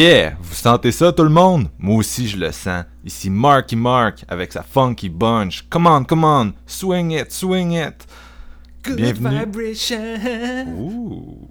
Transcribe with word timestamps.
Yeah! 0.00 0.32
Vous 0.40 0.54
sentez 0.54 0.92
ça 0.92 1.12
tout 1.12 1.24
le 1.24 1.28
monde? 1.28 1.68
Moi 1.78 1.96
aussi 1.96 2.26
je 2.26 2.38
le 2.38 2.50
sens. 2.52 2.86
Ici 3.04 3.28
Marky 3.28 3.76
Mark 3.76 4.24
avec 4.28 4.50
sa 4.50 4.62
funky 4.62 5.10
bunch. 5.10 5.66
Come 5.68 5.86
on, 5.86 6.04
come 6.04 6.24
on! 6.24 6.54
Swing 6.64 7.10
it, 7.10 7.30
swing 7.30 7.72
it! 7.72 8.06
Bienvenue. 8.82 9.44
Ouh. 10.74 11.50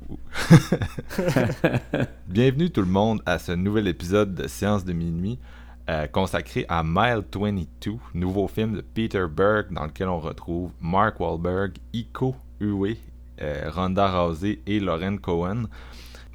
Bienvenue 2.27 2.71
tout 2.71 2.81
le 2.81 2.87
monde 2.87 3.21
à 3.27 3.37
ce 3.37 3.51
nouvel 3.51 3.87
épisode 3.87 4.33
de 4.33 4.47
Séance 4.47 4.83
de 4.83 4.93
minuit 4.93 5.37
euh, 5.87 6.07
consacré 6.07 6.65
à 6.69 6.81
Mile 6.83 7.21
22, 7.31 7.97
nouveau 8.15 8.47
film 8.47 8.77
de 8.77 8.81
Peter 8.81 9.25
Berg 9.29 9.67
dans 9.69 9.85
lequel 9.85 10.07
on 10.07 10.19
retrouve 10.19 10.71
Mark 10.81 11.19
Wahlberg, 11.19 11.73
Iko 11.93 12.35
Uwe, 12.59 12.97
euh, 13.43 13.69
Ronda 13.71 14.09
Rousey 14.09 14.59
et 14.65 14.79
Lauren 14.79 15.17
Cohen. 15.17 15.65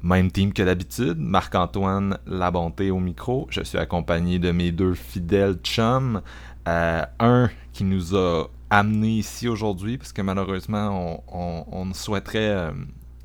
Même 0.05 0.31
team 0.31 0.53
que 0.53 0.61
d'habitude, 0.61 1.17
Marc-Antoine 1.17 2.19
Labonté 2.27 2.91
au 2.91 2.99
micro. 2.99 3.47
Je 3.49 3.61
suis 3.61 3.79
accompagné 3.79 4.37
de 4.37 4.51
mes 4.51 4.71
deux 4.71 4.93
fidèles 4.93 5.55
chums. 5.63 6.21
Euh, 6.67 7.03
un 7.19 7.49
qui 7.73 7.83
nous 7.83 8.15
a 8.15 8.47
amené 8.69 9.09
ici 9.17 9.47
aujourd'hui, 9.47 9.97
parce 9.97 10.13
que 10.13 10.21
malheureusement, 10.21 11.23
on, 11.27 11.39
on- 11.39 11.65
on 11.89 11.93
souhaiterait 11.95 12.49
euh, 12.49 12.71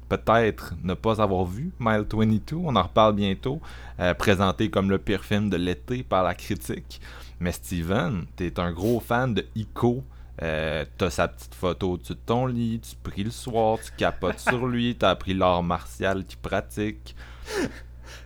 peut-être 0.08 0.72
ne 0.82 0.94
pas 0.94 1.20
avoir 1.20 1.44
vu 1.44 1.70
Mile 1.80 2.06
22. 2.10 2.56
On 2.56 2.74
en 2.76 2.82
reparle 2.82 3.14
bientôt. 3.14 3.60
euh, 4.00 4.14
présenté 4.14 4.70
comme 4.70 4.88
le 4.88 4.96
pire 4.98 5.22
film 5.24 5.50
de 5.50 5.58
l'été 5.58 6.02
par 6.02 6.22
la 6.24 6.34
critique. 6.34 7.02
Mais 7.40 7.52
Steven, 7.52 8.24
t'es 8.36 8.58
un 8.58 8.72
gros 8.72 9.00
fan 9.00 9.34
de 9.34 9.44
Ico. 9.54 10.02
Euh, 10.42 10.84
t'as 10.96 11.10
sa 11.10 11.28
petite 11.28 11.54
photo 11.54 11.92
au-dessus 11.92 12.14
de 12.14 12.18
ton 12.24 12.46
lit, 12.46 12.80
tu 12.80 12.96
pries 13.02 13.24
le 13.24 13.30
soir, 13.30 13.78
tu 13.84 13.90
capotes 13.96 14.38
sur 14.38 14.66
lui, 14.66 14.96
t'as 14.98 15.10
appris 15.10 15.34
l'art 15.34 15.62
martial 15.62 16.24
qu'il 16.24 16.38
pratique. 16.38 17.14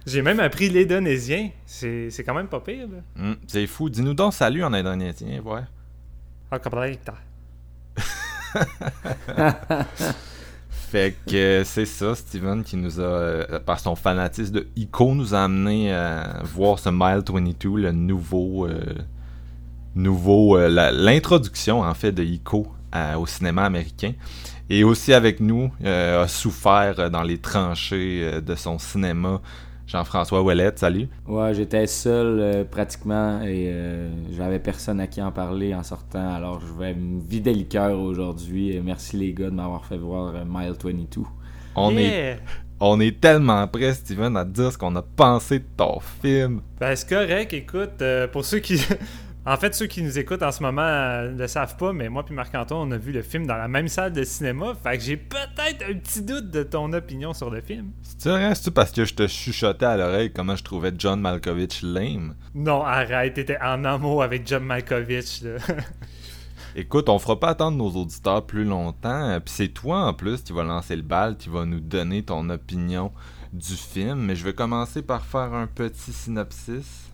J'ai 0.07 0.23
même 0.23 0.39
appris 0.41 0.70
l'indonésien. 0.70 1.51
C'est 1.67 2.11
c'est 2.11 2.23
quand 2.25 2.35
même 2.35 2.47
pas 2.48 2.61
pire, 2.61 2.87
là. 2.89 3.23
Hum, 3.23 3.37
c'est 3.47 3.67
fou. 3.67 3.91
Dis-nous 3.91 4.15
donc 4.15 4.33
salut 4.35 4.62
en 4.62 4.73
indonésien, 4.73 5.41
ouais. 5.42 5.62
Ah. 6.51 6.61
Fait 10.70 11.17
que 11.27 11.35
euh, 11.35 11.65
c'est 11.65 11.87
ça, 11.87 12.15
Steven, 12.15 12.62
qui 12.62 12.77
nous 12.77 13.01
a, 13.01 13.02
euh, 13.02 13.58
par 13.61 13.81
son 13.81 13.96
fanatisme 13.96 14.52
de 14.55 14.69
Ico, 14.77 15.14
nous 15.14 15.35
a 15.35 15.41
amené 15.42 15.92
à 15.92 16.42
voir 16.45 16.79
ce 16.79 16.91
Mile 16.91 17.23
22, 17.27 17.77
le 17.81 17.91
nouveau. 17.92 18.67
euh, 18.69 18.95
nouveau 19.95 20.57
euh, 20.57 20.69
L'introduction, 20.93 21.81
en 21.83 21.95
fait, 21.95 22.13
de 22.13 22.23
Ico 22.23 22.67
à- 22.93 23.19
au 23.19 23.27
cinéma 23.27 23.65
américain. 23.65 24.13
Et 24.71 24.83
aussi 24.85 25.13
avec 25.13 25.41
nous, 25.41 25.71
euh, 25.85 26.25
a 26.25 26.29
souffert 26.29 26.95
euh, 26.99 27.09
dans 27.11 27.23
les 27.23 27.39
tranchées 27.39 28.21
euh, 28.25 28.41
de 28.41 28.55
son 28.55 28.79
cinéma, 28.79 29.41
Jean-François 29.87 30.43
Ouellette, 30.43 30.79
salut. 30.79 31.09
Ouais, 31.29 31.53
j'étais 31.53 31.87
seul 31.87 32.39
euh, 32.41 32.65
pratiquement 32.65 33.43
et 33.43 33.67
euh, 33.69 34.09
j'avais 34.35 34.59
personne 34.59 34.99
à 35.01 35.07
qui 35.07 35.21
en 35.21 35.31
parler 35.31 35.75
en 35.75 35.83
sortant. 35.83 36.33
Alors 36.35 36.61
je 36.61 36.73
vais 36.81 36.95
me 36.95 37.21
vider 37.21 37.53
le 37.53 37.65
cœur 37.65 37.99
aujourd'hui. 38.01 38.81
Merci 38.83 39.19
les 39.19 39.35
gars 39.35 39.51
de 39.51 39.55
m'avoir 39.55 39.85
fait 39.85 39.99
voir 39.99 40.35
euh, 40.35 40.45
Mile 40.49 40.73
22. 40.83 41.21
On, 41.77 41.95
est, 41.99 42.39
on 42.81 42.99
est 43.01 43.21
tellement 43.21 43.69
prêt, 43.69 43.93
Steven, 43.93 44.35
à 44.39 44.45
te 44.47 44.51
dire 44.51 44.73
ce 44.73 44.79
qu'on 44.79 44.97
a 44.97 45.03
pensé 45.03 45.59
de 45.59 45.65
ton 45.77 46.01
film. 46.23 46.63
Ben, 46.81 46.97
c'est 46.97 47.09
correct, 47.09 47.53
écoute, 47.53 48.01
euh, 48.01 48.27
pour 48.29 48.47
ceux 48.47 48.61
qui. 48.61 48.81
En 49.47 49.59
fait, 49.59 49.75
ceux 49.75 49.87
qui 49.87 50.03
nous 50.03 50.19
écoutent 50.19 50.43
en 50.43 50.51
ce 50.53 50.63
moment 50.63 50.81
euh, 50.83 51.31
ne 51.33 51.39
le 51.39 51.47
savent 51.49 51.77
pas, 51.77 51.93
mais 51.93 52.09
moi 52.09 52.25
puis 52.25 52.35
Marc-Antoine, 52.35 52.89
on 52.89 52.91
a 52.93 52.97
vu 52.97 53.13
le 53.13 53.21
film 53.21 53.47
dans 53.47 53.57
la 53.59 53.69
même 53.69 53.89
salle 53.89 54.13
de 54.15 54.25
cinéma. 54.25 54.73
Fait 54.83 54.97
que 54.97 55.05
j'ai 55.05 55.19
peut-être 55.19 55.85
un 55.87 55.99
petit 55.99 56.23
doute 56.23 56.51
de 56.51 56.63
ton 56.63 56.91
opinion 56.95 57.35
sur 57.35 57.51
le 57.51 57.61
film. 57.61 57.91
C'est 58.19 58.31
vrai, 58.31 58.55
c'est 58.55 58.71
parce 58.71 58.91
que 58.91 59.05
je 59.05 59.13
te 59.13 59.27
chuchotais 59.27 59.85
à 59.85 59.99
l'oreille 59.99 60.33
comment 60.33 60.57
je 60.57 60.65
trouvais 60.65 60.93
John 60.97 61.21
Malkovich 61.21 61.83
lame? 61.83 62.35
Non, 62.55 62.83
arrête, 62.83 63.35
t'étais 63.35 63.59
en 63.61 63.85
amour 63.85 64.23
avec 64.23 64.49
John 64.49 64.65
Malkovich, 64.65 65.43
là. 65.43 65.57
Écoute, 66.77 67.09
on 67.09 67.19
fera 67.19 67.39
pas 67.39 67.51
attendre 67.51 67.77
nos 67.77 67.91
auditeurs 68.01 68.45
plus 68.47 68.65
longtemps. 68.65 69.29
euh, 69.29 69.41
Puis 69.41 69.55
c'est 69.55 69.69
toi 69.69 70.07
en 70.07 70.15
plus 70.15 70.41
qui 70.43 70.53
va 70.53 70.65
lancer 70.65 70.97
le 70.97 71.03
bal, 71.03 71.37
qui 71.37 71.49
va 71.49 71.65
nous 71.67 71.81
donner 71.81 72.23
ton 72.23 72.49
opinion 72.51 73.13
du 73.53 73.75
film. 73.75 74.21
Mais 74.21 74.35
je 74.35 74.45
vais 74.45 74.55
commencer 74.55 75.03
par 75.03 75.25
faire 75.25 75.53
un 75.55 75.67
petit 75.67 76.13
synopsis. 76.13 77.11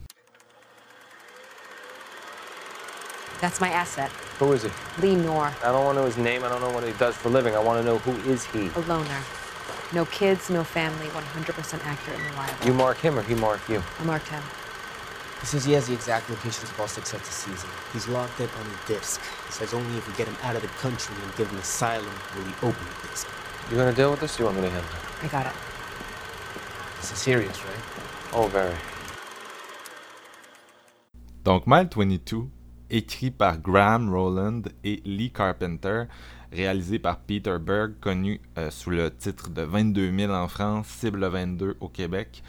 That's 3.40 3.60
my 3.60 3.70
asset, 3.70 4.10
Who 4.38 4.52
is 4.52 4.62
he? 4.64 4.70
Lee 5.00 5.16
Noor, 5.16 5.52
I 5.62 5.72
don't 5.72 5.84
want 5.84 5.96
to 5.96 6.00
know 6.02 6.06
his 6.06 6.18
name. 6.18 6.44
I 6.44 6.48
don't 6.50 6.60
know 6.60 6.70
what 6.70 6.84
he 6.84 6.92
does 6.92 7.16
for 7.16 7.28
a 7.28 7.30
living. 7.30 7.54
I 7.54 7.58
want 7.58 7.80
to 7.80 7.84
know 7.84 7.98
who 7.98 8.12
is 8.30 8.44
he. 8.46 8.68
a 8.74 8.80
loner. 8.80 9.20
No 9.92 10.04
kids, 10.06 10.50
no 10.50 10.62
family, 10.62 11.06
100% 11.08 11.84
accurate 11.86 12.20
and 12.20 12.30
reliable. 12.30 12.66
You 12.66 12.74
mark 12.74 12.98
him 12.98 13.18
or 13.18 13.22
he 13.22 13.34
mark 13.34 13.60
you? 13.68 13.82
I 13.98 14.04
marked 14.04 14.28
him. 14.28 14.42
He 15.40 15.46
says 15.46 15.64
he 15.64 15.72
has 15.72 15.86
the 15.88 15.94
exact 15.94 16.28
locations 16.28 16.70
of 16.70 16.78
all 16.78 16.86
six 16.86 17.08
sites 17.10 17.26
of 17.28 17.34
season. 17.34 17.70
He's 17.94 18.06
locked 18.08 18.38
up 18.42 18.54
on 18.60 18.66
the 18.68 18.94
disc. 18.94 19.20
He 19.46 19.52
says 19.52 19.72
only 19.72 19.96
if 19.96 20.06
we 20.06 20.14
get 20.14 20.28
him 20.28 20.36
out 20.42 20.54
of 20.54 20.60
the 20.62 20.68
country 20.68 21.16
and 21.24 21.34
give 21.36 21.48
him 21.50 21.58
asylum 21.58 22.12
will 22.36 22.44
he 22.44 22.52
open 22.62 22.84
the 23.02 23.08
disc. 23.08 23.26
You 23.70 23.76
gonna 23.78 23.92
deal 23.94 24.10
with 24.10 24.20
this? 24.20 24.38
Or 24.38 24.42
you 24.42 24.44
want 24.46 24.58
me 24.58 24.64
to 24.64 24.70
handle 24.70 24.90
it? 24.92 25.24
I 25.24 25.28
got 25.28 25.46
it. 25.46 25.52
This 27.00 27.12
is 27.12 27.18
serious, 27.18 27.64
right? 27.64 27.82
Oh, 28.34 28.46
very. 28.48 28.76
Donc 31.42 31.66
Mile 31.66 31.86
22, 31.86 32.50
écrit 32.90 33.30
par 33.30 33.58
Graham 33.58 34.12
Rowland 34.12 34.62
et 34.84 35.02
Lee 35.04 35.30
Carpenter, 35.30 36.04
réalisé 36.52 36.98
par 36.98 37.18
Peter 37.20 37.56
Berg, 37.60 37.92
connu 38.00 38.40
euh, 38.58 38.70
sous 38.70 38.90
le 38.90 39.10
titre 39.10 39.50
de 39.50 39.62
22 39.62 40.16
000 40.16 40.32
en 40.32 40.48
France, 40.48 40.86
Cible 40.88 41.24
22 41.26 41.76
au 41.80 41.88
Québec, 41.88 42.42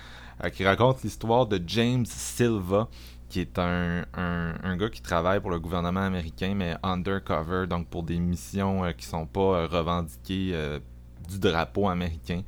euh, 0.43 0.49
qui 0.49 0.65
raconte 0.65 1.03
l'histoire 1.03 1.45
de 1.45 1.61
James 1.67 2.05
Silva, 2.05 2.87
qui 3.29 3.41
est 3.41 3.59
un, 3.59 4.03
un, 4.13 4.77
gars 4.77 4.89
qui 4.89 5.01
travaille 5.01 5.39
pour 5.39 5.51
le 5.51 5.59
gouvernement 5.59 6.01
américain, 6.01 6.53
mais 6.55 6.75
undercover, 6.83 7.67
donc 7.67 7.87
pour 7.87 8.03
des 8.03 8.19
missions 8.19 8.83
euh, 8.83 8.91
qui 8.91 9.05
sont 9.05 9.25
pas 9.25 9.39
euh, 9.39 9.67
revendiquées 9.67 10.79
du 11.29 11.39
drapeau 11.39 11.87
américain. 11.87 12.41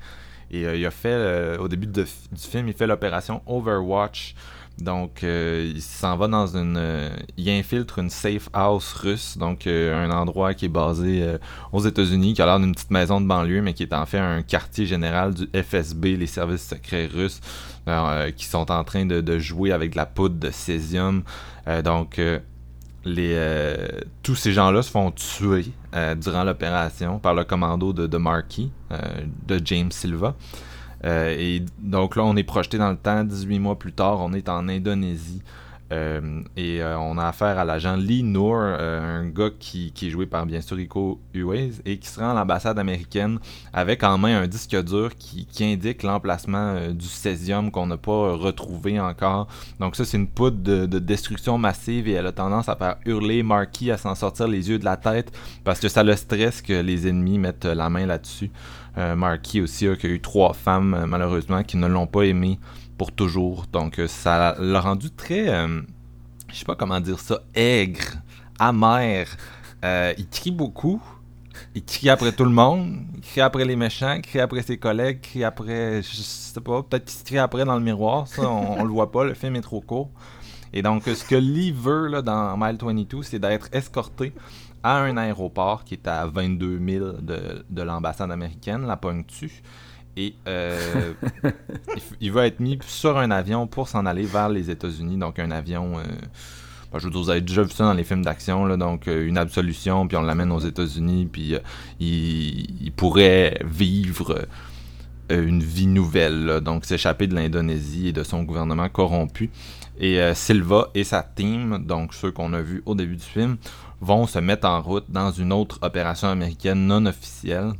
Et 0.52 0.62
il 0.62 0.86
a 0.86 0.92
fait, 0.92 1.58
au 1.58 1.68
début 1.68 1.88
du 1.88 2.06
film, 2.36 2.68
il 2.68 2.76
fait 2.76 2.86
l'opération 2.86 3.42
Overwatch. 3.48 4.36
Donc, 4.80 5.24
euh, 5.24 5.72
il 5.76 5.82
s'en 5.82 6.18
va 6.18 6.28
dans 6.28 6.58
une. 6.58 6.78
euh, 6.78 7.10
il 7.38 7.50
infiltre 7.50 8.00
une 8.00 8.10
safe 8.10 8.50
house 8.54 8.94
russe, 8.94 9.38
donc 9.38 9.68
euh, 9.68 10.06
un 10.06 10.12
endroit 10.12 10.56
qui 10.56 10.66
est 10.66 10.70
basé 10.70 11.38
aux 11.72 11.82
États-Unis, 11.82 12.34
qui 12.34 12.42
a 12.42 12.46
l'air 12.46 12.60
d'une 12.60 12.74
petite 12.74 12.92
maison 12.92 13.22
de 13.22 13.28
banlieue, 13.28 13.62
mais 13.62 13.74
qui 13.74 13.84
est 13.84 13.94
en 13.94 14.06
fait 14.06 14.18
un 14.18 14.42
quartier 14.42 14.86
général 14.86 15.34
du 15.36 15.48
FSB, 15.54 16.18
les 16.18 16.28
services 16.28 16.68
secrets 16.68 17.06
russes, 17.06 17.40
qui 18.36 18.46
sont 18.46 18.72
en 18.72 18.84
train 18.84 19.06
de, 19.06 19.40
jouer 19.40 19.72
avec 19.72 19.92
de 19.92 19.98
la 19.98 20.06
poudre 20.06 20.36
de 20.36 20.50
césium. 20.50 21.24
Donc, 21.84 22.20
les, 23.06 23.88
tous 24.24 24.36
ces 24.36 24.54
gens-là 24.54 24.82
se 24.82 24.90
font 24.90 25.12
tuer 25.12 25.66
durant 26.18 26.44
l'opération 26.44 27.20
par 27.20 27.34
le 27.36 27.44
commando 27.44 27.94
de, 27.94 28.18
Marquis, 28.18 28.72
de 29.48 29.62
James 29.64 29.92
Silva. 29.92 30.36
Euh, 31.06 31.36
et 31.38 31.64
donc 31.80 32.16
là, 32.16 32.24
on 32.24 32.36
est 32.36 32.44
projeté 32.44 32.78
dans 32.78 32.90
le 32.92 32.98
temps, 32.98 33.24
18 33.24 33.60
mois 33.60 33.78
plus 33.78 33.94
tard, 33.94 34.20
on 34.22 34.34
est 34.34 34.48
en 34.50 34.68
Indonésie. 34.70 35.42
Euh, 35.94 36.42
et 36.58 36.82
euh, 36.82 36.98
on 36.98 37.18
a 37.18 37.28
affaire 37.28 37.60
à 37.60 37.66
l'agent 37.66 37.96
Lee 37.96 38.24
Noor, 38.24 38.58
euh, 38.62 39.22
un 39.22 39.30
gars 39.30 39.50
qui, 39.58 39.94
est 40.02 40.10
joué 40.10 40.26
par 40.26 40.46
bien 40.46 40.60
sûr 40.62 40.78
Rico 40.78 41.20
Uwais 41.34 41.70
et 41.86 41.98
qui 41.98 42.08
se 42.08 42.20
rend 42.20 42.32
à 42.32 42.34
l'ambassade 42.34 42.80
américaine 42.80 43.40
avec 43.74 44.04
en 44.04 44.18
main 44.18 44.42
un 44.42 44.48
disque 44.48 44.76
dur 44.84 45.12
qui, 45.16 45.48
indique 45.62 46.04
l'emplacement 46.04 46.90
du 46.90 47.06
césium 47.06 47.72
qu'on 47.72 47.88
n'a 47.88 47.98
pas 47.98 48.34
retrouvé 48.36 49.00
encore. 49.00 49.48
Donc 49.80 49.96
ça 49.96 50.04
c'est 50.04 50.18
une 50.18 50.28
poudre 50.28 50.58
de, 50.58 50.86
de, 50.86 51.00
destruction 51.00 51.58
massive 51.58 52.08
et 52.08 52.14
elle 52.14 52.28
a 52.28 52.32
tendance 52.32 52.68
à 52.68 52.76
faire 52.76 52.98
hurler 53.06 53.44
Marky 53.44 53.92
à 53.92 53.98
s'en 53.98 54.16
sortir 54.16 54.48
les 54.48 54.70
yeux 54.70 54.80
de 54.80 54.86
la 54.86 54.98
tête 54.98 55.32
parce 55.64 55.80
que 55.80 55.88
ça 55.88 56.04
le 56.04 56.16
stresse 56.16 56.62
que 56.62 56.74
les 56.74 57.08
ennemis 57.08 57.38
mettent 57.38 57.66
la 57.66 57.90
main 57.90 58.06
là-dessus. 58.06 58.52
Marky 58.96 59.60
aussi 59.62 59.88
a 59.88 59.94
eu 60.04 60.20
trois 60.20 60.54
femmes 60.54 61.06
malheureusement 61.08 61.64
qui 61.64 61.78
ne 61.78 61.88
l'ont 61.88 62.06
pas 62.06 62.24
aimé 62.24 62.60
pour 62.98 63.12
toujours. 63.12 63.66
Donc 63.72 64.00
euh, 64.00 64.08
ça 64.08 64.56
l'a 64.60 64.80
rendu 64.80 65.12
très, 65.12 65.50
euh, 65.50 65.82
je 66.50 66.56
sais 66.56 66.66
pas 66.66 66.76
comment 66.76 67.00
dire 67.00 67.20
ça, 67.20 67.42
aigre, 67.54 68.18
amer. 68.60 69.28
Euh, 69.84 70.14
il 70.18 70.28
crie 70.28 70.52
beaucoup. 70.52 71.02
Il 71.76 71.84
crie 71.84 72.10
après 72.10 72.32
tout 72.32 72.46
le 72.46 72.52
monde, 72.52 73.02
il 73.16 73.22
crie 73.22 73.42
après 73.42 73.64
les 73.64 73.76
méchants, 73.76 74.14
il 74.14 74.22
crie 74.22 74.40
après 74.40 74.64
ses 74.64 74.78
collègues, 74.78 75.20
il 75.24 75.30
crie 75.30 75.44
après, 75.44 76.02
je 76.02 76.16
sais 76.16 76.60
pas, 76.60 76.82
peut-être 76.82 77.06
qu'il 77.06 77.20
se 77.20 77.24
crie 77.24 77.38
après 77.38 77.64
dans 77.64 77.76
le 77.76 77.84
miroir, 77.84 78.28
ça 78.28 78.50
on, 78.50 78.84
le 78.84 78.90
voit 78.90 79.12
pas, 79.12 79.24
le 79.24 79.36
film 79.36 79.56
est 79.56 79.62
trop 79.62 79.80
court. 79.80 80.10
Et 80.74 80.82
donc 80.82 81.04
ce 81.04 81.24
que 81.24 81.36
Lee 81.36 81.72
veut 81.72 82.08
là, 82.08 82.24
dans 82.24 82.58
Mile 82.58 82.78
22, 82.82 83.22
c'est 83.22 83.38
d'être 83.38 83.70
escorté 83.72 84.34
à 84.82 84.98
un 84.98 85.16
aéroport 85.16 85.84
qui 85.84 85.94
est 85.94 86.08
à 86.08 86.26
22 86.26 86.80
000 86.80 87.12
de, 87.22 87.64
de 87.70 87.82
l'ambassade 87.84 88.32
américaine, 88.32 88.88
la 88.88 88.98
pointe-tu 88.98 89.62
et 90.16 90.36
euh, 90.48 91.14
il, 92.22 92.32
va 92.32 92.48
être 92.48 92.60
mis 92.60 92.78
sur 92.86 93.18
un 93.18 93.32
avion 93.32 93.68
pour 93.68 93.88
s'en 93.88 94.06
aller 94.06 94.24
vers 94.24 94.50
les 94.50 94.70
États-Unis. 94.70 95.18
Donc 95.18 95.40
un 95.40 95.52
avion, 95.52 95.98
euh, 95.98 96.04
ben, 96.92 97.00
je 97.00 97.06
veux 97.06 97.12
dire, 97.12 97.22
vous 97.22 97.30
avez 97.30 97.42
déjà 97.42 97.64
vu 97.64 97.72
ça 97.72 97.86
dans 97.86 97.94
les 97.94 98.04
films 98.04 98.24
d'action, 98.24 98.78
donc 98.78 99.08
euh, 99.08 99.28
une 99.28 99.38
absolution, 99.38 100.08
puis 100.08 100.18
on 100.18 100.22
l'amène 100.22 100.52
aux 100.52 100.60
États-Unis, 100.60 101.28
puis 101.32 101.56
il, 102.00 102.92
pourrait 102.96 103.60
vivre 103.66 104.46
une 105.30 105.64
vie 105.64 105.88
nouvelle, 105.88 106.62
donc 106.62 106.86
s'échapper 106.86 107.28
de 107.28 107.34
l'Indonésie 107.34 108.10
et 108.10 108.14
de 108.14 108.24
son 108.24 108.44
gouvernement 108.44 108.90
corrompu. 108.90 109.50
Et 110.00 110.20
Silva 110.34 110.90
et 110.94 111.04
sa 111.04 111.24
team, 111.24 111.86
donc 111.86 112.14
ceux 112.14 112.32
qu'on 112.32 112.54
a 112.54 112.62
vus 112.62 112.84
au 112.86 112.94
début 112.94 113.16
du 113.16 113.24
film, 113.24 113.58
vont 114.02 114.28
se 114.28 114.40
mettre 114.40 114.68
en 114.68 114.82
route 114.82 115.06
dans 115.10 115.32
une 115.32 115.54
autre 115.54 115.80
opération 115.82 116.28
américaine 116.28 116.86
non 116.86 117.06
officielle 117.06 117.74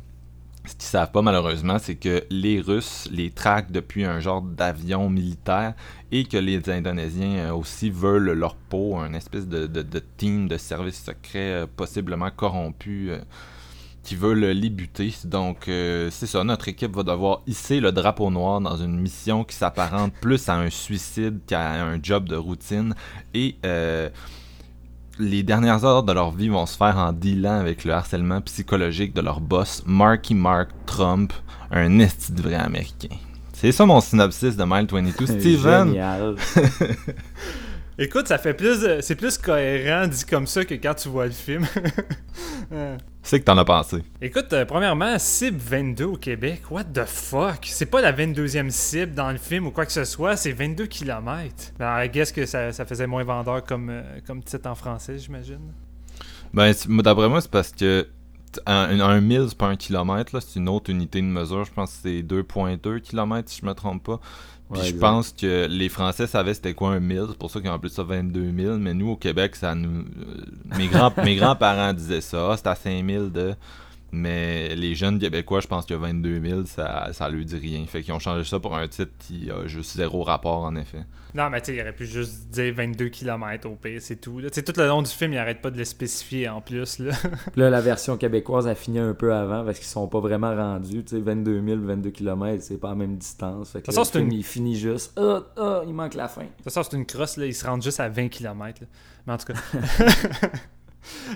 ce 0.66 0.74
qu'ils 0.74 0.84
savent 0.84 1.10
pas 1.10 1.22
malheureusement, 1.22 1.78
c'est 1.78 1.94
que 1.94 2.24
les 2.30 2.60
Russes 2.60 3.08
les 3.12 3.30
traquent 3.30 3.70
depuis 3.70 4.04
un 4.04 4.20
genre 4.20 4.40
d'avion 4.42 5.10
militaire 5.10 5.74
et 6.10 6.24
que 6.24 6.36
les 6.36 6.70
Indonésiens 6.70 7.50
euh, 7.50 7.54
aussi 7.54 7.90
veulent 7.90 8.32
leur 8.32 8.54
peau, 8.56 8.96
un 8.96 9.12
espèce 9.12 9.46
de, 9.46 9.66
team 10.16 10.48
de 10.48 10.56
service 10.56 11.04
secret 11.04 11.52
euh, 11.52 11.66
possiblement 11.66 12.30
corrompu 12.30 13.10
euh, 13.10 13.18
qui 14.02 14.16
veulent 14.16 14.44
les 14.44 14.70
buter. 14.70 15.14
Donc 15.24 15.64
c'est 15.64 16.26
ça, 16.26 16.44
notre 16.44 16.68
équipe 16.68 16.94
va 16.94 17.02
devoir 17.02 17.40
hisser 17.46 17.80
le 17.80 17.90
drapeau 17.90 18.30
noir 18.30 18.60
dans 18.60 18.76
une 18.76 19.00
mission 19.00 19.44
qui 19.44 19.56
s'apparente 19.56 20.12
plus 20.20 20.46
à 20.50 20.56
un 20.56 20.68
suicide 20.68 21.40
qu'à 21.46 21.82
un 21.82 21.98
job 22.02 22.28
de 22.28 22.36
routine 22.36 22.94
et 23.32 23.56
les 25.18 25.42
dernières 25.42 25.84
heures 25.84 26.02
de 26.02 26.12
leur 26.12 26.30
vie 26.30 26.48
vont 26.48 26.66
se 26.66 26.76
faire 26.76 26.96
en 26.98 27.12
dealant 27.12 27.58
avec 27.58 27.84
le 27.84 27.92
harcèlement 27.92 28.40
psychologique 28.42 29.14
de 29.14 29.20
leur 29.20 29.40
boss, 29.40 29.82
Marky 29.86 30.34
Mark 30.34 30.70
Trump, 30.86 31.32
un 31.70 31.98
esti 31.98 32.32
de 32.32 32.42
vrai 32.42 32.54
américain. 32.54 33.14
C'est 33.52 33.72
ça 33.72 33.86
mon 33.86 34.00
synopsis 34.00 34.56
de 34.56 34.64
Mile 34.64 34.86
22. 34.90 35.26
Steven! 35.40 35.88
Génial. 35.88 36.36
Écoute, 37.96 38.26
ça 38.26 38.38
fait 38.38 38.54
plus. 38.54 38.84
C'est 39.00 39.14
plus 39.14 39.38
cohérent 39.38 40.08
dit 40.08 40.24
comme 40.24 40.46
ça 40.46 40.64
que 40.64 40.74
quand 40.74 40.94
tu 40.94 41.08
vois 41.08 41.26
le 41.26 41.32
film. 41.32 41.64
C'est 43.22 43.40
que 43.40 43.44
t'en 43.44 43.56
as 43.56 43.64
pensé. 43.64 44.04
Écoute, 44.20 44.52
euh, 44.52 44.66
premièrement, 44.66 45.18
cible 45.18 45.56
22 45.58 46.04
au 46.04 46.16
Québec, 46.16 46.62
what 46.70 46.84
the 46.84 47.06
fuck? 47.06 47.60
C'est 47.62 47.86
pas 47.86 48.02
la 48.02 48.12
22e 48.12 48.68
cible 48.68 49.14
dans 49.14 49.30
le 49.30 49.38
film 49.38 49.66
ou 49.66 49.70
quoi 49.70 49.86
que 49.86 49.92
ce 49.92 50.04
soit, 50.04 50.36
c'est 50.36 50.52
22 50.52 50.86
km. 50.86 51.72
Ben, 51.78 52.04
I 52.04 52.10
guess 52.10 52.32
que 52.32 52.44
ça, 52.44 52.72
faisait 52.72 53.06
moins 53.06 53.24
vendeur 53.24 53.64
comme, 53.64 53.88
euh, 53.88 54.02
comme 54.26 54.42
titre 54.42 54.68
en 54.68 54.74
français, 54.74 55.16
j'imagine. 55.18 55.72
Ben, 56.52 56.74
d'après 57.02 57.28
moi, 57.30 57.40
c'est 57.40 57.50
parce 57.50 57.72
que 57.72 58.06
un, 58.66 59.00
un 59.00 59.20
mille, 59.20 59.46
c'est 59.48 59.58
pas 59.58 59.68
un 59.68 59.76
kilomètre, 59.76 60.38
c'est 60.40 60.58
une 60.58 60.68
autre 60.68 60.90
unité 60.90 61.20
de 61.22 61.26
mesure. 61.26 61.64
Je 61.64 61.72
pense 61.72 61.92
que 61.92 61.98
c'est 62.02 62.22
2,2 62.22 63.00
km, 63.00 63.48
si 63.48 63.60
je 63.62 63.66
me 63.66 63.72
trompe 63.72 64.04
pas. 64.04 64.20
Puis 64.74 64.88
je 64.88 64.96
pense 64.96 65.32
que 65.32 65.66
les 65.68 65.88
Français 65.88 66.26
savaient 66.26 66.54
c'était 66.54 66.74
quoi 66.74 66.90
un 66.90 67.00
1000, 67.00 67.26
c'est 67.30 67.38
pour 67.38 67.50
ça 67.50 67.60
qu'ils 67.60 67.70
ont 67.70 67.74
appelé 67.74 67.92
ça 67.92 68.02
22 68.02 68.52
000. 68.56 68.76
Mais 68.78 68.94
nous, 68.94 69.10
au 69.10 69.16
Québec, 69.16 69.56
ça 69.56 69.74
nous. 69.74 70.00
Euh, 70.00 70.76
mes, 70.76 70.88
grands, 70.88 71.12
mes 71.24 71.36
grands-parents 71.36 71.92
disaient 71.92 72.20
ça, 72.20 72.50
ah, 72.50 72.56
c'était 72.56 72.70
à 72.70 72.74
5000 72.74 73.32
de. 73.32 73.54
Mais 74.14 74.76
les 74.76 74.94
jeunes 74.94 75.18
Québécois, 75.18 75.60
je 75.60 75.66
pense 75.66 75.86
que 75.86 75.94
22 75.94 76.40
000, 76.40 76.66
ça, 76.66 77.12
ça 77.12 77.28
lui 77.28 77.44
dit 77.44 77.56
rien. 77.56 77.84
Fait 77.86 78.02
qu'ils 78.02 78.14
ont 78.14 78.20
changé 78.20 78.44
ça 78.44 78.60
pour 78.60 78.76
un 78.76 78.86
titre 78.86 79.10
qui 79.18 79.50
a 79.50 79.66
juste 79.66 79.96
zéro 79.96 80.22
rapport, 80.22 80.62
en 80.62 80.76
effet. 80.76 81.04
Non, 81.34 81.50
mais 81.50 81.60
tu 81.60 81.66
sais, 81.66 81.76
il 81.76 81.80
aurait 81.80 81.92
pu 81.92 82.06
juste 82.06 82.48
dire 82.50 82.72
22 82.74 83.08
km 83.08 83.68
au 83.68 83.74
pire, 83.74 84.00
c'est 84.00 84.20
tout. 84.20 84.40
Tu 84.40 84.48
sais, 84.52 84.62
tout 84.62 84.72
le 84.76 84.86
long 84.86 85.02
du 85.02 85.10
film, 85.10 85.32
il 85.32 85.38
arrête 85.38 85.60
pas 85.60 85.72
de 85.72 85.78
le 85.78 85.84
spécifier 85.84 86.48
en 86.48 86.60
plus. 86.60 87.00
Là, 87.00 87.12
là 87.56 87.70
la 87.70 87.80
version 87.80 88.16
québécoise 88.16 88.68
a 88.68 88.76
fini 88.76 89.00
un 89.00 89.14
peu 89.14 89.34
avant 89.34 89.64
parce 89.64 89.78
qu'ils 89.78 89.88
sont 89.88 90.06
pas 90.06 90.20
vraiment 90.20 90.54
rendus. 90.54 91.02
Tu 91.02 91.16
sais, 91.16 91.20
22 91.20 91.60
000, 91.66 91.80
22 91.80 92.10
km, 92.10 92.62
c'est 92.62 92.78
pas 92.78 92.90
la 92.90 92.94
même 92.94 93.16
distance. 93.16 93.72
Fait 93.72 93.82
que 93.82 93.90
le 93.90 94.04
film, 94.04 94.30
il 94.30 94.44
finit 94.44 94.76
juste. 94.76 95.18
Ah, 95.18 95.42
ah, 95.56 95.82
il 95.84 95.92
manque 95.92 96.14
la 96.14 96.28
fin. 96.28 96.42
De 96.42 96.46
toute 96.46 96.64
façon, 96.64 96.84
c'est 96.88 96.96
une 96.96 97.06
crosse, 97.06 97.36
là. 97.36 97.46
Ils 97.46 97.54
se 97.54 97.66
rendent 97.66 97.82
juste 97.82 97.98
à 97.98 98.08
20 98.08 98.28
km. 98.28 98.82
Mais 99.26 99.32
en 99.32 99.38
tout 99.38 99.52
cas. 99.52 99.58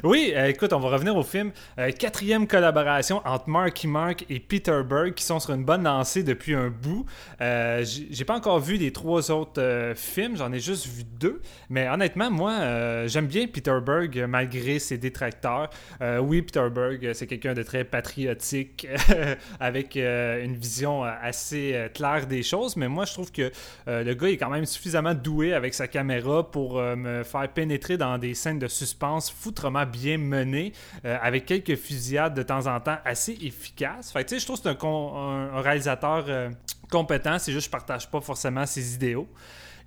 Oui, 0.05 0.33
euh, 0.35 0.49
écoute, 0.49 0.73
on 0.73 0.79
va 0.79 0.89
revenir 0.91 1.17
au 1.17 1.23
film. 1.23 1.51
Euh, 1.79 1.91
quatrième 1.91 2.47
collaboration 2.47 3.21
entre 3.25 3.49
Marky 3.49 3.87
Mark 3.87 4.25
et 4.29 4.41
Peter 4.41 4.81
Berg 4.89 5.15
qui 5.15 5.25
sont 5.25 5.41
sur 5.41 5.55
une 5.55 5.65
bonne 5.65 5.83
lancée 5.83 6.23
depuis 6.23 6.55
un 6.55 6.69
bout. 6.69 7.05
Euh, 7.41 7.85
j'ai 7.85 8.25
pas 8.25 8.37
encore 8.37 8.61
vu 8.61 8.77
les 8.77 8.93
trois 8.93 9.31
autres 9.31 9.93
films, 9.97 10.37
j'en 10.37 10.53
ai 10.53 10.61
juste 10.61 10.87
vu 10.87 11.05
deux. 11.05 11.41
Mais 11.69 11.89
honnêtement, 11.89 12.31
moi, 12.31 13.07
j'aime 13.07 13.27
bien 13.27 13.47
Peter 13.47 13.77
Berg 13.85 14.25
malgré 14.29 14.79
ses 14.79 14.99
détracteurs. 14.99 15.71
oui, 16.21 16.43
Peter 16.43 16.67
Berg, 16.71 17.13
c'est 17.13 17.27
quelqu'un 17.27 17.55
de 17.55 17.63
très 17.63 17.85
patriotique 17.85 18.87
avec 19.61 19.97
une 19.97 20.57
vision 20.57 21.03
assez 21.03 21.89
claire 21.95 22.27
des 22.27 22.43
choses. 22.43 22.77
Mais 22.77 22.89
moi, 22.89 23.05
je 23.05 23.13
trouve 23.13 23.33
que 23.33 23.51
le 23.87 24.13
gars 24.15 24.29
est 24.29 24.37
quand 24.37 24.51
même 24.51 24.67
suffisamment 24.67 25.15
doué 25.15 25.53
avec 25.53 25.75
sa 25.75 25.89
caméra 25.89 26.49
pour 26.51 26.81
me 26.81 27.23
faire 27.23 27.49
pénétrer 27.49 27.97
dans 27.97 28.19
des 28.19 28.35
scènes 28.35 28.59
de 28.59 28.69
suspense 28.69 29.31
foutre 29.31 29.58
bien 29.87 30.19
mené, 30.19 30.73
euh, 31.05 31.17
avec 31.21 31.47
quelques 31.47 31.77
fusillades 31.77 32.35
de 32.35 32.43
temps 32.43 32.67
en 32.67 32.81
temps 32.81 32.99
assez 33.05 33.37
efficaces. 33.43 34.13
Fait 34.13 34.39
je 34.39 34.45
trouve 34.45 34.61
que 34.61 34.69
c'est 34.69 34.87
un, 34.87 35.61
réalisateur 35.61 36.25
euh, 36.29 36.51
compétent, 36.91 37.39
c'est 37.39 37.53
juste 37.53 37.67
que 37.67 37.77
je 37.77 37.79
partage 37.79 38.11
pas 38.11 38.21
forcément 38.21 38.67
ses 38.67 38.95
idéaux. 38.95 39.29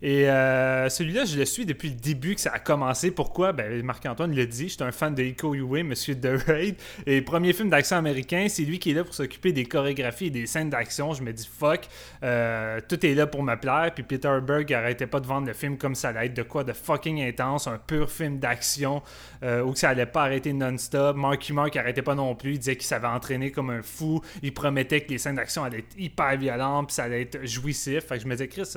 Et 0.01 0.29
euh, 0.29 0.89
celui-là, 0.89 1.25
je 1.25 1.37
le 1.37 1.45
suis 1.45 1.65
depuis 1.65 1.89
le 1.89 1.95
début 1.95 2.35
que 2.35 2.41
ça 2.41 2.51
a 2.53 2.59
commencé. 2.59 3.11
Pourquoi? 3.11 3.51
Ben, 3.53 3.83
Marc-Antoine 3.83 4.35
l'a 4.35 4.45
dit, 4.45 4.69
je 4.69 4.73
suis 4.73 4.83
un 4.83 4.91
fan 4.91 5.13
de 5.13 5.23
Iko 5.23 5.53
Uwe, 5.53 5.83
Monsieur 5.83 6.15
The 6.15 6.43
Raid. 6.47 6.75
Et 7.05 7.21
premier 7.21 7.53
film 7.53 7.69
d'action 7.69 7.97
américain, 7.97 8.47
c'est 8.49 8.63
lui 8.63 8.79
qui 8.79 8.91
est 8.91 8.93
là 8.93 9.03
pour 9.03 9.13
s'occuper 9.13 9.51
des 9.51 9.65
chorégraphies 9.65 10.27
et 10.27 10.31
des 10.31 10.47
scènes 10.47 10.69
d'action. 10.69 11.13
Je 11.13 11.21
me 11.21 11.31
dis, 11.31 11.47
fuck, 11.47 11.81
euh, 12.23 12.79
tout 12.87 13.05
est 13.05 13.13
là 13.13 13.27
pour 13.27 13.43
me 13.43 13.55
plaire. 13.55 13.91
Puis 13.93 14.03
Peter 14.03 14.39
Berg 14.41 14.73
arrêtait 14.73 15.07
pas 15.07 15.19
de 15.19 15.27
vendre 15.27 15.47
le 15.47 15.53
film 15.53 15.77
comme 15.77 15.95
ça 15.95 16.09
allait 16.09 16.27
être 16.27 16.33
de 16.33 16.43
quoi 16.43 16.63
de 16.63 16.73
fucking 16.73 17.21
intense, 17.21 17.67
un 17.67 17.77
pur 17.77 18.09
film 18.09 18.39
d'action 18.39 19.03
euh, 19.43 19.63
où 19.63 19.75
ça 19.75 19.89
allait 19.89 20.05
pas 20.05 20.23
arrêter 20.23 20.53
non-stop. 20.53 21.15
Marky 21.15 21.53
Mark 21.53 21.75
arrêtait 21.75 22.01
pas 22.01 22.15
non 22.15 22.35
plus. 22.35 22.53
Il 22.53 22.59
disait 22.59 22.75
qu'il 22.75 22.87
savait 22.87 23.07
entraîner 23.07 23.51
comme 23.51 23.69
un 23.69 23.81
fou. 23.83 24.21
Il 24.41 24.53
promettait 24.53 25.01
que 25.01 25.09
les 25.09 25.17
scènes 25.19 25.35
d'action 25.35 25.63
allaient 25.63 25.79
être 25.79 25.97
hyper 25.97 26.37
violentes, 26.37 26.87
puis 26.87 26.95
ça 26.95 27.03
allait 27.03 27.21
être 27.21 27.45
jouissif. 27.45 28.05
Fait 28.05 28.15
que 28.15 28.23
je 28.23 28.27
me 28.27 28.33
disais, 28.33 28.47
Chris, 28.47 28.73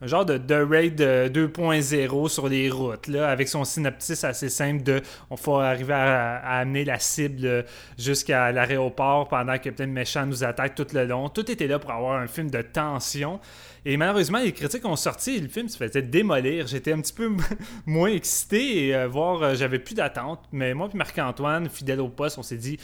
un 0.00 0.06
genre 0.06 0.24
de 0.24 0.54
Raid 0.54 1.00
2.0 1.00 2.28
sur 2.28 2.48
les 2.48 2.70
routes, 2.70 3.08
là, 3.08 3.30
avec 3.30 3.48
son 3.48 3.64
synopsis 3.64 4.22
assez 4.24 4.48
simple 4.48 4.82
de 4.82 5.02
on 5.30 5.36
faut 5.36 5.56
arriver 5.56 5.94
à, 5.94 6.36
amener 6.58 6.84
la 6.84 6.98
cible 6.98 7.64
jusqu'à 7.98 8.52
l'aéroport 8.52 9.28
pendant 9.28 9.58
que 9.58 9.70
plein 9.70 9.86
de 9.86 9.92
méchants 9.92 10.26
nous 10.26 10.44
attaquent 10.44 10.76
tout 10.76 10.86
le 10.92 11.04
long. 11.04 11.28
Tout 11.28 11.50
était 11.50 11.66
là 11.66 11.78
pour 11.78 11.90
avoir 11.90 12.20
un 12.20 12.26
film 12.26 12.50
de 12.50 12.62
tension. 12.62 13.40
Et 13.84 13.96
malheureusement, 13.96 14.38
les 14.38 14.52
critiques 14.52 14.84
ont 14.84 14.96
sorti 14.96 15.36
et 15.36 15.40
le 15.40 15.48
film 15.48 15.68
se 15.68 15.76
faisait 15.76 16.02
démolir. 16.02 16.66
J'étais 16.66 16.92
un 16.92 17.00
petit 17.00 17.12
peu 17.12 17.30
moins 17.86 18.10
excité 18.10 18.86
et 18.86 18.94
euh, 18.94 19.08
voir, 19.08 19.42
euh, 19.42 19.54
j'avais 19.54 19.78
plus 19.78 19.94
d'attente. 19.94 20.40
Mais 20.52 20.74
moi 20.74 20.88
et 20.92 20.96
Marc-Antoine, 20.96 21.68
fidèle 21.68 22.00
au 22.00 22.08
poste, 22.08 22.38
on 22.38 22.42
s'est 22.42 22.56
dit 22.56 22.78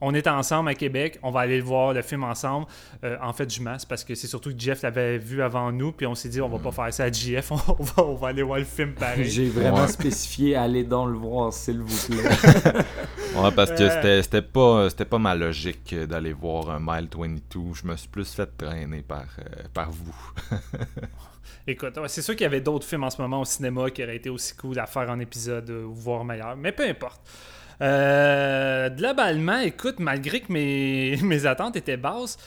on 0.00 0.12
est 0.12 0.26
ensemble 0.26 0.68
à 0.68 0.74
Québec, 0.74 1.18
on 1.22 1.30
va 1.30 1.40
aller 1.40 1.60
voir 1.60 1.92
le 1.94 2.02
film 2.02 2.24
ensemble. 2.24 2.66
Euh, 3.04 3.16
en 3.22 3.32
fait, 3.32 3.52
je 3.52 3.62
masse 3.62 3.84
parce 3.84 4.04
que 4.04 4.14
c'est 4.14 4.26
surtout 4.26 4.50
que 4.52 4.58
Jeff 4.58 4.82
l'avait 4.82 5.16
vu 5.18 5.40
avant 5.42 5.72
nous, 5.72 5.92
puis 5.92 6.06
on 6.06 6.14
s'est 6.14 6.28
dit, 6.28 6.40
on 6.42 6.48
va 6.48 6.58
pas 6.58 6.72
faire 6.72 6.92
ça 6.92 7.04
à 7.04 7.12
JF, 7.12 7.50
on 7.52 7.56
va, 7.82 8.04
on 8.04 8.14
va 8.14 8.28
aller 8.28 8.42
voir 8.42 8.58
le 8.58 8.64
film 8.64 8.92
pareil. 8.92 9.24
J'ai 9.30 9.48
vraiment 9.48 9.82
Ouais. 9.82 9.88
spécifié 9.88 10.56
allez 10.56 10.84
donc 10.84 11.08
le 11.10 11.16
voir, 11.16 11.52
s'il 11.52 11.80
vous 11.80 12.12
plaît. 12.14 12.22
Ouais, 13.36 13.50
parce 13.50 13.72
que 13.72 13.82
Euh. 13.82 13.90
c'était- 13.90 14.22
c'était 14.22 14.42
pas, 14.42 14.88
c'était 14.90 15.04
pas 15.04 15.18
ma 15.18 15.34
logique 15.34 15.92
d'aller 15.92 16.32
voir 16.32 16.70
un 16.70 16.78
Mile 16.78 17.08
22. 17.12 17.74
Je 17.74 17.84
me 17.84 17.96
suis 17.96 18.06
plus 18.08 18.32
fait 18.32 18.46
traîner 18.56 19.02
par, 19.02 19.24
euh, 19.40 19.62
par 19.72 19.90
vous. 19.90 20.14
Écoute, 21.66 21.96
ouais, 21.98 22.08
c'est 22.08 22.22
sûr 22.22 22.34
qu'il 22.36 22.44
y 22.44 22.46
avait 22.46 22.60
d'autres 22.60 22.86
films 22.86 23.04
en 23.04 23.10
ce 23.10 23.20
moment 23.20 23.40
au 23.40 23.44
cinéma 23.44 23.90
qui 23.90 24.02
auraient 24.04 24.16
été 24.16 24.28
aussi 24.30 24.54
cool 24.56 24.78
à 24.78 24.86
faire 24.86 25.08
en 25.10 25.18
épisode 25.18 25.68
euh, 25.70 25.84
ou 25.84 25.94
voire 25.94 26.24
meilleurs, 26.24 26.56
mais 26.56 26.72
peu 26.72 26.86
importe. 26.86 27.20
Euh, 27.82 28.90
globalement, 28.90 29.58
écoute, 29.60 29.98
malgré 29.98 30.40
que 30.40 30.52
mes, 30.52 31.16
mes 31.22 31.46
attentes 31.46 31.76
étaient 31.76 31.96
basses, 31.96 32.38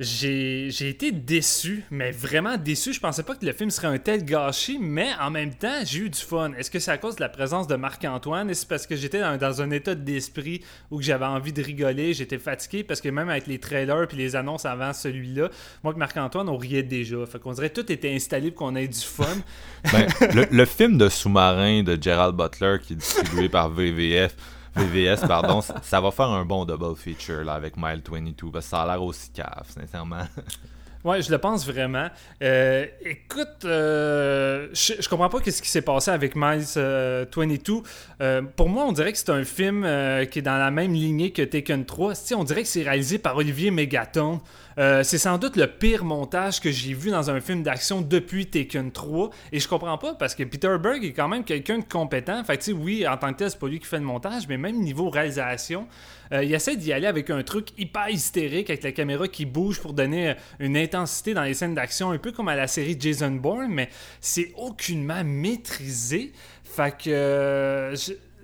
j'ai 0.00 0.88
été 0.88 1.10
déçu, 1.10 1.84
mais 1.90 2.12
vraiment 2.12 2.56
déçu. 2.56 2.92
Je 2.92 3.00
pensais 3.00 3.24
pas 3.24 3.34
que 3.34 3.44
le 3.44 3.52
film 3.52 3.68
serait 3.70 3.88
un 3.88 3.98
tel 3.98 4.24
gâchis, 4.24 4.78
mais 4.80 5.08
en 5.20 5.30
même 5.30 5.52
temps, 5.52 5.80
j'ai 5.84 5.98
eu 6.00 6.10
du 6.10 6.20
fun. 6.20 6.52
Est-ce 6.52 6.70
que 6.70 6.78
c'est 6.78 6.92
à 6.92 6.98
cause 6.98 7.16
de 7.16 7.20
la 7.20 7.28
présence 7.28 7.66
de 7.66 7.74
Marc-Antoine? 7.74 8.48
Est-ce 8.48 8.64
parce 8.64 8.86
que 8.86 8.94
j'étais 8.94 9.20
dans, 9.20 9.36
dans 9.36 9.60
un 9.60 9.72
état 9.72 9.96
d'esprit 9.96 10.62
où 10.92 11.02
j'avais 11.02 11.24
envie 11.24 11.52
de 11.52 11.62
rigoler? 11.62 12.14
J'étais 12.14 12.38
fatigué? 12.38 12.84
Parce 12.84 13.00
que 13.00 13.08
même 13.08 13.28
avec 13.28 13.48
les 13.48 13.58
trailers 13.58 14.06
puis 14.06 14.16
les 14.16 14.36
annonces 14.36 14.66
avant 14.66 14.92
celui-là, 14.92 15.48
moi 15.82 15.92
que 15.92 15.98
Marc-Antoine, 15.98 16.48
on 16.48 16.56
riait 16.56 16.84
déjà. 16.84 17.26
Fait 17.26 17.40
qu'on 17.40 17.52
dirait 17.52 17.70
que 17.70 17.80
tout 17.80 17.90
était 17.90 18.14
installé 18.14 18.52
pour 18.52 18.68
qu'on 18.68 18.76
ait 18.76 18.88
du 18.88 19.00
fun. 19.00 19.24
Ben, 19.92 20.06
le, 20.34 20.46
le 20.50 20.64
film 20.64 20.98
de 20.98 21.08
sous-marin 21.08 21.82
de 21.82 21.96
Gerald 22.00 22.36
Butler 22.36 22.76
qui 22.82 22.92
est 22.92 22.96
distribué 22.96 23.48
par 23.48 23.70
VVF, 23.70 24.34
VVS, 24.78 25.26
pardon, 25.26 25.60
ça, 25.60 26.00
va 26.00 26.10
faire 26.10 26.28
un 26.28 26.44
bon 26.44 26.64
double 26.64 26.96
feature 26.96 27.44
là, 27.44 27.54
avec 27.54 27.76
Mile 27.76 28.02
22 28.08 28.50
parce 28.52 28.64
que 28.64 28.70
ça 28.70 28.82
a 28.82 28.86
l'air 28.86 29.02
aussi 29.02 29.30
cave, 29.30 29.66
sincèrement. 29.68 30.26
Ouais, 31.04 31.22
je 31.22 31.30
le 31.30 31.38
pense 31.38 31.64
vraiment. 31.64 32.08
Euh, 32.42 32.86
écoute, 33.02 33.64
euh, 33.64 34.68
je, 34.72 34.94
je 34.98 35.08
comprends 35.08 35.28
pas 35.28 35.38
ce 35.38 35.62
qui 35.62 35.68
s'est 35.68 35.82
passé 35.82 36.10
avec 36.10 36.34
Miles 36.34 36.64
euh, 36.76 37.24
22. 37.34 37.82
Euh, 38.20 38.42
pour 38.56 38.68
moi, 38.68 38.84
on 38.84 38.92
dirait 38.92 39.12
que 39.12 39.18
c'est 39.18 39.30
un 39.30 39.44
film 39.44 39.82
qui 40.30 40.40
est 40.40 40.42
dans 40.42 40.58
la 40.58 40.70
même 40.70 40.92
lignée 40.92 41.30
que 41.30 41.42
Taken 41.42 41.84
3. 41.84 42.14
Tu 42.14 42.20
sais, 42.20 42.34
on 42.34 42.44
dirait 42.44 42.62
que 42.62 42.68
c'est 42.68 42.82
réalisé 42.82 43.18
par 43.18 43.36
Olivier 43.36 43.70
Megaton. 43.70 44.40
Euh, 44.78 45.02
c'est 45.02 45.18
sans 45.18 45.38
doute 45.38 45.56
le 45.56 45.66
pire 45.66 46.04
montage 46.04 46.60
que 46.60 46.70
j'ai 46.70 46.94
vu 46.94 47.10
dans 47.10 47.30
un 47.30 47.40
film 47.40 47.64
d'action 47.64 48.00
depuis 48.00 48.46
Taken 48.46 48.92
3. 48.92 49.30
Et 49.50 49.58
je 49.58 49.66
comprends 49.66 49.98
pas 49.98 50.14
parce 50.14 50.36
que 50.36 50.44
Peter 50.44 50.76
Berg 50.80 51.04
est 51.04 51.12
quand 51.12 51.26
même 51.26 51.42
quelqu'un 51.42 51.78
de 51.78 51.84
compétent. 51.84 52.44
Fait 52.44 52.56
que, 52.56 52.70
oui, 52.70 53.06
en 53.06 53.16
tant 53.16 53.32
que 53.32 53.38
tel, 53.38 53.50
c'est 53.50 53.58
pas 53.58 53.66
lui 53.66 53.80
qui 53.80 53.86
fait 53.86 53.98
le 53.98 54.04
montage, 54.04 54.46
mais 54.48 54.56
même 54.56 54.76
niveau 54.76 55.10
réalisation, 55.10 55.88
euh, 56.32 56.44
il 56.44 56.54
essaie 56.54 56.76
d'y 56.76 56.92
aller 56.92 57.08
avec 57.08 57.28
un 57.30 57.42
truc 57.42 57.70
hyper 57.76 58.08
hystérique 58.08 58.70
avec 58.70 58.84
la 58.84 58.92
caméra 58.92 59.26
qui 59.26 59.46
bouge 59.46 59.80
pour 59.80 59.94
donner 59.94 60.30
euh, 60.30 60.34
une 60.60 60.76
intensité 60.76 61.34
dans 61.34 61.42
les 61.42 61.54
scènes 61.54 61.74
d'action, 61.74 62.12
un 62.12 62.18
peu 62.18 62.30
comme 62.30 62.48
à 62.48 62.54
la 62.54 62.68
série 62.68 62.96
Jason 62.98 63.32
Bourne, 63.32 63.68
mais 63.70 63.88
c'est 64.20 64.52
aucunement 64.56 65.24
maîtrisé. 65.24 66.32
Fait 66.62 66.96
que. 66.96 67.94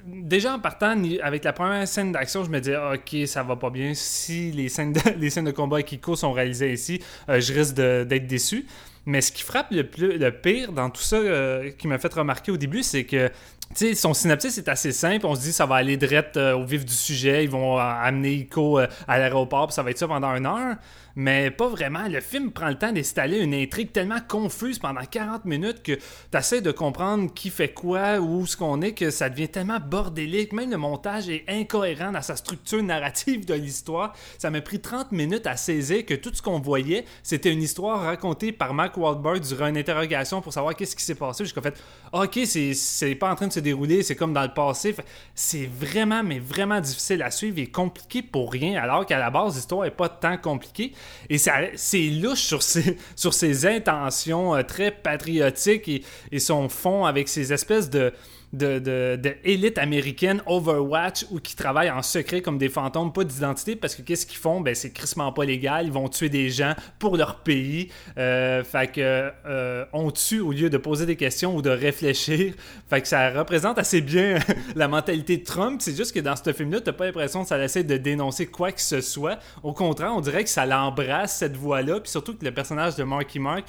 Déjà 0.07 0.55
en 0.55 0.59
partant, 0.59 1.03
avec 1.23 1.45
la 1.45 1.53
première 1.55 1.89
scène 1.89 2.13
d'action, 2.13 2.45
je 2.45 2.51
me 2.51 2.61
Ah, 2.77 2.95
ok, 2.95 3.27
ça 3.27 3.43
va 3.43 3.57
pas 3.57 3.71
bien. 3.71 3.95
Si 3.95 4.53
les 4.53 4.69
scènes 4.69 4.93
de, 4.93 5.29
scènes 5.31 5.47
de 5.47 5.51
combat 5.51 5.77
avec 5.77 5.93
Iko 5.93 6.15
sont 6.15 6.33
réalisées 6.33 6.73
ici, 6.73 7.01
euh, 7.31 7.41
je 7.41 7.53
risque 7.55 7.75
d'être 7.75 8.27
déçu. 8.27 8.67
Mais 9.07 9.21
ce 9.21 9.33
qui 9.33 9.43
frappe 9.43 9.71
le, 9.71 9.85
plus, 9.85 10.19
le 10.19 10.31
pire 10.31 10.73
dans 10.73 10.91
tout 10.91 11.03
ça, 11.03 11.17
euh, 11.17 11.71
qui 11.71 11.89
m'a 11.89 11.99
fait 11.99 12.13
remarquer 12.13 12.53
au 12.53 12.57
début, 12.57 12.83
c'est 12.83 13.05
que 13.05 13.31
tu 13.71 13.77
sais, 13.77 13.95
son 13.95 14.15
synopsis 14.15 14.57
est 14.59 14.69
assez 14.69 14.93
simple. 14.93 15.27
On 15.27 15.35
se 15.35 15.41
dit 15.41 15.53
ça 15.53 15.67
va 15.67 15.77
aller 15.77 15.97
direct 15.97 16.37
euh, 16.37 16.55
au 16.55 16.65
vif 16.65 16.85
du 16.85 16.93
sujet. 16.93 17.45
Ils 17.45 17.51
vont 17.51 17.79
euh, 17.79 17.83
amener 17.83 18.33
Ico 18.35 18.79
euh, 18.79 18.87
à 19.09 19.19
l'aéroport, 19.19 19.73
ça 19.73 19.83
va 19.83 19.91
être 19.91 19.99
ça 19.99 20.07
pendant 20.07 20.35
une 20.35 20.47
heure. 20.47 20.77
Mais 21.17 21.51
pas 21.51 21.69
vraiment. 21.69 22.09
Le 22.09 22.21
film 22.21 22.51
prend 22.51 22.69
le 22.69 22.75
temps 22.75 22.93
d'installer 22.93 23.39
une 23.39 23.55
intrigue 23.55 23.93
tellement 23.93 24.19
confuse 24.27 24.79
pendant 24.79 25.05
40 25.05 25.45
minutes 25.45 25.83
que 25.83 25.93
tu 25.93 26.39
essaies 26.39 26.61
de 26.61 26.73
comprendre 26.73 27.33
qui 27.33 27.51
fait 27.51 27.73
quoi, 27.73 28.19
où 28.19 28.47
ce 28.47 28.57
qu'on 28.57 28.83
est, 28.83 28.93
que 28.93 29.11
ça 29.11 29.29
devient 29.29 29.49
tellement 29.49 29.79
bordélique. 29.79 30.53
Même 30.53 30.71
le 30.71 30.77
montage 30.77 31.29
est 31.29 31.45
incohérent 31.49 32.11
dans 32.11 32.23
sa 32.23 32.35
structure 32.35 32.83
narrative 32.83 33.45
de 33.45 33.55
l'histoire. 33.55 34.13
Ça 34.39 34.51
m'a 34.51 34.61
pris 34.61 34.81
30 34.81 35.13
minutes 35.13 35.47
à 35.47 35.57
saisir 35.57 36.05
que 36.05 36.15
tout 36.15 36.31
ce 36.35 36.43
qu'on 36.43 36.59
voyait, 36.59 37.05
c'était 37.23 37.53
une 37.53 37.63
histoire 37.63 38.01
racontée 38.01 38.51
par 38.51 38.75
Mark 38.75 38.97
Wahlberg 38.97 39.41
durant 39.41 39.69
une 39.69 39.79
interrogation 39.79 40.41
pour 40.41 40.53
savoir 40.53 40.75
qu'est-ce 40.75 40.97
qui 40.97 41.05
s'est 41.05 41.15
passé. 41.15 41.45
Jusqu'au 41.45 41.63
fait, 41.63 41.81
ok, 42.13 42.41
c'est 42.45 43.15
pas 43.15 43.31
en 43.31 43.37
train 43.37 43.47
de 43.47 43.53
se 43.55 43.61
dérouler, 43.61 44.03
c'est 44.03 44.17
comme 44.17 44.33
dans 44.33 44.43
le 44.43 44.53
passé. 44.53 44.95
C'est 45.35 45.67
vraiment, 45.67 46.23
mais 46.23 46.39
vraiment 46.39 46.81
difficile 46.81 47.23
à 47.23 47.31
suivre 47.31 47.59
et 47.59 47.67
compliqué 47.67 48.23
pour 48.23 48.53
rien, 48.53 48.81
alors 48.81 49.07
qu'à 49.07 49.19
la 49.19 49.31
base, 49.31 49.57
l'histoire 49.57 49.85
est 49.85 49.91
pas 49.91 50.09
tant 50.09 50.37
compliquée. 50.37 50.93
Et 51.31 51.39
c'est 51.39 52.11
louche 52.11 52.43
sur 52.43 52.63
ses, 52.63 52.99
sur 53.17 53.35
ses 53.35 53.67
intentions 53.67 54.55
euh, 54.55 54.63
très 54.63 54.91
patriotiques 54.91 55.89
et, 55.89 56.03
et 56.33 56.39
son 56.39 56.69
fond 56.69 57.05
avec 57.05 57.29
ces 57.29 57.53
espèces 57.53 57.91
de 57.91 58.13
de, 58.55 59.37
élite 59.45 59.79
américaine 59.79 60.43
Overwatch 60.47 61.27
ou 61.31 61.41
qui 61.41 61.57
travaillent 61.57 61.91
en 61.91 62.03
secret 62.03 62.41
comme 62.41 62.59
des 62.59 62.69
fantômes, 62.69 63.13
pas 63.13 63.25
d'identité, 63.25 63.77
parce 63.77 63.95
que 63.95 64.03
qu'est-ce 64.03 64.27
qu'ils 64.27 64.39
font? 64.39 64.61
Ben, 64.61 64.75
c'est 64.75 64.91
crissement 64.91 65.33
pas 65.33 65.45
légal. 65.45 65.87
Ils 65.87 65.93
vont 65.93 66.09
tuer 66.09 66.29
des 66.29 66.51
gens 66.51 66.75
pour 66.99 67.17
leur 67.17 67.41
pays. 67.41 67.89
Euh, 68.19 68.63
fait 68.65 68.93
que 68.93 69.31
euh, 69.47 69.85
on 69.93 70.11
tue 70.11 70.41
au 70.41 70.53
lieu 70.53 70.71
de 70.71 70.79
poser 70.79 71.07
des 71.07 71.17
questions 71.17 71.57
ou 71.57 71.63
de 71.63 71.71
réfléchir. 71.71 72.55
Fait 72.89 73.01
que 73.01 73.09
ça 73.09 73.31
représente 73.31 73.79
assez 73.79 74.01
bien 74.01 74.39
la 74.77 74.89
mentalité 74.89 75.37
de 75.37 75.45
Trump. 75.45 75.81
C'est 75.83 75.97
juste 75.97 76.13
que 76.15 76.21
dans 76.21 76.37
ce 76.37 76.53
film-là, 76.53 76.81
t'as 76.81 76.93
pas 76.93 77.07
l'impression 77.07 77.43
que 77.43 77.49
ça 77.49 77.63
essaie 77.63 77.85
de 77.85 77.97
dénoncer 77.97 78.47
quoi 78.47 78.73
que 78.73 78.81
ce 78.81 79.01
soit. 79.01 79.39
Au 79.63 79.73
contraire, 79.73 80.13
on 80.15 80.21
dirait 80.21 80.45
que 80.45 80.51
ça 80.51 80.67
l'embrasse, 80.67 81.37
cette 81.39 81.57
voix-là. 81.57 82.01
Puis 82.01 82.11
surtout 82.11 82.35
que 82.35 82.45
le 82.45 82.53
personnage 82.53 82.97
de 82.97 83.05
Marky 83.05 83.39
Mark, 83.39 83.65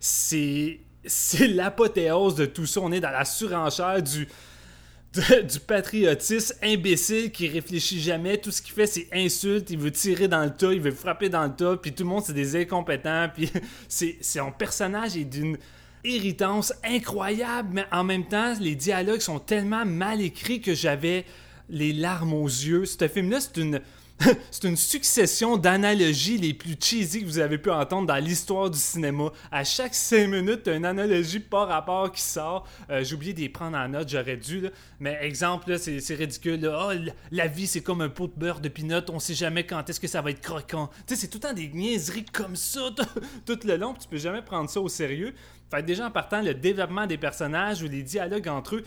c'est 0.00 0.80
c'est 1.06 1.48
l'apothéose 1.48 2.34
de 2.34 2.46
tout 2.46 2.66
ça. 2.66 2.80
On 2.80 2.92
est 2.92 3.00
dans 3.00 3.10
la 3.10 3.24
surenchère 3.24 4.02
du, 4.02 4.28
du 5.14 5.60
patriotisme 5.66 6.54
imbécile 6.62 7.30
qui 7.32 7.48
réfléchit 7.48 8.00
jamais. 8.00 8.38
Tout 8.38 8.50
ce 8.50 8.60
qu'il 8.60 8.74
fait, 8.74 8.86
c'est 8.86 9.08
insulte. 9.12 9.70
Il 9.70 9.78
veut 9.78 9.90
tirer 9.90 10.28
dans 10.28 10.44
le 10.44 10.50
tas, 10.50 10.72
il 10.72 10.80
veut 10.80 10.90
frapper 10.92 11.28
dans 11.28 11.44
le 11.44 11.54
tas. 11.54 11.76
Puis 11.76 11.92
tout 11.92 12.02
le 12.02 12.08
monde, 12.10 12.22
c'est 12.26 12.32
des 12.34 12.56
incompétents. 12.56 13.28
Puis 13.34 13.50
c'est 13.88 14.18
c'est- 14.20 14.38
son 14.40 14.52
personnage 14.52 15.16
est 15.16 15.24
d'une 15.24 15.56
irritance 16.04 16.72
incroyable, 16.84 17.70
mais 17.72 17.84
en 17.90 18.04
même 18.04 18.26
temps, 18.26 18.54
les 18.60 18.74
dialogues 18.74 19.20
sont 19.20 19.38
tellement 19.40 19.84
mal 19.84 20.20
écrits 20.20 20.60
que 20.60 20.74
j'avais 20.74 21.24
les 21.68 21.92
larmes 21.92 22.32
aux 22.34 22.46
yeux. 22.46 22.84
Ce 22.84 23.08
film-là, 23.08 23.40
c'est 23.40 23.56
une. 23.56 23.80
c'est 24.50 24.64
une 24.64 24.76
succession 24.76 25.56
d'analogies 25.58 26.38
les 26.38 26.54
plus 26.54 26.74
cheesy 26.80 27.20
que 27.20 27.26
vous 27.26 27.38
avez 27.38 27.58
pu 27.58 27.70
entendre 27.70 28.06
dans 28.06 28.16
l'histoire 28.16 28.70
du 28.70 28.78
cinéma. 28.78 29.30
À 29.50 29.62
chaque 29.62 29.94
5 29.94 30.28
minutes, 30.28 30.68
une 30.68 30.86
analogie 30.86 31.38
par 31.40 31.68
rapport 31.68 32.10
qui 32.10 32.22
sort. 32.22 32.66
Euh, 32.90 33.04
J'ai 33.04 33.14
oublié 33.14 33.34
les 33.34 33.48
prendre 33.50 33.76
en 33.76 33.88
note, 33.88 34.08
j'aurais 34.08 34.38
dû. 34.38 34.68
Mais 35.00 35.18
exemple, 35.20 35.78
c'est 35.78 36.14
ridicule. 36.14 36.64
l- 36.92 37.14
la 37.30 37.46
vie, 37.46 37.66
c'est 37.66 37.82
comme 37.82 38.00
un 38.00 38.08
pot 38.08 38.26
de 38.28 38.32
beurre 38.40 38.60
de 38.60 38.68
pinot. 38.70 39.00
On 39.10 39.18
sait 39.18 39.34
jamais 39.34 39.64
quand 39.66 39.88
est-ce 39.90 40.00
que 40.00 40.08
ça 40.08 40.22
va 40.22 40.30
être 40.30 40.40
croquant. 40.40 40.88
Tu 41.06 41.14
sais, 41.14 41.20
c'est 41.20 41.28
tout 41.28 41.38
le 41.42 41.48
temps 41.48 41.54
des 41.54 41.68
niaiseries 41.68 42.24
comme 42.24 42.56
ça 42.56 42.80
tout 43.46 43.58
le 43.64 43.76
long. 43.76 43.92
Tu 43.94 44.08
peux 44.08 44.16
jamais 44.16 44.40
prendre 44.42 44.70
ça 44.70 44.80
au 44.80 44.88
sérieux. 44.88 45.34
Fait 45.70 45.82
déjà 45.82 46.06
en 46.06 46.10
partant, 46.10 46.40
le 46.40 46.54
développement 46.54 47.06
des 47.06 47.18
personnages 47.18 47.82
ou 47.82 47.86
les 47.88 48.02
dialogues 48.02 48.48
entre 48.48 48.76
eux, 48.76 48.84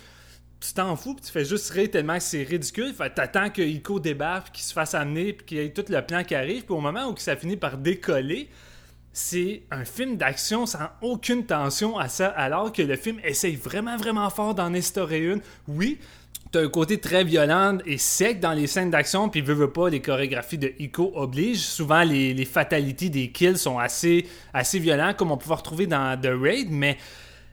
tu 0.60 0.74
t'en 0.74 0.96
fous, 0.96 1.13
puis 1.13 1.25
tu 1.25 1.32
fais 1.32 1.46
juste 1.46 1.70
rire 1.72 1.89
tellement 1.89 2.18
que 2.18 2.24
c'est 2.24 2.44
ridicule. 2.44 2.94
Fait 2.94 3.10
t'attends 3.10 3.50
que 3.50 3.62
Ico 3.62 4.00
débarque, 4.00 4.51
qu'il 4.54 4.63
se 4.63 4.74
fasse 4.74 4.94
amener, 4.94 5.34
puis 5.34 5.46
qu'il 5.46 5.58
y 5.58 5.62
ait 5.62 5.74
tout 5.74 5.86
le 5.88 6.01
plan 6.01 6.24
qui 6.24 6.36
arrive. 6.36 6.66
Puis 6.66 6.74
au 6.74 6.82
moment 6.82 7.08
où 7.08 7.18
ça 7.18 7.36
finit 7.36 7.58
par 7.58 7.78
décoller, 7.78 8.50
c'est 9.13 9.63
un 9.72 9.86
film 9.86 10.18
d'action 10.18 10.66
sans 10.66 10.89
aucune 11.01 11.46
tension 11.46 11.98
à 11.98 12.10
ça, 12.10 12.28
alors 12.28 12.72
que 12.72 12.82
le 12.82 12.96
film 12.96 13.20
essaye 13.24 13.56
vraiment, 13.56 13.98
vraiment 13.98 14.30
fort 14.30 14.54
d'en 14.54 14.74
instaurer 14.74 15.24
une. 15.24 15.42
Oui, 15.68 15.98
T'as 16.51 16.63
un 16.63 16.68
côté 16.70 17.00
très 17.00 17.24
violent 17.24 17.78
et 17.86 18.00
sec 18.00 18.39
dans 18.39 18.54
les 18.54 18.66
scènes 18.66 18.89
d'action, 18.89 19.30
puis 19.30 19.42
veut, 19.42 19.54
veut 19.54 19.72
pas, 19.72 19.88
les 19.88 20.01
chorégraphies 20.01 20.58
de 20.58 20.74
Ico 20.80 21.12
obligent. 21.13 21.62
Souvent, 21.62 22.01
les, 22.01 22.34
les 22.34 22.46
fatalities 22.46 23.12
des 23.12 23.30
kills 23.30 23.60
sont 23.60 23.78
assez, 23.78 24.25
assez 24.51 24.80
violents, 24.80 25.13
comme 25.13 25.30
on 25.30 25.38
peut 25.38 25.54
retrouver 25.54 25.86
dans 25.86 26.20
The 26.20 26.32
Raid, 26.34 26.72
mais 26.72 26.98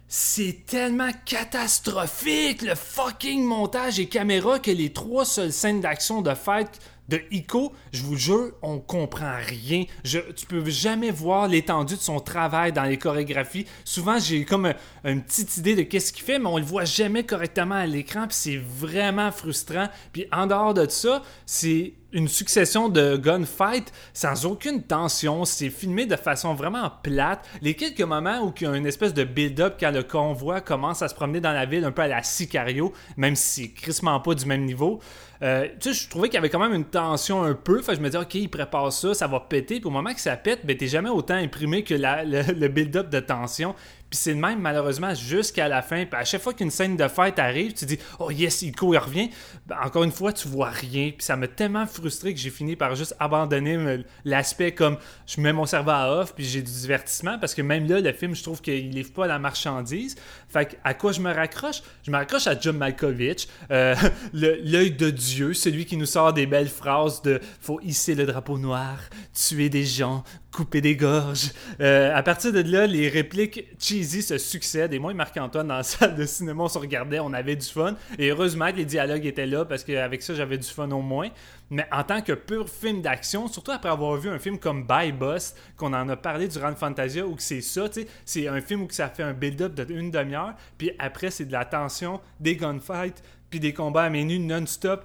c'est 0.09 0.65
tellement 0.67 1.11
catastrophique 1.25 2.63
le 2.63 2.75
fucking 2.75 3.43
montage 3.43 3.99
et 3.99 4.07
caméra 4.09 4.59
que 4.59 4.71
les 4.71 4.93
trois 4.93 5.25
seules 5.25 5.53
scènes 5.53 5.81
d'action 5.81 6.23
de 6.23 6.33
fight 6.35 6.79
de 7.09 7.21
Ico, 7.31 7.73
je 7.93 8.03
vous 8.03 8.17
jure, 8.17 8.51
on 8.63 8.81
comprend 8.81 9.37
rien. 9.47 9.85
Tu 10.03 10.47
peux 10.47 10.69
jamais 10.69 11.13
voir 11.13 11.47
l'étendue 11.47 11.95
de 11.95 12.01
son 12.01 12.19
travail 12.19 12.73
dans 12.73 12.83
les 12.83 12.99
chorégraphies. 12.99 13.65
Souvent, 13.85 14.19
j'ai 14.19 14.45
comme 14.45 14.67
un- 14.67 14.75
une 15.05 15.23
petite 15.23 15.57
idée 15.57 15.77
de 15.77 15.83
qu'est-ce 15.83 16.13
qu'il 16.13 16.25
fait, 16.25 16.41
mais 16.41 16.49
on 16.49 16.59
le 16.59 16.65
voit 16.65 16.85
jamais 16.85 17.23
correctement 17.25 17.77
à 17.77 17.87
l'écran, 17.87 18.27
puis 18.27 18.37
c'est 18.37 18.57
vraiment 18.57 19.31
frustrant. 19.31 19.89
Puis 20.13 20.27
en 20.33 20.49
dehors 20.49 20.75
de 20.75 20.89
ça, 20.89 21.23
c'est 21.47 21.93
une 22.17 22.29
succession 22.29 22.89
de 22.89 23.19
gunfights 23.19 23.93
sans 24.15 24.47
aucune 24.47 24.83
tension. 24.83 25.45
C'est 25.45 25.69
filmé 25.69 26.07
de 26.07 26.17
façon 26.17 26.55
vraiment 26.55 26.91
plate. 27.03 27.47
Les 27.61 27.75
quelques 27.75 28.01
moments 28.01 28.41
où 28.43 28.55
il 28.59 28.65
y 28.65 28.67
a 28.67 28.75
une 28.75 28.87
espèce 28.87 29.13
de 29.13 29.23
build-up 29.23 29.75
quand 29.79 29.91
le 29.91 30.03
convoi 30.03 30.63
commence 30.63 31.03
à 31.03 31.09
se 31.09 31.15
promener 31.15 31.41
dans 31.41 31.53
la 31.53 31.67
ville, 31.67 31.85
un 31.85 31.93
peu 31.93 32.03
à 32.03 32.09
la 32.09 32.23
Sicario, 32.23 32.95
même 33.19 33.37
si 33.37 33.65
c'est 33.65 33.71
crissement 33.71 34.19
pas 34.21 34.35
du 34.35 34.47
même 34.47 34.65
niveau. 34.65 35.01
euh, 35.43 35.69
tu 35.79 35.93
sais, 35.93 36.05
je 36.05 36.09
trouvais 36.09 36.29
qu'il 36.29 36.37
y 36.37 36.39
avait 36.39 36.49
quand 36.49 36.59
même 36.59 36.73
une 36.73 36.87
tension 36.87 37.43
un 37.43 37.53
peu. 37.53 37.83
Fait 37.83 37.95
je 37.95 38.01
me 38.01 38.09
dis, 38.09 38.17
OK, 38.17 38.35
il 38.35 38.49
prépare 38.49 38.91
ça, 38.91 39.13
ça 39.13 39.27
va 39.27 39.41
péter. 39.41 39.81
Puis 39.81 39.87
au 39.87 39.91
moment 39.91 40.15
que 40.15 40.21
ça 40.21 40.37
pète, 40.39 40.65
ben, 40.65 40.75
t'es 40.75 40.87
jamais 40.87 41.11
autant 41.11 41.35
imprimé 41.35 41.85
que 41.85 41.95
le 41.95 42.69
build-up 42.69 43.11
de 43.11 43.21
tension. 43.21 43.75
Puis 44.09 44.21
c'est 44.21 44.35
le 44.35 44.41
même, 44.41 44.61
malheureusement, 44.61 45.15
jusqu'à 45.15 45.67
la 45.67 45.83
fin. 45.83 46.05
Puis 46.05 46.21
à 46.21 46.25
chaque 46.25 46.41
fois 46.41 46.55
qu'une 46.55 46.71
scène 46.71 46.97
de 46.97 47.09
fête 47.09 47.39
arrive, 47.41 47.73
tu 47.73 47.87
dis, 47.87 47.99
oh 48.21 48.31
yes, 48.31 48.63
il 48.63 48.73
il 48.81 48.99
revient. 48.99 49.31
Ben, 49.67 49.77
encore 49.83 50.05
une 50.05 50.13
fois, 50.13 50.33
tu 50.33 50.47
vois 50.47 50.71
rien. 50.71 51.11
Puis 51.11 51.25
ça 51.25 51.37
m'a 51.37 51.49
tellement 51.49 51.87
frustré 51.87 52.33
que 52.33 52.39
j'ai 52.39 52.51
fini 52.51 52.77
par 52.77 52.95
juste 52.95 53.17
abandonner 53.19 54.05
l'aspect 54.25 54.73
comme 54.73 54.97
je 55.27 55.41
mets 55.41 55.53
mon 55.53 55.67
cerveau 55.67 55.91
à 55.91 56.21
off, 56.21 56.35
puis 56.35 56.45
j'ai 56.45 56.63
du 56.63 56.71
divertissement. 56.71 57.39
Parce 57.39 57.55
que 57.55 57.63
même 57.63 57.89
là, 57.89 58.01
le 58.01 58.13
film, 58.13 58.35
je 58.35 58.43
trouve 58.43 58.61
qu'il 58.61 58.91
livre 58.91 59.13
pas 59.13 59.27
la 59.27 59.39
marchandise. 59.41 60.15
Fait 60.49 60.79
à 60.85 60.95
quoi 60.95 61.11
je 61.13 61.21
me 61.21 61.33
raccroche? 61.33 61.83
Je 62.05 62.11
me 62.11 62.17
raccroche 62.17 62.47
à 62.47 62.59
John 62.59 62.77
Malkovich, 62.77 63.49
euh, 63.73 63.97
l'œil 64.33 64.93
de 64.93 65.11
Dieu, 65.11 65.53
celui 65.53 65.85
qui 65.85 65.97
nous 65.97 66.07
sort 66.07 66.33
des 66.33 66.47
belles 66.47 66.69
phrases 66.69 67.23
de 67.23 67.41
faut 67.61 67.81
hisser 67.83 68.15
le 68.15 68.25
drapeau 68.25 68.59
noir, 68.59 68.99
tuer 69.35 69.69
des 69.69 69.85
gens, 69.85 70.23
couper 70.53 70.81
des 70.81 70.97
gorges. 70.97 71.51
Euh, 71.81 72.17
à 72.17 72.23
partir 72.23 72.53
de 72.53 72.61
là, 72.61 72.87
les 72.87 73.09
répliques 73.09 73.67
cheesy 73.79 74.06
se 74.07 74.39
succèdent. 74.39 74.93
Et 74.93 74.99
moi 74.99 75.11
et 75.11 75.15
Marc-Antoine, 75.15 75.69
dans 75.69 75.77
la 75.77 75.83
salle 75.85 76.15
de 76.15 76.25
cinéma, 76.25 76.65
on 76.65 76.69
se 76.69 76.79
regardait, 76.79 77.21
on 77.21 77.33
avait 77.33 77.57
du 77.57 77.67
fun. 77.67 77.95
Et 78.19 78.31
heureusement 78.31 78.71
que 78.71 78.77
les 78.77 78.85
dialogues 78.85 79.27
étaient 79.27 79.47
là, 79.47 79.65
parce 79.65 79.85
qu'avec 79.85 80.23
ça, 80.23 80.35
j'avais 80.35 80.59
du 80.59 80.69
fun 80.69 80.91
au 80.91 81.03
moins. 81.03 81.29
Mais 81.71 81.87
en 81.91 82.05
tant 82.05 82.23
que 82.23 82.33
pur 82.33 82.69
film 82.69 83.03
d'action, 83.03 83.49
surtout 83.49 83.73
après 83.73 83.89
avoir 83.89 84.17
vu 84.17 84.29
un 84.29 84.39
film 84.39 84.59
comme 84.59 84.85
Bye 84.85 85.13
Boss, 85.13 85.55
qu'on 85.77 85.93
en 85.93 86.09
a 86.09 86.17
parlé 86.17 86.49
durant 86.49 86.69
le 86.69 86.77
Fantasia, 86.77 87.27
où 87.27 87.35
que 87.35 87.43
c'est 87.43 87.61
ça, 87.61 87.87
c'est 88.25 88.49
un 88.49 88.61
film 88.61 88.83
où 88.83 88.89
ça 88.91 89.09
fait 89.09 89.25
un 89.25 89.33
build-up 89.33 89.75
d'une 89.75 90.11
demi-heure, 90.11 90.55
puis 90.79 90.93
après, 90.99 91.31
c'est 91.31 91.45
de 91.45 91.53
la 91.53 91.65
tension, 91.65 92.21
des 92.39 92.57
gunfights, 92.57 93.23
puis 93.51 93.61
des 93.61 93.73
combats 93.73 94.05
à 94.05 94.11
nue 94.11 94.39
non-stop 94.39 95.05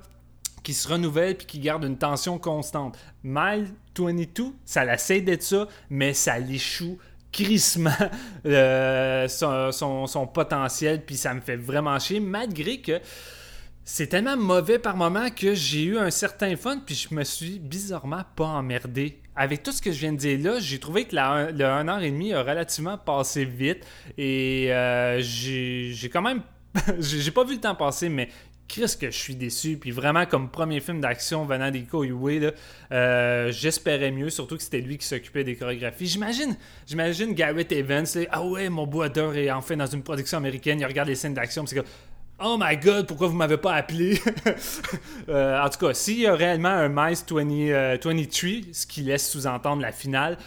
qui 0.64 0.74
se 0.74 0.88
renouvelle 0.88 1.36
puis 1.38 1.48
qui 1.48 1.60
garde 1.60 1.84
une 1.84 1.98
tension 1.98 2.38
constante. 2.38 2.98
Mile 3.24 3.68
22, 3.98 4.54
ça 4.66 4.86
l'essaie 4.86 5.22
d'être 5.22 5.44
ça, 5.44 5.68
mais 5.90 6.14
ça 6.14 6.40
l'échoue 6.40 6.98
crissement 7.32 7.92
euh, 8.46 9.28
son, 9.28 10.28
potentiel, 10.28 11.04
puis 11.06 11.16
ça 11.16 11.34
me 11.34 11.42
fait 11.42 11.56
vraiment 11.56 11.98
chier, 12.00 12.20
malgré 12.20 12.82
que 12.82 13.00
c'est 13.84 14.08
tellement 14.08 14.38
mauvais 14.38 14.80
par 14.80 14.96
moment 14.96 15.30
que 15.30 15.54
j'ai 15.54 15.84
eu 15.84 15.98
un 15.98 16.12
certain 16.12 16.56
fun, 16.56 16.80
puis 16.86 16.96
je 16.96 17.14
me 17.14 17.24
suis 17.24 17.60
bizarrement 17.60 18.24
pas 18.36 18.46
emmerdé. 18.46 19.20
Avec 19.36 19.64
tout 19.64 19.72
ce 19.72 19.82
que 19.82 19.92
je 19.92 20.00
viens 20.00 20.12
de 20.12 20.18
dire 20.18 20.40
là, 20.40 20.60
j'ai 20.60 20.80
trouvé 20.80 21.06
que 21.06 21.16
la, 21.16 21.52
le 21.52 21.66
1 21.66 21.88
heure 21.88 22.02
et 22.04 22.12
demi 22.12 22.34
a 22.34 22.44
relativement 22.44 22.98
passé 22.98 23.46
vite, 23.46 23.86
et 24.18 24.72
euh, 24.72 25.20
j'ai 25.22 26.10
quand 26.12 26.22
même... 26.22 26.42
j'ai 27.00 27.32
pas 27.32 27.44
vu 27.44 27.56
le 27.56 27.60
temps 27.60 27.76
passer, 27.76 28.08
mais 28.08 28.30
Chris 28.72 28.96
que 28.98 29.12
je 29.12 29.18
suis 29.18 29.36
déçu. 29.36 29.78
Puis 29.78 29.92
vraiment, 29.92 30.26
comme 30.26 30.50
premier 30.50 30.80
film 30.80 31.02
d'action 31.02 31.46
venant 31.46 31.72
Uwe, 31.72 32.40
là, 32.40 32.52
euh, 32.94 33.52
j'espérais 33.52 34.12
mieux, 34.12 34.30
surtout 34.30 34.56
que 34.56 34.64
c'était 34.64 34.80
lui 34.80 34.98
qui 34.98 35.06
s'occupait 35.06 35.44
des 35.44 35.58
chorégraphies. 35.58 36.08
J'imagine, 36.08 36.56
j'imagine 36.88 37.34
Garrett 37.34 37.70
Evans, 37.72 38.06
là, 38.16 38.22
ah 38.32 38.44
ouais, 38.44 38.70
mon 38.70 38.88
bois 38.88 39.10
d'or 39.10 39.36
est 39.36 39.52
enfin 39.52 39.76
dans 39.76 39.86
une 39.86 40.04
production 40.04 40.38
américaine, 40.38 40.80
il 40.80 40.86
regarde 40.86 41.10
les 41.10 41.16
scènes 41.16 41.34
d'action, 41.34 41.66
c'est 41.66 41.76
comme, 41.76 41.86
Oh 42.44 42.58
my 42.60 42.76
god, 42.76 43.06
pourquoi 43.06 43.28
vous 43.28 43.36
m'avez 43.36 43.58
pas 43.58 43.76
appelé? 43.76 44.20
Euh, 45.30 45.62
en 45.62 45.70
tout 45.70 45.86
cas, 45.86 45.94
s'il 45.94 46.20
y 46.20 46.28
a 46.28 46.34
réellement 46.34 46.70
un 46.70 46.90
Mice 46.90 47.24
20, 47.30 47.50
euh, 47.70 47.98
23, 48.04 48.50
ce 48.74 48.88
qui 48.88 49.02
laisse 49.02 49.30
sous-entendre 49.30 49.82
la 49.82 49.92
finale, 49.92 50.38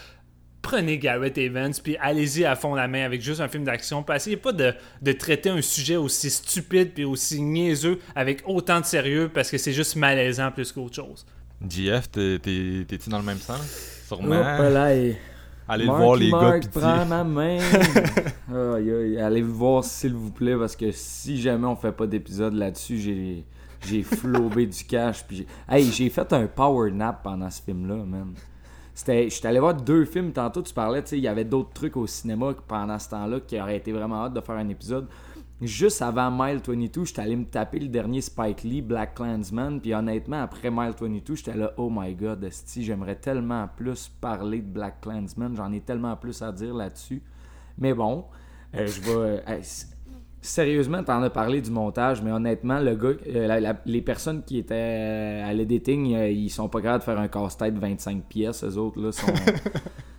prenez 0.65 0.99
Garrett 0.99 1.37
Evans, 1.39 1.73
puis 1.83 1.97
allez-y 2.01 2.45
à 2.45 2.57
fond 2.57 2.75
la 2.75 2.89
main 2.89 3.05
avec 3.05 3.21
juste 3.23 3.41
un 3.41 3.49
film 3.49 3.63
d'action. 3.65 4.03
Puis 4.03 4.17
essayez 4.17 4.37
pas 4.37 4.53
de, 4.53 4.73
de 5.03 5.13
traiter 5.13 5.51
un 5.51 5.63
sujet 5.63 5.97
aussi 5.97 6.31
stupide 6.31 6.93
puis 6.95 7.05
aussi 7.05 7.41
niaiseux 7.43 8.01
avec 8.17 8.43
autant 8.47 8.81
de 8.81 8.85
sérieux 8.87 9.31
parce 9.33 9.51
que 9.51 9.59
c'est 9.59 9.73
juste 9.73 9.95
malaisant 9.97 10.51
plus 10.51 10.73
qu'autre 10.73 10.97
chose. 10.97 11.25
JF, 11.69 12.11
t'es- 12.11 12.39
t'es- 12.41 12.85
t'es-tu 12.89 13.09
dans 13.11 13.19
le 13.19 13.25
même 13.25 13.39
sens? 13.39 13.61
Sûrement. 14.09 14.41
Hop 14.41 14.73
là, 14.73 14.95
et- 14.97 15.17
Allez 15.69 15.85
le 15.87 15.93
voir, 15.93 16.17
les 16.17 16.31
gars, 16.31 16.37
Mark, 16.41 16.61
pitié. 16.63 16.81
prends 16.81 17.07
ma 17.07 17.25
main. 17.25 17.59
Aïe, 18.77 18.91
aïe, 18.91 19.19
allez 19.19 19.41
le 19.41 19.47
voir 19.47 19.83
s'il 19.83 20.13
vous 20.13 20.31
plaît 20.31 20.57
parce 20.57 20.77
que 20.77 20.91
si 20.93 21.41
jamais 21.41 21.67
on 21.67 21.75
fait 21.77 21.93
pas 21.93 22.07
d'épisode 22.07 22.53
là-dessus, 22.55 22.99
j'ai 22.99 23.45
j'ai 23.87 24.03
flobé 24.03 24.67
du 24.67 24.85
cash. 24.85 25.25
Puis 25.27 25.37
j'ai- 25.39 25.47
hey, 25.75 25.91
j'ai 25.91 26.09
fait 26.11 26.31
un 26.35 26.47
power 26.47 26.91
nap 26.91 27.23
pendant 27.23 27.51
ce 27.51 27.63
film-là, 27.63 27.97
man. 27.97 28.35
C'était, 28.95 29.29
j'étais 29.29 29.49
allé 29.49 29.59
voir 29.59 29.75
deux 29.75 30.05
films 30.05 30.33
tantôt. 30.33 30.63
Tu 30.63 30.73
parlais, 30.73 31.03
tu 31.03 31.11
sais, 31.11 31.19
il 31.19 31.25
y 31.25 31.29
avait 31.29 31.45
d'autres 31.45 31.73
trucs 31.73 31.97
au 31.97 32.07
cinéma 32.07 32.55
pendant 32.69 32.99
ce 32.99 33.11
temps-là 33.11 33.41
qui 33.41 33.61
auraient 33.61 33.77
été 33.77 33.93
vraiment 33.93 34.25
hâte 34.25 34.35
de 34.35 34.41
faire 34.41 34.57
un 34.57 34.69
épisode. 34.69 35.09
Juste 35.61 36.03
avant 36.03 36.31
Mile 36.31 36.61
22, 36.65 37.05
j'étais 37.05 37.23
allé 37.23 37.37
me 37.37 37.45
taper 37.45 37.81
le 37.81 37.89
dernier 37.89 38.21
Spike 38.21 38.63
Lee, 38.63 38.83
Black 38.83 39.15
Clansman. 39.15 39.81
Puis 39.81 39.95
honnêtement, 39.95 40.43
après 40.43 40.71
Mile 40.71 40.95
22, 40.99 41.35
j'étais 41.35 41.57
là, 41.57 41.73
oh 41.77 41.91
my 41.91 42.15
god, 42.15 42.45
esti, 42.45 42.85
j'aimerais 42.85 43.17
tellement 43.17 43.69
plus 43.77 44.09
parler 44.21 44.59
de 44.59 44.69
Black 44.69 45.01
Clansman. 45.01 45.57
J'en 45.57 45.73
ai 45.73 45.81
tellement 45.81 46.17
plus 46.17 46.43
à 46.43 46.53
dire 46.53 46.75
là-dessus. 46.75 47.23
Mais 47.79 47.95
bon, 47.95 48.25
euh, 48.75 48.87
je 48.87 49.01
vais. 49.01 49.43
Sérieusement, 50.47 51.03
t'en 51.03 51.23
as 51.23 51.31
parlé 51.31 51.61
du 51.61 51.71
montage, 51.71 52.23
mais 52.23 52.31
honnêtement, 52.33 52.79
le 52.81 52.95
gars, 52.95 53.09
euh, 53.35 53.47
la- 53.47 53.61
la- 53.61 53.81
les 53.87 54.03
personnes 54.03 54.43
qui 54.45 54.59
étaient 54.59 54.75
euh, 54.75 55.49
à 55.49 55.53
l'editing, 55.53 56.15
euh, 56.15 56.29
ils 56.31 56.51
sont 56.51 56.69
pas 56.69 56.81
capables 56.81 57.01
de 57.01 57.05
faire 57.05 57.19
un 57.21 57.29
casse-tête 57.29 57.75
de 57.75 57.81
25 57.81 58.25
pièces. 58.25 58.65
Eux 58.65 58.77
autres, 58.79 59.01
là, 59.01 59.13
sont. 59.13 59.27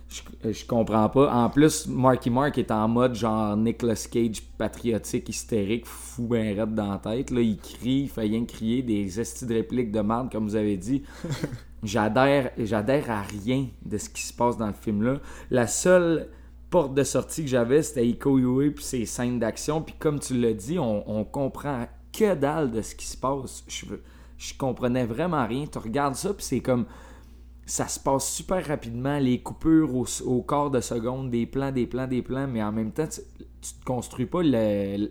Je, 0.08 0.52
je 0.52 0.64
comprends 0.64 1.08
pas. 1.08 1.32
En 1.34 1.50
plus, 1.50 1.88
Marky 1.88 2.30
Mark 2.30 2.56
est 2.58 2.70
en 2.70 2.86
mode 2.86 3.16
genre 3.16 3.56
Nicolas 3.56 4.06
Cage 4.08 4.40
patriotique, 4.56 5.28
hystérique, 5.28 5.84
fou 5.84 6.28
ben 6.28 6.56
raide 6.56 6.74
dans 6.76 6.92
la 6.92 6.98
tête. 6.98 7.32
Là, 7.32 7.40
il 7.40 7.56
crie, 7.58 8.02
il 8.02 8.08
fait 8.08 8.20
rien 8.20 8.44
crier 8.44 8.82
des 8.82 9.18
estis 9.20 9.46
de 9.46 9.54
répliques 9.54 9.90
de 9.90 10.00
merde, 10.00 10.30
comme 10.30 10.44
vous 10.44 10.54
avez 10.54 10.76
dit. 10.76 11.02
J'adhère, 11.82 12.50
j'adhère 12.58 13.10
à 13.10 13.22
rien 13.22 13.66
de 13.84 13.98
ce 13.98 14.08
qui 14.08 14.22
se 14.22 14.32
passe 14.32 14.56
dans 14.56 14.66
le 14.68 14.72
film-là. 14.72 15.16
La 15.50 15.66
seule 15.66 16.28
porte 16.76 16.92
de 16.92 17.04
sortie 17.04 17.42
que 17.42 17.48
j'avais, 17.48 17.82
c'était 17.82 18.06
Iko 18.06 18.38
Uwe 18.38 18.70
puis 18.70 18.84
ses 18.84 19.06
scènes 19.06 19.38
d'action. 19.38 19.80
Puis 19.80 19.94
comme 19.98 20.20
tu 20.20 20.38
l'as 20.38 20.52
dit, 20.52 20.78
on, 20.78 21.24
comprend 21.24 21.86
que 22.12 22.34
dalle 22.34 22.70
de 22.70 22.82
ce 22.82 22.94
qui 22.94 23.06
se 23.06 23.16
passe. 23.16 23.64
Je, 23.66 23.86
je 24.36 24.52
comprenais 24.58 25.06
vraiment 25.06 25.46
rien. 25.46 25.64
Tu 25.64 25.78
regardes 25.78 26.16
ça, 26.16 26.34
puis 26.34 26.44
c'est 26.44 26.60
comme 26.60 26.84
ça 27.64 27.88
se 27.88 27.98
passe 27.98 28.30
super 28.30 28.62
rapidement, 28.66 29.18
les 29.18 29.40
coupures 29.40 29.96
au, 29.96 30.04
au 30.26 30.42
quart 30.42 30.70
de 30.70 30.82
seconde, 30.82 31.30
des 31.30 31.46
plans, 31.46 31.72
des 31.72 31.86
plans, 31.86 32.06
des 32.06 32.20
plans, 32.20 32.46
mais 32.46 32.62
en 32.62 32.72
même 32.72 32.92
temps, 32.92 33.08
tu, 33.08 33.22
te 33.22 33.84
construis 33.86 34.26
pas 34.26 34.42
euh, 34.42 35.08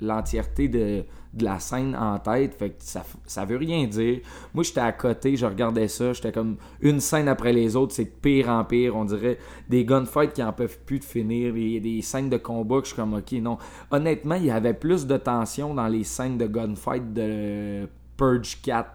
l'entièreté 0.00 0.66
de, 0.66 1.04
de 1.34 1.44
la 1.44 1.58
scène 1.58 1.96
en 1.96 2.18
tête, 2.18 2.54
fait 2.54 2.70
que 2.70 2.76
ça, 2.78 3.04
ça 3.26 3.44
veut 3.44 3.56
rien 3.56 3.86
dire. 3.86 4.20
Moi, 4.54 4.62
j'étais 4.64 4.80
à 4.80 4.92
côté, 4.92 5.36
je 5.36 5.46
regardais 5.46 5.88
ça, 5.88 6.12
j'étais 6.12 6.32
comme 6.32 6.56
une 6.80 7.00
scène 7.00 7.28
après 7.28 7.52
les 7.52 7.76
autres, 7.76 7.92
c'est 7.94 8.04
de 8.04 8.10
pire 8.10 8.48
en 8.48 8.64
pire, 8.64 8.96
on 8.96 9.04
dirait 9.04 9.38
des 9.68 9.84
gunfights 9.84 10.32
qui 10.32 10.42
en 10.42 10.52
peuvent 10.52 10.78
plus 10.86 11.00
de 11.00 11.04
finir, 11.04 11.52
des, 11.52 11.80
des 11.80 12.02
scènes 12.02 12.30
de 12.30 12.36
combat 12.36 12.76
que 12.78 12.84
je 12.84 12.88
suis 12.92 12.96
comme, 12.96 13.14
ok, 13.14 13.32
non. 13.32 13.58
Honnêtement, 13.90 14.36
il 14.36 14.46
y 14.46 14.50
avait 14.50 14.74
plus 14.74 15.06
de 15.06 15.16
tension 15.16 15.74
dans 15.74 15.88
les 15.88 16.04
scènes 16.04 16.38
de 16.38 16.46
gunfight 16.46 17.12
de 17.12 17.88
Purge 18.16 18.60
4 18.62 18.90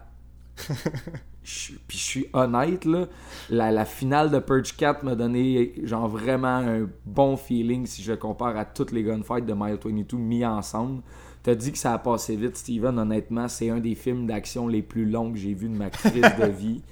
je- 1.42 1.72
puis 1.88 1.98
je 1.98 2.02
suis 2.02 2.26
honnête, 2.32 2.84
là, 2.84 3.06
la, 3.48 3.70
la 3.70 3.84
finale 3.84 4.30
de 4.30 4.38
Purge 4.38 4.76
4 4.76 5.04
m'a 5.04 5.14
donné 5.14 5.72
genre 5.84 6.08
vraiment 6.08 6.48
un 6.48 6.88
bon 7.06 7.36
feeling 7.36 7.86
si 7.86 8.02
je 8.02 8.12
compare 8.12 8.56
à 8.56 8.64
toutes 8.64 8.92
les 8.92 9.02
gunfights 9.02 9.46
de 9.46 9.54
Mile 9.54 9.78
22 9.82 10.16
mis 10.18 10.44
ensemble. 10.44 11.02
T'as 11.42 11.54
dit 11.54 11.72
que 11.72 11.78
ça 11.78 11.94
a 11.94 11.98
passé 11.98 12.36
vite, 12.36 12.56
Steven. 12.56 12.98
Honnêtement, 12.98 13.48
c'est 13.48 13.70
un 13.70 13.78
des 13.78 13.94
films 13.94 14.26
d'action 14.26 14.68
les 14.68 14.82
plus 14.82 15.06
longs 15.06 15.32
que 15.32 15.38
j'ai 15.38 15.54
vu 15.54 15.68
de 15.68 15.76
ma 15.76 15.88
crise 15.90 16.22
de 16.22 16.46
vie. 16.46 16.82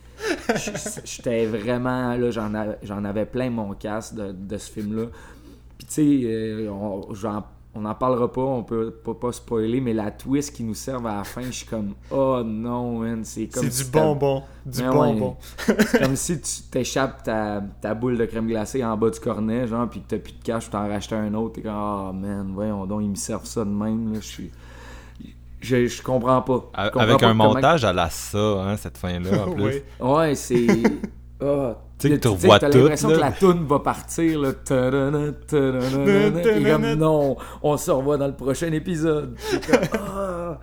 J'étais 1.05 1.47
vraiment 1.47 2.15
là, 2.17 2.31
j'en 2.31 3.05
avais, 3.05 3.27
plein 3.27 3.51
mon 3.51 3.75
casse 3.75 4.15
de, 4.15 4.57
ce 4.57 4.71
film-là. 4.71 5.07
Puis 5.77 5.87
tu 5.87 5.93
sais, 5.95 6.21
euh, 6.25 7.03
j'en- 7.13 7.45
on 7.79 7.83
n'en 7.83 7.95
parlera 7.95 8.31
pas, 8.33 8.41
on 8.43 8.65
peut 8.65 8.91
pas, 8.91 9.15
pas 9.15 9.31
spoiler, 9.33 9.81
mais 9.81 9.93
la 9.93 10.11
twist 10.11 10.55
qui 10.55 10.65
nous 10.65 10.75
serve 10.75 11.07
à 11.07 11.17
la 11.19 11.25
fin, 11.25 11.43
je 11.43 11.51
suis 11.53 11.67
comme 11.67 11.95
oh 12.11 12.43
non, 12.45 12.99
man, 12.99 13.25
c'est 13.25 13.47
comme 13.47 13.65
C'est 13.65 13.71
si 13.73 13.85
du 13.85 13.91
bonbon. 13.91 14.43
Du 14.67 14.83
Mais 14.83 14.89
ouais. 14.89 14.95
bonbon. 14.95 15.37
c'est 15.59 16.03
comme 16.03 16.17
si 16.17 16.41
tu 16.41 16.63
t'échappes 16.71 17.23
ta, 17.23 17.63
ta 17.81 17.95
boule 17.95 18.19
de 18.19 18.25
crème 18.27 18.47
glacée 18.49 18.85
en 18.85 18.97
bas 18.97 19.11
du 19.11 19.21
cornet, 19.21 19.67
genre, 19.69 19.89
puis 19.89 20.01
que 20.01 20.07
t'as 20.09 20.19
plus 20.19 20.33
de 20.33 20.43
cash, 20.43 20.65
tu 20.65 20.71
t'en 20.71 20.89
racheter 20.89 21.15
un 21.15 21.33
autre, 21.35 21.55
t'es 21.55 21.63
comme, 21.63 21.73
ah 21.75 22.13
man, 22.15 22.51
voyons 22.53 22.85
donc, 22.87 23.03
ils 23.03 23.11
me 23.11 23.15
servent 23.15 23.47
ça 23.47 23.65
de 23.65 23.71
même, 23.71 24.13
là, 24.13 24.19
je 24.21 24.27
suis. 24.27 24.51
Je, 25.61 25.87
je 25.87 26.03
comprends 26.03 26.41
pas. 26.43 26.71
Je 26.75 26.81
A- 26.81 26.91
comprends 26.91 27.01
Avec 27.01 27.19
pas 27.19 27.27
un 27.27 27.29
comment- 27.31 27.55
montage 27.55 27.85
à 27.85 27.93
la 27.93 28.09
ça, 28.11 28.39
hein, 28.39 28.77
cette 28.77 28.97
fin-là, 28.99 29.45
en 29.47 29.51
plus. 29.55 29.65
Oui. 29.65 29.83
Ouais, 30.01 30.35
c'est. 30.35 30.67
Ah, 31.41 31.77
Tu 31.99 32.09
sais 32.09 32.15
que 32.17 32.21
tu 32.21 32.29
revois 32.29 32.59
t'as 32.59 32.69
l'impression 32.81 33.09
que 33.09 33.21
la 33.21 33.33
toune 33.33 33.65
va 33.67 33.79
partir, 33.79 34.41
là. 34.41 34.53
Et 36.59 36.63
comme, 36.71 36.95
non, 36.95 37.37
on 37.63 37.77
se 37.77 37.91
revoit 37.91 38.17
dans 38.19 38.27
le 38.27 38.35
prochain 38.35 38.73
épisode. 38.73 39.37
Ah. 39.93 40.59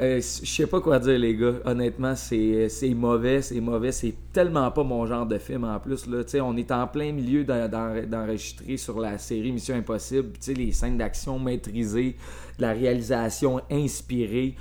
Euh, 0.00 0.16
je 0.16 0.46
sais 0.50 0.66
pas 0.66 0.80
quoi 0.80 0.98
dire, 0.98 1.18
les 1.18 1.36
gars. 1.36 1.52
Honnêtement, 1.64 2.16
c'est 2.16 2.68
c'est 2.70 2.92
mauvais, 2.94 3.40
c'est 3.42 3.60
mauvais. 3.60 3.92
C'est 3.92 4.14
tellement 4.32 4.68
pas 4.70 4.82
mon 4.82 5.06
genre 5.06 5.26
de 5.26 5.38
film 5.38 5.64
en 5.64 5.78
plus. 5.78 6.06
Là. 6.08 6.22
On 6.42 6.56
est 6.56 6.72
en 6.72 6.86
plein 6.88 7.12
milieu 7.12 7.44
d'en- 7.44 7.68
d'en- 7.68 8.02
d'enregistrer 8.06 8.78
sur 8.78 8.98
la 8.98 9.18
série 9.18 9.52
Mission 9.52 9.76
Impossible. 9.76 10.30
Tu 10.32 10.38
sais, 10.40 10.54
les 10.54 10.72
scènes 10.72 10.96
d'action 10.96 11.38
maîtrisées, 11.38 12.16
de 12.58 12.62
la 12.62 12.72
réalisation 12.72 13.60
inspirée. 13.70 14.56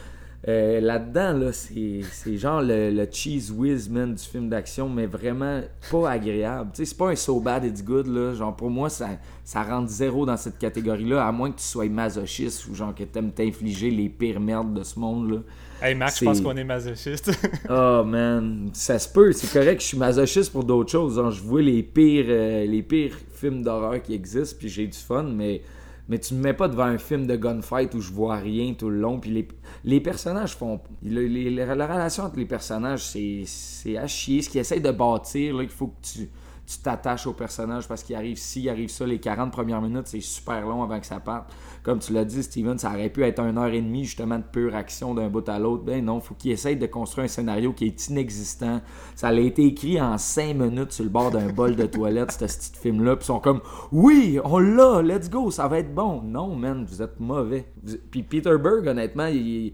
Euh, 0.47 0.81
Là-dedans, 0.81 1.33
là, 1.33 1.51
c'est 1.51 2.37
genre 2.37 2.61
le, 2.61 2.89
le 2.89 3.07
cheese 3.11 3.51
whiz, 3.51 3.89
man, 3.89 4.15
du 4.15 4.23
film 4.23 4.49
d'action, 4.49 4.89
mais 4.89 5.05
vraiment 5.05 5.61
pas 5.91 6.09
agréable. 6.11 6.71
Tu 6.73 6.77
sais, 6.77 6.85
c'est 6.85 6.97
pas 6.97 7.09
un 7.11 7.15
so 7.15 7.39
bad 7.39 7.63
it's 7.63 7.83
good, 7.83 8.07
là. 8.07 8.33
Genre, 8.33 8.55
pour 8.55 8.71
moi, 8.71 8.89
ça, 8.89 9.09
ça 9.43 9.61
rentre 9.61 9.89
zéro 9.89 10.25
dans 10.25 10.37
cette 10.37 10.57
catégorie-là, 10.57 11.27
à 11.27 11.31
moins 11.31 11.51
que 11.51 11.57
tu 11.59 11.65
sois 11.65 11.87
masochiste 11.89 12.67
ou 12.67 12.73
genre 12.73 12.95
que 12.95 13.03
t'aimes 13.03 13.31
t'infliger 13.31 13.91
les 13.91 14.09
pires 14.09 14.39
merdes 14.39 14.73
de 14.73 14.83
ce 14.83 14.99
monde, 14.99 15.31
là. 15.31 15.37
Hey 15.83 15.95
Max, 15.95 16.19
je 16.19 16.25
pense 16.25 16.41
qu'on 16.41 16.55
est 16.57 16.63
masochiste. 16.63 17.31
Oh 17.69 18.03
man, 18.03 18.69
ça 18.73 18.99
se 18.99 19.09
peut, 19.11 19.31
c'est 19.33 19.51
correct, 19.51 19.81
je 19.81 19.87
suis 19.87 19.97
masochiste 19.97 20.51
pour 20.51 20.63
d'autres 20.63 20.91
choses. 20.91 21.15
Genre, 21.15 21.31
je 21.31 21.41
vois 21.41 21.61
les 21.61 21.81
pires, 21.83 22.25
euh, 22.27 22.65
les 22.65 22.83
pires 22.83 23.15
films 23.33 23.63
d'horreur 23.63 24.01
qui 24.01 24.13
existent, 24.13 24.57
puis 24.59 24.69
j'ai 24.69 24.85
du 24.87 24.97
fun, 24.97 25.23
mais, 25.23 25.61
mais 26.11 26.19
tu 26.19 26.33
me 26.35 26.41
mets 26.41 26.53
pas 26.53 26.67
devant 26.67 26.83
un 26.83 26.97
film 26.99 27.25
de 27.25 27.35
gunfight 27.37 27.95
où 27.95 28.01
je 28.01 28.11
vois 28.11 28.35
rien 28.35 28.73
tout 28.73 28.89
le 28.89 28.99
long. 28.99 29.19
Puis 29.19 29.31
les, 29.31 29.47
les 29.85 30.01
personnages 30.01 30.55
font. 30.55 30.79
le- 31.03 31.25
les- 31.25 31.49
les- 31.49 31.65
la 31.65 31.87
relation 31.87 32.25
entre 32.25 32.37
les 32.37 32.45
personnages, 32.45 33.03
c'est 33.03 33.43
c'est 33.47 33.97
à 33.97 34.05
chier. 34.07 34.41
Ce 34.43 34.49
qu'ils 34.49 34.59
essayent 34.61 34.81
de 34.81 34.91
bâtir, 34.91 35.55
là, 35.55 35.63
il 35.63 35.69
faut 35.69 35.87
que 35.87 36.01
tu 36.03 36.29
tu 36.71 36.79
t'attaches 36.79 37.27
au 37.27 37.33
personnage 37.33 37.85
parce 37.87 38.01
qu'il 38.01 38.15
arrive 38.15 38.37
ci, 38.37 38.61
il 38.61 38.69
arrive 38.69 38.89
ça, 38.89 39.05
les 39.05 39.19
40 39.19 39.51
premières 39.51 39.81
minutes, 39.81 40.07
c'est 40.07 40.21
super 40.21 40.65
long 40.65 40.83
avant 40.83 40.99
que 40.99 41.05
ça 41.05 41.19
parte. 41.19 41.51
Comme 41.83 41.99
tu 41.99 42.13
l'as 42.13 42.23
dit, 42.23 42.43
Steven, 42.43 42.77
ça 42.77 42.91
aurait 42.91 43.09
pu 43.09 43.23
être 43.23 43.41
une 43.41 43.57
heure 43.57 43.73
et 43.73 43.81
demie 43.81 44.05
justement 44.05 44.37
de 44.37 44.43
pure 44.43 44.73
action 44.73 45.13
d'un 45.13 45.27
bout 45.27 45.47
à 45.49 45.59
l'autre. 45.59 45.83
Ben 45.83 46.03
non, 46.05 46.21
faut 46.21 46.33
qu'il 46.33 46.51
essaye 46.51 46.77
de 46.77 46.85
construire 46.85 47.25
un 47.25 47.27
scénario 47.27 47.73
qui 47.73 47.87
est 47.87 48.07
inexistant. 48.07 48.81
Ça 49.15 49.29
a 49.29 49.33
été 49.33 49.65
écrit 49.65 49.99
en 49.99 50.17
5 50.17 50.55
minutes 50.55 50.93
sur 50.93 51.03
le 51.03 51.09
bord 51.09 51.31
d'un 51.31 51.51
bol 51.51 51.75
de 51.75 51.85
toilette, 51.85 52.31
ce 52.39 52.45
petit 52.45 52.79
film-là. 52.79 53.17
Puis 53.17 53.25
ils 53.25 53.27
sont 53.27 53.39
comme 53.39 53.59
Oui, 53.91 54.39
on 54.43 54.59
l'a, 54.59 55.01
let's 55.01 55.29
go, 55.29 55.51
ça 55.51 55.67
va 55.67 55.79
être 55.79 55.93
bon. 55.93 56.21
Non, 56.21 56.55
man, 56.55 56.85
vous 56.87 57.01
êtes 57.01 57.19
mauvais. 57.19 57.65
Puis 58.11 58.23
Peter 58.23 58.57
Berg, 58.57 58.87
honnêtement, 58.87 59.27
il. 59.27 59.73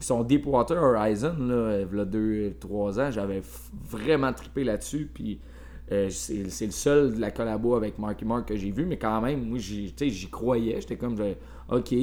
Son 0.00 0.22
Deepwater 0.22 0.80
Horizon, 0.80 1.34
là, 1.40 1.80
il 1.80 1.96
y 1.96 2.00
a 2.00 2.04
2-3 2.04 3.00
ans, 3.00 3.10
j'avais 3.10 3.42
vraiment 3.90 4.32
trippé 4.32 4.62
là-dessus. 4.62 5.10
Puis 5.12 5.40
euh, 5.90 6.10
c'est 6.10 6.66
le 6.66 6.72
seul 6.72 7.14
de 7.14 7.20
la 7.20 7.30
collabo 7.30 7.74
avec 7.74 7.98
Marky 7.98 8.24
Mark 8.24 8.48
que 8.48 8.56
j'ai 8.56 8.70
vu, 8.70 8.84
mais 8.84 8.98
quand 8.98 9.20
même, 9.20 9.44
moi, 9.44 9.58
j'y 9.58 10.28
croyais. 10.30 10.80
J'étais 10.80 10.96
comme, 10.96 11.16
OK. 11.70 11.94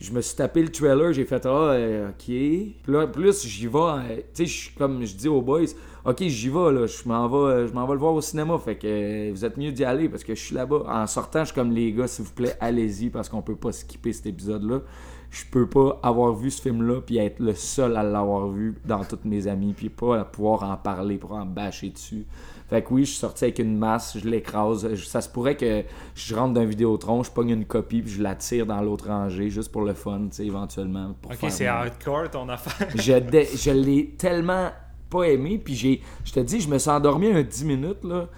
Je 0.00 0.12
me 0.12 0.20
suis 0.20 0.36
tapé 0.36 0.62
le 0.62 0.68
trailer, 0.68 1.12
j'ai 1.12 1.24
fait, 1.24 1.44
ah, 1.44 1.48
euh, 1.48 2.10
OK. 2.10 3.10
Plus 3.12 3.46
j'y 3.46 3.66
vais, 3.66 3.78
euh, 3.78 4.16
tu 4.32 4.46
sais, 4.46 4.70
comme 4.78 5.04
je 5.04 5.16
dis 5.16 5.26
aux 5.26 5.42
boys, 5.42 5.66
OK, 6.04 6.22
j'y 6.22 6.48
vais, 6.48 6.72
là, 6.72 6.86
je 6.86 7.08
m'en 7.08 7.26
vais, 7.26 7.66
je 7.66 7.72
m'en 7.72 7.84
vais 7.84 7.94
le 7.94 7.98
voir 7.98 8.14
au 8.14 8.20
cinéma. 8.20 8.56
Fait 8.58 8.76
que 8.76 9.32
vous 9.32 9.44
êtes 9.44 9.56
mieux 9.56 9.72
d'y 9.72 9.84
aller 9.84 10.08
parce 10.08 10.22
que 10.22 10.36
je 10.36 10.40
suis 10.40 10.54
là-bas. 10.54 10.84
En 10.86 11.06
sortant, 11.08 11.40
je 11.40 11.46
suis 11.46 11.54
comme, 11.54 11.72
les 11.72 11.92
gars, 11.92 12.06
s'il 12.06 12.24
vous 12.24 12.32
plaît, 12.32 12.56
allez-y 12.60 13.10
parce 13.10 13.28
qu'on 13.28 13.42
peut 13.42 13.56
pas 13.56 13.72
skipper 13.72 14.12
cet 14.12 14.26
épisode-là. 14.26 14.82
Je 15.30 15.44
peux 15.50 15.68
pas 15.68 15.98
avoir 16.02 16.32
vu 16.32 16.50
ce 16.50 16.62
film-là 16.62 17.00
puis 17.00 17.18
être 17.18 17.40
le 17.40 17.54
seul 17.54 17.96
à 17.96 18.02
l'avoir 18.02 18.48
vu 18.48 18.76
dans 18.86 19.04
toutes 19.04 19.26
mes 19.26 19.46
amis 19.46 19.74
puis 19.76 19.90
pas 19.90 20.24
pouvoir 20.24 20.62
en 20.62 20.76
parler, 20.76 21.18
pour 21.18 21.32
en 21.32 21.44
bâcher 21.44 21.90
dessus. 21.90 22.24
Fait 22.68 22.82
que 22.82 22.92
oui, 22.92 23.04
je 23.04 23.10
suis 23.10 23.18
sorti 23.18 23.44
avec 23.44 23.58
une 23.60 23.76
masse, 23.78 24.18
je 24.18 24.28
l'écrase. 24.28 24.94
Ça 25.04 25.20
se 25.22 25.28
pourrait 25.28 25.56
que 25.56 25.84
je 26.14 26.34
rentre 26.34 26.54
d'un 26.54 26.66
Vidéotron, 26.66 27.22
je 27.22 27.30
pogne 27.30 27.50
une 27.50 27.64
copie 27.64 28.02
puis 28.02 28.12
je 28.12 28.22
la 28.22 28.34
tire 28.34 28.66
dans 28.66 28.82
l'autre 28.82 29.08
rangée 29.08 29.48
juste 29.48 29.72
pour 29.72 29.82
le 29.82 29.94
fun, 29.94 30.26
tu 30.28 30.36
sais, 30.36 30.46
éventuellement. 30.46 31.14
Pour 31.22 31.32
ok, 31.32 31.50
c'est 31.50 31.66
hardcore 31.66 32.30
ton 32.30 32.48
affaire. 32.48 32.88
je, 32.94 33.56
je 33.56 33.70
l'ai 33.70 34.10
tellement 34.18 34.70
pas 35.08 35.24
aimé. 35.24 35.58
Puis 35.62 35.74
j'ai, 35.74 36.02
je 36.24 36.32
te 36.32 36.40
dis, 36.40 36.60
je 36.60 36.68
me 36.68 36.78
suis 36.78 36.90
endormi 36.90 37.28
un 37.28 37.42
10 37.42 37.64
minutes, 37.64 38.04
là. 38.04 38.28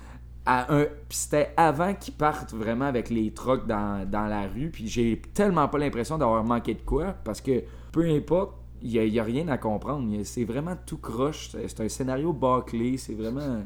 À 0.46 0.74
un, 0.74 0.84
puis 0.84 1.18
c'était 1.18 1.52
avant 1.56 1.92
qu'ils 1.94 2.14
partent 2.14 2.54
vraiment 2.54 2.86
avec 2.86 3.10
les 3.10 3.30
trucks 3.32 3.66
dans, 3.66 4.08
dans 4.08 4.26
la 4.26 4.48
rue. 4.48 4.70
Puis 4.70 4.88
j'ai 4.88 5.20
tellement 5.34 5.68
pas 5.68 5.78
l'impression 5.78 6.16
d'avoir 6.16 6.42
manqué 6.44 6.74
de 6.74 6.80
quoi. 6.80 7.14
Parce 7.24 7.40
que 7.40 7.62
peu 7.92 8.08
importe, 8.08 8.54
il 8.82 8.90
n'y 8.90 8.98
a, 8.98 9.04
il 9.04 9.12
y 9.12 9.20
a 9.20 9.24
rien 9.24 9.46
à 9.48 9.58
comprendre. 9.58 10.08
C'est 10.24 10.44
vraiment 10.44 10.76
tout 10.86 10.96
croche. 10.96 11.50
C'est 11.50 11.68
c'est 11.68 11.82
un 11.82 11.88
scénario 11.88 12.32
bâclé. 12.32 12.96
C'est 12.96 13.14
vraiment. 13.14 13.62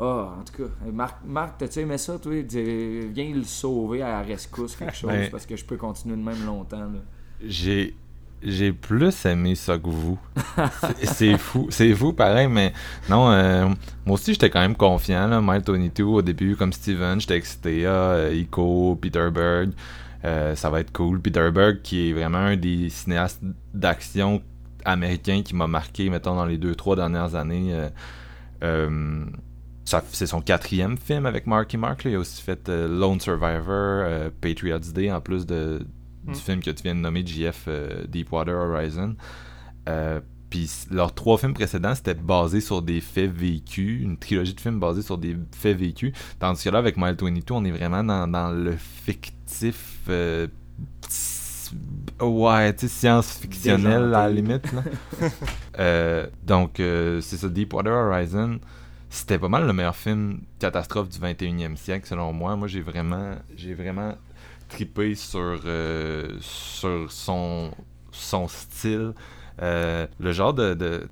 Ah, 0.00 0.34
en 0.40 0.44
tout 0.44 0.62
cas, 0.62 0.70
Marc, 0.92 1.16
Marc 1.26 1.58
t'as-tu 1.58 1.80
aimé 1.80 1.98
ça, 1.98 2.18
toi? 2.18 2.32
Viens 2.42 3.34
le 3.34 3.42
sauver 3.44 4.02
à 4.02 4.08
la 4.08 4.22
rescousse, 4.22 4.76
quelque 4.76 4.94
chose, 4.96 5.10
Ben- 5.10 5.30
parce 5.30 5.44
que 5.46 5.56
je 5.56 5.64
peux 5.64 5.76
continuer 5.76 6.16
de 6.16 6.22
même 6.22 6.44
longtemps. 6.46 6.88
J'ai 7.44 7.94
j'ai 8.40 8.72
plus 8.72 9.26
aimé 9.26 9.56
ça 9.56 9.76
que 9.78 9.88
vous. 9.88 10.16
C'est- 11.02 11.36
fou, 11.38 11.66
c'est 11.70 11.92
fou 11.92 12.12
pareil, 12.12 12.46
mais 12.46 12.72
non, 13.10 13.32
euh, 13.32 13.66
moi 14.06 14.14
aussi 14.14 14.32
j'étais 14.32 14.48
quand 14.50 14.60
même 14.60 14.76
confiant. 14.76 15.26
Là, 15.26 15.40
Mile 15.40 15.62
22 15.66 16.04
au 16.04 16.22
début, 16.22 16.54
comme 16.54 16.72
Steven, 16.72 17.20
j'étais 17.20 17.36
excité. 17.36 17.84
Ah, 17.86 17.90
euh, 18.12 18.34
Ico, 18.34 18.96
Peter 19.00 19.28
Berg, 19.34 19.70
euh, 20.24 20.54
ça 20.54 20.70
va 20.70 20.78
être 20.78 20.92
cool. 20.92 21.20
Peter 21.20 21.50
Berg 21.52 21.82
qui 21.82 22.10
est 22.10 22.12
vraiment 22.12 22.38
un 22.38 22.56
des 22.56 22.88
cinéastes 22.90 23.42
d'action 23.74 24.40
américains 24.84 25.42
qui 25.42 25.56
m'a 25.56 25.66
marqué, 25.66 26.08
mettons, 26.08 26.36
dans 26.36 26.46
les 26.46 26.58
deux, 26.58 26.76
trois 26.76 26.94
dernières 26.94 27.34
années. 27.34 27.74
C'est 30.12 30.26
son 30.26 30.40
quatrième 30.40 30.96
film 30.98 31.26
avec 31.26 31.46
Marky 31.46 31.76
Mark. 31.76 32.04
là. 32.04 32.10
Il 32.10 32.16
a 32.16 32.18
aussi 32.18 32.42
fait 32.42 32.68
euh, 32.68 32.88
Lone 32.88 33.20
Survivor, 33.20 33.66
euh, 33.68 34.30
Patriots 34.40 34.78
Day, 34.94 35.10
en 35.10 35.20
plus 35.20 35.46
de, 35.46 35.78
du 36.24 36.32
Mm. 36.32 36.34
film 36.34 36.60
que 36.62 36.70
tu 36.70 36.82
viens 36.82 36.94
de 36.94 37.00
nommer, 37.00 37.24
JF 37.26 37.64
euh, 37.68 38.04
Deepwater 38.06 38.54
Horizon. 38.54 39.14
Puis 40.50 40.70
leurs 40.90 41.14
trois 41.14 41.36
films 41.36 41.52
précédents, 41.54 41.94
c'était 41.94 42.14
basé 42.14 42.60
sur 42.62 42.80
des 42.80 43.00
faits 43.02 43.30
vécus, 43.30 44.02
une 44.02 44.16
trilogie 44.16 44.54
de 44.54 44.60
films 44.60 44.80
basés 44.80 45.02
sur 45.02 45.18
des 45.18 45.36
faits 45.54 45.76
vécus. 45.76 46.12
Tandis 46.38 46.64
que 46.64 46.70
là, 46.70 46.78
avec 46.78 46.96
Mile 46.96 47.16
22, 47.20 47.42
on 47.54 47.64
est 47.66 47.70
vraiment 47.70 48.02
dans, 48.02 48.26
dans 48.26 48.50
le 48.50 48.72
fictif. 48.78 50.08
ouais, 52.20 52.72
tu 52.74 52.88
sais, 52.88 52.88
science-fictionnel 52.88 54.14
à 54.14 54.26
la 54.26 54.30
limite. 54.30 54.64
Là. 54.72 56.26
Donc, 56.46 56.80
euh, 56.80 57.20
c'est 57.20 57.36
ça, 57.36 57.48
Deepwater 57.48 57.92
Horizon. 57.92 58.58
C'était 59.10 59.38
pas 59.38 59.48
mal 59.48 59.66
le 59.66 59.72
meilleur 59.72 59.96
film 59.96 60.40
catastrophe 60.58 61.08
du 61.08 61.18
21e 61.18 61.76
siècle, 61.76 62.06
selon 62.06 62.32
moi. 62.32 62.56
Moi, 62.56 62.68
j'ai 62.68 62.82
vraiment, 62.82 63.36
j'ai 63.56 63.74
vraiment 63.74 64.14
sur, 65.14 65.60
euh, 65.64 66.36
sur 66.40 67.10
son, 67.10 67.70
son 68.10 68.48
style. 68.48 69.12
Euh, 69.60 70.06
le 70.20 70.32
genre 70.32 70.54
de. 70.54 70.74
de 70.74 71.08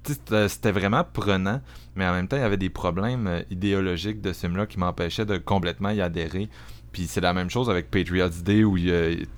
c'était- 0.49 0.71
vraiment 0.73 1.03
prenant, 1.05 1.61
mais 1.97 2.07
en 2.07 2.13
même 2.13 2.29
temps, 2.29 2.37
il 2.37 2.43
y 2.43 2.45
avait 2.45 2.57
des 2.57 2.71
problèmes 2.71 3.27
euh, 3.27 3.43
idéologiques 3.51 4.21
de 4.21 4.33
ce 4.33 4.41
film-là 4.41 4.67
qui 4.67 4.79
m'empêchaient 4.79 5.25
de 5.27 5.37
complètement 5.39 5.91
y 5.91 6.01
adhérer. 6.01 6.49
Puis 6.93 7.07
c'est 7.09 7.21
la 7.21 7.33
même 7.35 7.51
chose 7.51 7.69
avec 7.69 7.91
Patriots 7.91 8.29
Day 8.45 8.63
où 8.63 8.79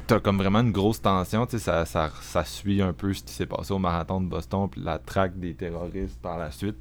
t'as 0.07 0.21
comme 0.21 0.37
vraiment 0.39 0.61
une 0.61 0.73
grosse 0.73 1.01
tension. 1.01 1.47
Tu 1.47 1.53
sais, 1.53 1.65
ça, 1.65 1.87
ça, 1.87 2.11
ça 2.21 2.45
suit 2.45 2.83
un 2.83 2.93
peu 2.93 3.13
ce 3.15 3.23
qui 3.23 3.33
s'est 3.33 3.47
passé 3.47 3.73
au 3.73 3.79
marathon 3.79 4.21
de 4.21 4.27
Boston, 4.29 4.69
puis 4.71 4.81
la 4.85 4.99
traque 4.99 5.39
des 5.39 5.55
terroristes 5.55 6.21
par 6.21 6.39
la 6.39 6.51
suite. 6.51 6.77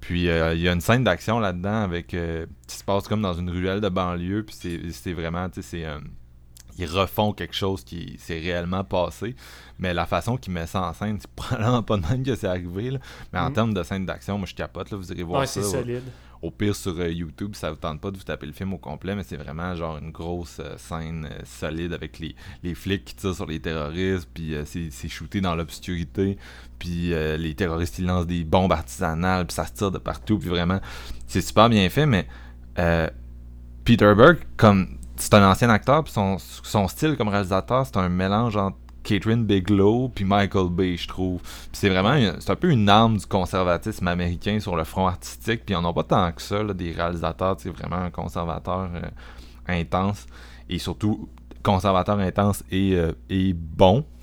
Puis 0.00 0.28
euh, 0.28 0.54
il 0.54 0.60
y 0.60 0.68
a 0.68 0.72
une 0.72 0.80
scène 0.80 1.04
d'action 1.04 1.38
là-dedans 1.40 1.82
avec 1.82 2.14
euh, 2.14 2.46
qui 2.66 2.76
se 2.76 2.84
passe 2.84 3.08
comme 3.08 3.20
dans 3.22 3.34
une 3.34 3.50
ruelle 3.50 3.80
de 3.80 3.88
banlieue. 3.88 4.44
Puis 4.44 4.56
c'est- 4.92 5.12
vraiment, 5.12 5.48
tu 5.50 5.62
sais, 5.62 5.84
euh, 5.84 5.98
ils 6.78 6.86
refont 6.86 7.32
quelque 7.32 7.54
chose 7.54 7.82
qui 7.82 8.16
s'est 8.18 8.38
réellement 8.38 8.84
passé. 8.84 9.34
Mais 9.80 9.92
la 9.92 10.06
façon 10.06 10.36
qu'ils 10.36 10.52
mettent 10.52 10.68
ça 10.68 10.82
en 10.82 10.92
scène, 10.92 11.18
c'est 11.20 11.30
probablement 11.36 11.82
pas 11.82 11.96
de 11.96 12.06
même 12.06 12.22
que 12.22 12.34
c'est 12.36 12.46
arrivé. 12.46 12.90
là. 12.92 12.98
Mais 13.32 13.40
en 13.40 13.48
Mhm. 13.48 13.52
termes 13.54 13.74
de 13.74 13.82
scène 13.82 14.06
d'action, 14.06 14.38
moi 14.38 14.46
je 14.46 14.54
capote. 14.54 14.90
Là, 14.90 14.96
vous 14.96 15.10
irez 15.12 15.22
voir 15.24 15.40
Ouais, 15.40 15.46
ça. 15.46 15.62
c'est 15.62 15.68
solide. 15.68 16.04
Au 16.42 16.50
pire 16.50 16.76
sur 16.76 16.98
euh, 16.98 17.10
YouTube, 17.10 17.54
ça 17.54 17.70
vous 17.70 17.76
tente 17.76 18.00
pas 18.00 18.10
de 18.10 18.16
vous 18.16 18.22
taper 18.22 18.46
le 18.46 18.52
film 18.52 18.72
au 18.72 18.78
complet, 18.78 19.16
mais 19.16 19.24
c'est 19.24 19.36
vraiment 19.36 19.74
genre 19.74 19.98
une 19.98 20.10
grosse 20.10 20.60
euh, 20.60 20.76
scène 20.76 21.28
euh, 21.30 21.40
solide 21.44 21.92
avec 21.92 22.18
les, 22.18 22.36
les 22.62 22.74
flics 22.74 23.04
qui 23.04 23.14
tirent 23.16 23.34
sur 23.34 23.46
les 23.46 23.60
terroristes, 23.60 24.28
puis 24.32 24.54
c'est 24.64 25.08
shooté 25.08 25.40
dans 25.40 25.54
l'obscurité, 25.54 26.38
puis 26.78 27.10
les 27.10 27.54
terroristes 27.54 27.98
ils 27.98 28.06
lancent 28.06 28.26
des 28.26 28.44
bombes 28.44 28.72
artisanales, 28.72 29.46
puis 29.46 29.54
ça 29.54 29.66
se 29.66 29.72
tire 29.72 29.90
de 29.90 29.98
partout, 29.98 30.38
puis 30.38 30.48
vraiment 30.48 30.80
c'est 31.26 31.40
super 31.40 31.68
bien 31.68 31.88
fait, 31.88 32.06
mais 32.06 32.26
Peter 33.84 34.14
Berg, 34.16 34.38
comme 34.56 34.98
c'est 35.16 35.34
un 35.34 35.50
ancien 35.50 35.70
acteur, 35.70 36.04
puis 36.04 36.12
son, 36.12 36.38
son 36.38 36.88
style 36.88 37.16
comme 37.16 37.28
réalisateur, 37.28 37.86
c'est 37.86 37.96
un 37.96 38.08
mélange 38.08 38.56
entre 38.56 38.76
Catherine 39.02 39.44
Bigelow 39.44 40.10
puis 40.14 40.24
Michael 40.24 40.68
Bay, 40.70 40.96
je 40.96 41.08
trouve. 41.08 41.40
C'est 41.72 41.88
vraiment, 41.88 42.14
c'est 42.38 42.50
un 42.50 42.56
peu 42.56 42.70
une 42.70 42.88
arme 42.88 43.16
du 43.16 43.26
conservatisme 43.26 44.06
américain 44.08 44.60
sur 44.60 44.76
le 44.76 44.84
front 44.84 45.06
artistique, 45.06 45.62
puis 45.64 45.74
on 45.76 45.82
n'a 45.82 45.92
pas 45.92 46.04
tant 46.04 46.32
que 46.32 46.42
ça, 46.42 46.62
des 46.64 46.92
réalisateurs, 46.92 47.56
c'est 47.58 47.70
vraiment 47.70 47.96
un 47.96 48.10
conservateur 48.10 48.90
euh, 48.94 49.00
intense, 49.66 50.26
et 50.68 50.78
surtout 50.78 51.28
conservateur 51.62 52.18
intense 52.18 52.62
et, 52.70 52.94
euh, 52.94 53.12
et 53.30 53.52
bon. 53.52 54.04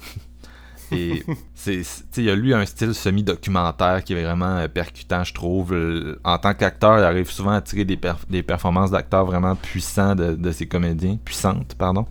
Et 0.91 1.23
c'est, 1.55 1.81
il 2.17 2.29
a 2.29 2.35
lui 2.35 2.53
un 2.53 2.63
style 2.63 2.93
semi-documentaire 2.93 4.03
qui 4.03 4.13
est 4.13 4.23
vraiment 4.23 4.57
euh, 4.57 4.67
percutant, 4.67 5.23
je 5.23 5.33
trouve. 5.33 5.75
En 6.23 6.37
tant 6.37 6.53
qu'acteur, 6.53 6.99
il 6.99 7.03
arrive 7.03 7.29
souvent 7.31 7.53
à 7.53 7.61
tirer 7.61 7.85
des, 7.85 7.99
des 8.29 8.43
performances 8.43 8.91
d'acteurs 8.91 9.25
vraiment 9.25 9.55
puissants 9.55 10.13
de, 10.13 10.35
de 10.35 10.51
ses 10.51 10.67
comédiens, 10.67 11.17
puissantes, 11.25 11.73
pardon. 11.73 12.05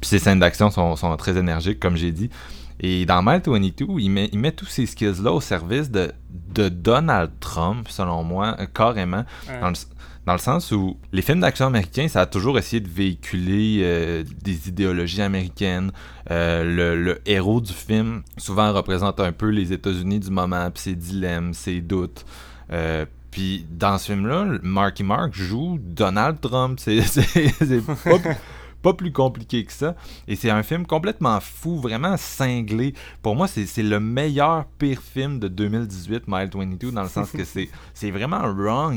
Puis 0.00 0.08
ses 0.08 0.18
scènes 0.18 0.40
d'action 0.40 0.70
sont, 0.70 0.96
sont 0.96 1.16
très 1.16 1.36
énergiques, 1.36 1.80
comme 1.80 1.96
j'ai 1.96 2.12
dit. 2.12 2.30
Et 2.80 3.04
dans 3.04 3.22
Mile 3.22 3.42
22, 3.44 3.86
il 3.98 4.10
met, 4.10 4.30
il 4.32 4.38
met 4.38 4.52
tous 4.52 4.66
ces 4.66 4.86
skills-là 4.86 5.32
au 5.32 5.40
service 5.40 5.90
de, 5.90 6.12
de 6.54 6.68
Donald 6.70 7.30
Trump, 7.38 7.86
selon 7.88 8.24
moi, 8.24 8.56
euh, 8.58 8.66
carrément. 8.72 9.24
Ouais. 9.48 9.60
Dans 9.60 9.68
le, 9.68 9.74
dans 10.26 10.32
le 10.32 10.38
sens 10.38 10.70
où 10.72 10.96
les 11.12 11.22
films 11.22 11.40
d'action 11.40 11.66
américains, 11.66 12.08
ça 12.08 12.22
a 12.22 12.26
toujours 12.26 12.58
essayé 12.58 12.80
de 12.80 12.88
véhiculer 12.88 13.80
euh, 13.82 14.24
des 14.42 14.68
idéologies 14.68 15.22
américaines. 15.22 15.92
Euh, 16.30 16.64
le, 16.64 17.02
le, 17.02 17.20
héros 17.26 17.60
du 17.60 17.72
film 17.72 18.22
souvent 18.36 18.72
représente 18.72 19.20
un 19.20 19.32
peu 19.32 19.48
les 19.48 19.72
États-Unis 19.72 20.20
du 20.20 20.30
moment, 20.30 20.70
puis 20.70 20.82
ses 20.82 20.94
dilemmes, 20.94 21.52
ses 21.52 21.80
doutes. 21.80 22.24
Euh, 22.72 23.06
puis 23.30 23.66
dans 23.70 23.98
ce 23.98 24.12
film-là, 24.12 24.58
Marky 24.62 25.04
Mark 25.04 25.34
joue 25.34 25.78
Donald 25.80 26.40
Trump. 26.40 26.78
C'est 26.84 27.00
pas, 27.86 28.18
pas 28.82 28.94
plus 28.94 29.12
compliqué 29.12 29.64
que 29.64 29.72
ça. 29.72 29.94
Et 30.28 30.36
c'est 30.36 30.50
un 30.50 30.62
film 30.62 30.86
complètement 30.86 31.40
fou, 31.40 31.78
vraiment 31.78 32.16
cinglé. 32.16 32.94
Pour 33.22 33.36
moi, 33.36 33.48
c'est 33.48 33.82
le 33.82 34.00
meilleur 34.00 34.66
pire 34.78 35.02
film 35.02 35.38
de 35.38 35.48
2018, 35.48 36.24
Mile 36.26 36.50
22, 36.52 36.92
dans 36.92 37.02
le 37.02 37.08
sens 37.08 37.30
que 37.30 37.44
c'est 37.44 38.10
vraiment 38.10 38.42
wrong 38.52 38.94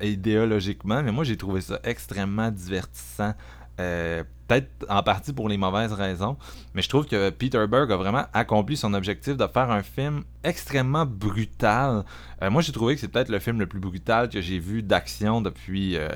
idéologiquement, 0.00 1.02
mais 1.02 1.12
moi 1.12 1.24
j'ai 1.24 1.36
trouvé 1.36 1.60
ça 1.60 1.80
extrêmement 1.84 2.50
divertissant. 2.50 3.34
Euh, 3.80 4.24
peut-être 4.48 4.86
en 4.88 5.02
partie 5.02 5.32
pour 5.32 5.48
les 5.48 5.56
mauvaises 5.56 5.92
raisons, 5.92 6.36
mais 6.74 6.82
je 6.82 6.88
trouve 6.88 7.06
que 7.06 7.30
Peter 7.30 7.64
Berg 7.68 7.92
a 7.92 7.96
vraiment 7.96 8.24
accompli 8.32 8.76
son 8.76 8.92
objectif 8.94 9.36
de 9.36 9.46
faire 9.46 9.70
un 9.70 9.82
film 9.82 10.24
extrêmement 10.42 11.06
brutal. 11.06 12.04
Euh, 12.42 12.50
moi, 12.50 12.62
j'ai 12.62 12.72
trouvé 12.72 12.94
que 12.94 13.00
c'est 13.00 13.08
peut-être 13.08 13.28
le 13.28 13.38
film 13.38 13.60
le 13.60 13.66
plus 13.66 13.78
brutal 13.78 14.30
que 14.30 14.40
j'ai 14.40 14.58
vu 14.58 14.82
d'action 14.82 15.42
depuis 15.42 15.96
euh, 15.96 16.08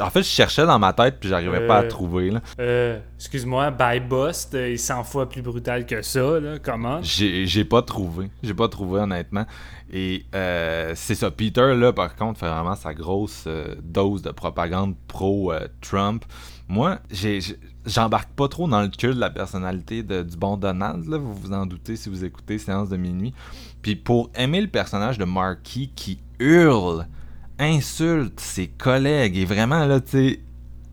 en 0.00 0.10
fait, 0.10 0.22
je 0.22 0.28
cherchais 0.28 0.66
dans 0.66 0.78
ma 0.78 0.92
tête 0.92 1.16
puis 1.20 1.28
j'arrivais 1.28 1.66
pas 1.66 1.78
à 1.78 1.82
euh, 1.82 1.88
trouver. 1.88 2.32
Euh, 2.58 2.98
excuse-moi, 3.16 3.70
By 3.70 4.00
Bust 4.00 4.54
est 4.54 4.76
100 4.76 5.04
fois 5.04 5.28
plus 5.28 5.42
brutal 5.42 5.86
que 5.86 6.02
ça. 6.02 6.40
Là. 6.40 6.58
Comment? 6.58 7.00
J'ai 7.02 7.64
pas 7.64 7.82
trouvé. 7.82 8.30
J'ai 8.42 8.54
pas 8.54 8.68
trouvé, 8.68 9.00
honnêtement. 9.00 9.46
Et 9.92 10.24
euh, 10.34 10.92
c'est 10.94 11.14
ça. 11.14 11.30
Peter, 11.30 11.74
là, 11.74 11.92
par 11.92 12.14
contre, 12.16 12.40
fait 12.40 12.48
vraiment 12.48 12.76
sa 12.76 12.94
grosse 12.94 13.46
dose 13.82 14.22
de 14.22 14.30
propagande 14.30 14.94
pro-Trump. 15.08 16.24
Moi, 16.68 17.00
j'embarque 17.84 18.30
pas 18.30 18.48
trop 18.48 18.68
dans 18.68 18.82
le 18.82 18.88
cul 18.88 19.08
de 19.08 19.20
la 19.20 19.30
personnalité 19.30 20.02
du 20.02 20.36
bon 20.36 20.56
Donald. 20.56 21.06
Là, 21.06 21.18
vous 21.18 21.34
vous 21.34 21.52
en 21.52 21.66
doutez 21.66 21.96
si 21.96 22.08
vous 22.08 22.24
écoutez 22.24 22.58
Séance 22.58 22.88
de 22.88 22.96
minuit. 22.96 23.34
Puis 23.82 23.96
pour 23.96 24.30
aimer 24.34 24.60
le 24.60 24.68
personnage 24.68 25.18
de 25.18 25.24
Marky 25.24 25.90
qui 25.96 26.20
hurle 26.38 27.06
insulte 27.60 28.40
ses 28.40 28.66
collègues 28.66 29.36
et 29.36 29.44
vraiment 29.44 29.86
là, 29.86 30.00
tu 30.00 30.10
sais, 30.10 30.40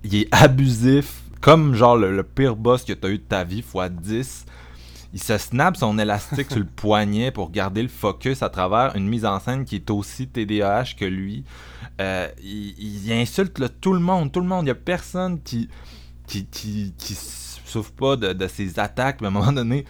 il 0.04 0.16
est 0.16 0.28
abusif, 0.32 1.22
comme 1.42 1.74
genre 1.74 1.98
le, 1.98 2.24
pire 2.24 2.56
boss 2.56 2.84
que 2.84 2.94
t'as 2.94 3.10
eu 3.10 3.18
de 3.18 3.24
ta 3.24 3.44
vie 3.44 3.62
fois 3.62 3.90
10. 3.90 4.46
Il 5.14 5.24
se 5.24 5.38
snap 5.38 5.78
son 5.78 5.98
élastique 5.98 6.48
sur 6.52 6.60
le 6.60 6.66
poignet 6.66 7.32
pour 7.32 7.52
garder 7.52 7.82
le 7.82 7.88
focus 7.88 8.44
à 8.44 8.50
travers 8.50 8.96
une 8.96 9.08
mise 9.08 9.26
en 9.26 9.40
scène 9.40 9.66
qui 9.66 9.76
est 9.76 9.90
aussi 9.90 10.28
TDAH 10.28 10.96
que 10.98 11.06
lui. 11.06 11.44
Euh, 12.00 12.28
il, 12.44 13.12
insulte 13.12 13.60
tout 13.82 13.94
le 13.94 14.00
monde, 14.00 14.32
tout 14.32 14.42
le 14.42 14.48
monde. 14.48 14.66
Il 14.66 14.68
y 14.68 14.72
a 14.72 14.76
personne 14.76 15.42
qui 15.42 15.70
qui, 16.28 16.46
qui, 16.46 17.18
souffre 17.66 17.92
pas 17.94 18.16
de, 18.18 18.48
ses 18.48 18.80
attaques. 18.80 19.22
Mais 19.22 19.28
à 19.28 19.30
un 19.30 19.34
moment 19.34 19.54
donné, 19.54 19.86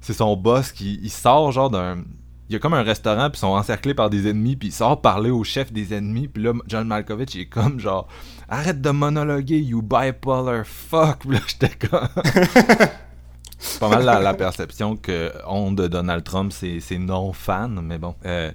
c'est 0.00 0.12
son 0.12 0.36
boss 0.36 0.72
qui 0.72 1.00
il 1.02 1.10
sort 1.10 1.50
genre 1.52 1.70
d'un 1.70 2.04
il 2.50 2.54
y 2.54 2.56
a 2.56 2.58
comme 2.58 2.74
un 2.74 2.82
restaurant, 2.82 3.30
puis 3.30 3.36
ils 3.38 3.42
sont 3.42 3.46
encerclés 3.46 3.94
par 3.94 4.10
des 4.10 4.28
ennemis, 4.28 4.56
puis 4.56 4.68
il 4.68 4.72
sort 4.72 5.00
parler 5.00 5.30
au 5.30 5.44
chef 5.44 5.72
des 5.72 5.94
ennemis, 5.94 6.26
puis 6.26 6.42
là, 6.42 6.52
John 6.66 6.88
Malkovich, 6.88 7.36
est 7.36 7.46
comme 7.46 7.78
genre, 7.78 8.08
arrête 8.48 8.80
de 8.80 8.90
monologuer, 8.90 9.60
you 9.60 9.82
bipolar 9.82 10.66
fuck, 10.66 11.18
puis 11.20 11.30
là, 11.30 11.38
j'étais 11.46 11.68
comme. 11.68 12.08
pas 13.78 13.88
mal 13.88 14.04
la, 14.04 14.34
perception 14.34 14.96
que 14.96 15.32
ont 15.46 15.70
de 15.70 15.86
Donald 15.86 16.24
Trump, 16.24 16.52
c'est 16.52 16.98
non-fan, 16.98 17.80
mais 17.84 17.98
bon. 17.98 18.16
Euh, 18.26 18.50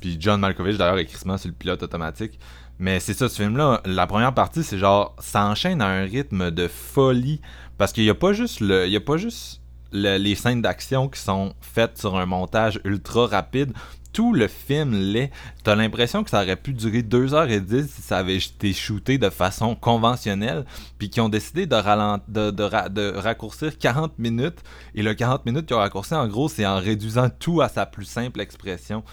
puis 0.00 0.18
John 0.20 0.38
Malkovich, 0.38 0.76
d'ailleurs, 0.76 0.98
est 0.98 1.06
crissement 1.06 1.38
sur 1.38 1.48
le 1.48 1.54
pilote 1.54 1.82
automatique. 1.82 2.38
Mais 2.78 3.00
c'est 3.00 3.14
ça, 3.14 3.30
ce 3.30 3.36
film-là, 3.40 3.80
la 3.86 4.06
première 4.06 4.34
partie, 4.34 4.62
c'est 4.62 4.76
genre, 4.76 5.16
ça 5.18 5.46
enchaîne 5.46 5.80
à 5.80 5.86
un 5.86 6.02
rythme 6.02 6.50
de 6.50 6.68
folie, 6.68 7.40
parce 7.78 7.92
qu'il 7.92 8.04
y 8.04 8.10
a 8.10 8.14
pas 8.14 8.34
juste 8.34 8.60
le. 8.60 8.86
Il 8.86 8.92
y 8.92 8.96
a 8.96 9.00
pas 9.00 9.16
juste 9.16 9.59
les 9.92 10.34
scènes 10.34 10.62
d'action 10.62 11.08
qui 11.08 11.20
sont 11.20 11.54
faites 11.60 11.98
sur 11.98 12.16
un 12.16 12.26
montage 12.26 12.80
ultra 12.84 13.26
rapide, 13.26 13.72
tout 14.12 14.32
le 14.32 14.48
film 14.48 14.92
l'est. 14.92 15.30
T'as 15.62 15.74
l'impression 15.74 16.24
que 16.24 16.30
ça 16.30 16.42
aurait 16.42 16.56
pu 16.56 16.72
durer 16.72 17.02
2h10 17.02 17.88
si 17.88 18.02
ça 18.02 18.18
avait 18.18 18.36
été 18.36 18.72
shooté 18.72 19.18
de 19.18 19.30
façon 19.30 19.74
conventionnelle, 19.74 20.64
puis 20.98 21.10
qu'ils 21.10 21.22
ont 21.22 21.28
décidé 21.28 21.66
de, 21.66 23.18
raccourcir 23.18 23.78
40 23.78 24.18
minutes, 24.18 24.62
et 24.94 25.02
le 25.02 25.14
40 25.14 25.46
minutes 25.46 25.66
qu'ils 25.66 25.76
ont 25.76 25.80
raccourci, 25.80 26.14
en 26.14 26.26
gros, 26.28 26.48
c'est 26.48 26.66
en 26.66 26.78
réduisant 26.78 27.30
tout 27.30 27.60
à 27.60 27.68
sa 27.68 27.86
plus 27.86 28.04
simple 28.04 28.40
expression. 28.40 29.04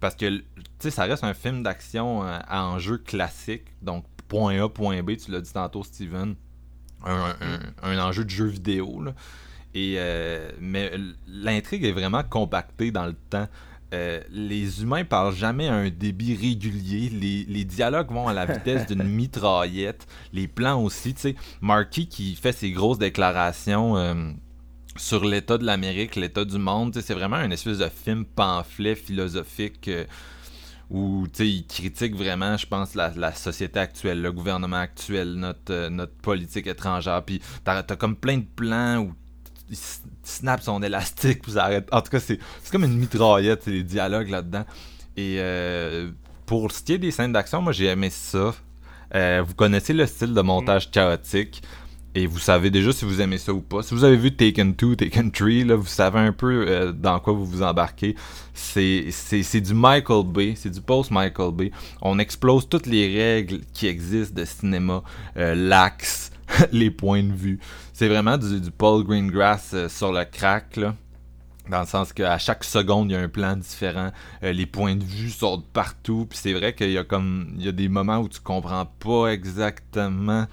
Parce 0.00 0.14
que, 0.14 0.28
tu 0.28 0.44
sais, 0.78 0.90
ça 0.90 1.04
reste 1.04 1.24
un 1.24 1.34
film 1.34 1.62
d'action 1.62 2.22
euh, 2.22 2.38
à 2.46 2.66
enjeu 2.66 2.98
classique, 2.98 3.64
donc 3.82 4.04
point 4.28 4.62
A, 4.62 4.68
point 4.68 5.02
B, 5.02 5.16
tu 5.16 5.30
l'as 5.30 5.40
dit 5.40 5.52
tantôt, 5.52 5.82
Steven, 5.84 6.34
un, 7.04 7.34
un 7.82 7.98
enjeu 7.98 8.24
de 8.24 8.30
jeu 8.30 8.46
vidéo, 8.46 9.02
là. 9.02 9.14
Et, 9.76 9.96
euh, 9.98 10.48
mais 10.58 10.90
l'intrigue 11.28 11.84
est 11.84 11.92
vraiment 11.92 12.22
compactée 12.22 12.90
dans 12.90 13.04
le 13.04 13.12
temps. 13.12 13.46
Euh, 13.92 14.22
les 14.30 14.82
humains 14.82 15.04
parlent 15.04 15.34
jamais 15.34 15.68
à 15.68 15.74
un 15.74 15.90
débit 15.90 16.34
régulier. 16.34 17.10
Les, 17.10 17.64
dialogues 17.64 18.10
vont 18.10 18.26
à 18.26 18.32
la 18.32 18.46
vitesse 18.46 18.86
d'une 18.86 19.02
mitraillette. 19.06 20.06
Les 20.32 20.48
plans 20.48 20.82
aussi. 20.82 21.12
Tu 21.12 21.20
sais, 21.20 21.34
Marky 21.60 22.08
qui 22.08 22.36
fait 22.36 22.52
ses 22.52 22.70
grosses 22.70 22.98
déclarations 22.98 23.98
euh, 23.98 24.14
sur 24.96 25.26
l'état 25.26 25.58
de 25.58 25.64
l'Amérique, 25.64 26.16
l'état 26.16 26.46
du 26.46 26.56
monde. 26.56 26.98
C'est 26.98 27.14
vraiment 27.14 27.36
un 27.36 27.50
espèce 27.50 27.76
de 27.76 27.88
film 27.90 28.24
pamphlet 28.24 28.94
philosophique 28.94 29.90
où 30.88 31.26
il 31.38 31.66
critique 31.66 32.14
vraiment, 32.16 32.56
je 32.56 32.66
pense, 32.66 32.94
la, 32.94 33.34
société 33.34 33.78
actuelle, 33.78 34.22
le 34.22 34.32
gouvernement 34.32 34.78
actuel, 34.78 35.34
notre, 35.34 35.88
notre 35.90 36.14
politique 36.14 36.66
étrangère. 36.66 37.22
Puis 37.26 37.42
t'as 37.62 37.80
as 37.80 37.96
comme 37.96 38.16
plein 38.16 38.38
de 38.38 38.46
plans 38.56 39.00
où 39.00 39.12
il 39.70 39.76
snap 40.22 40.62
son 40.62 40.82
élastique, 40.82 41.42
puis 41.42 41.52
ça. 41.52 41.70
En 41.92 42.00
tout 42.00 42.10
cas, 42.10 42.20
c'est 42.20 42.38
comme 42.70 42.84
une 42.84 42.96
mitraillette, 42.96 43.66
les 43.66 43.82
dialogues 43.82 44.28
là-dedans. 44.28 44.64
Et 45.16 45.36
euh, 45.38 46.10
pour 46.44 46.70
ce 46.72 46.82
qui 46.82 46.94
est 46.94 46.98
des 46.98 47.10
scènes 47.10 47.32
d'action, 47.32 47.62
moi 47.62 47.72
j'ai 47.72 47.86
aimé 47.86 48.10
ça. 48.10 48.54
Euh, 49.14 49.42
vous 49.46 49.54
connaissez 49.54 49.92
le 49.92 50.06
style 50.06 50.34
de 50.34 50.40
montage 50.40 50.90
chaotique. 50.90 51.62
Et 52.14 52.26
vous 52.26 52.38
savez 52.38 52.70
déjà 52.70 52.92
si 52.92 53.04
vous 53.04 53.20
aimez 53.20 53.36
ça 53.36 53.52
ou 53.52 53.60
pas. 53.60 53.82
Si 53.82 53.92
vous 53.92 54.02
avez 54.02 54.16
vu 54.16 54.34
Taken 54.34 54.72
2, 54.72 54.96
Taken 54.96 55.30
3, 55.30 55.48
là, 55.66 55.76
vous 55.76 55.86
savez 55.86 56.18
un 56.18 56.32
peu 56.32 56.64
euh, 56.66 56.90
dans 56.90 57.20
quoi 57.20 57.34
vous 57.34 57.44
vous 57.44 57.62
embarquez. 57.62 58.16
C'est 58.54 59.60
du 59.60 59.74
Michael 59.74 60.24
Bay, 60.24 60.54
c'est 60.56 60.70
du 60.70 60.80
post-Michael 60.80 61.52
Bay. 61.52 61.72
On 62.00 62.18
explose 62.18 62.70
toutes 62.70 62.86
les 62.86 63.22
règles 63.22 63.60
qui 63.74 63.86
existent 63.86 64.34
de 64.34 64.46
cinéma. 64.46 65.02
L'axe, 65.34 66.30
les 66.72 66.90
points 66.90 67.22
de 67.22 67.32
vue. 67.32 67.58
C'est 67.92 68.08
vraiment 68.08 68.38
du, 68.38 68.70
Paul 68.70 69.04
Greengrass 69.04 69.72
euh, 69.74 69.88
sur 69.88 70.12
le 70.12 70.24
crack, 70.24 70.76
là. 70.76 70.94
Dans 71.68 71.80
le 71.80 71.86
sens 71.86 72.12
qu'à 72.12 72.38
chaque 72.38 72.62
seconde, 72.62 73.10
il 73.10 73.14
y 73.14 73.16
a 73.16 73.20
un 73.20 73.28
plan 73.28 73.56
différent. 73.56 74.12
Euh, 74.44 74.52
les 74.52 74.66
points 74.66 74.94
de 74.94 75.02
vue 75.02 75.30
sortent 75.30 75.66
partout. 75.66 76.26
Puis 76.30 76.38
c'est 76.40 76.52
vrai 76.52 76.74
qu'il 76.74 76.92
y 76.92 76.98
a 76.98 77.02
comme. 77.02 77.54
Il 77.58 77.64
y 77.64 77.68
a 77.68 77.72
des 77.72 77.88
moments 77.88 78.18
où 78.18 78.28
tu 78.28 78.38
comprends 78.38 78.86
pas 78.86 79.28
exactement 79.28 80.46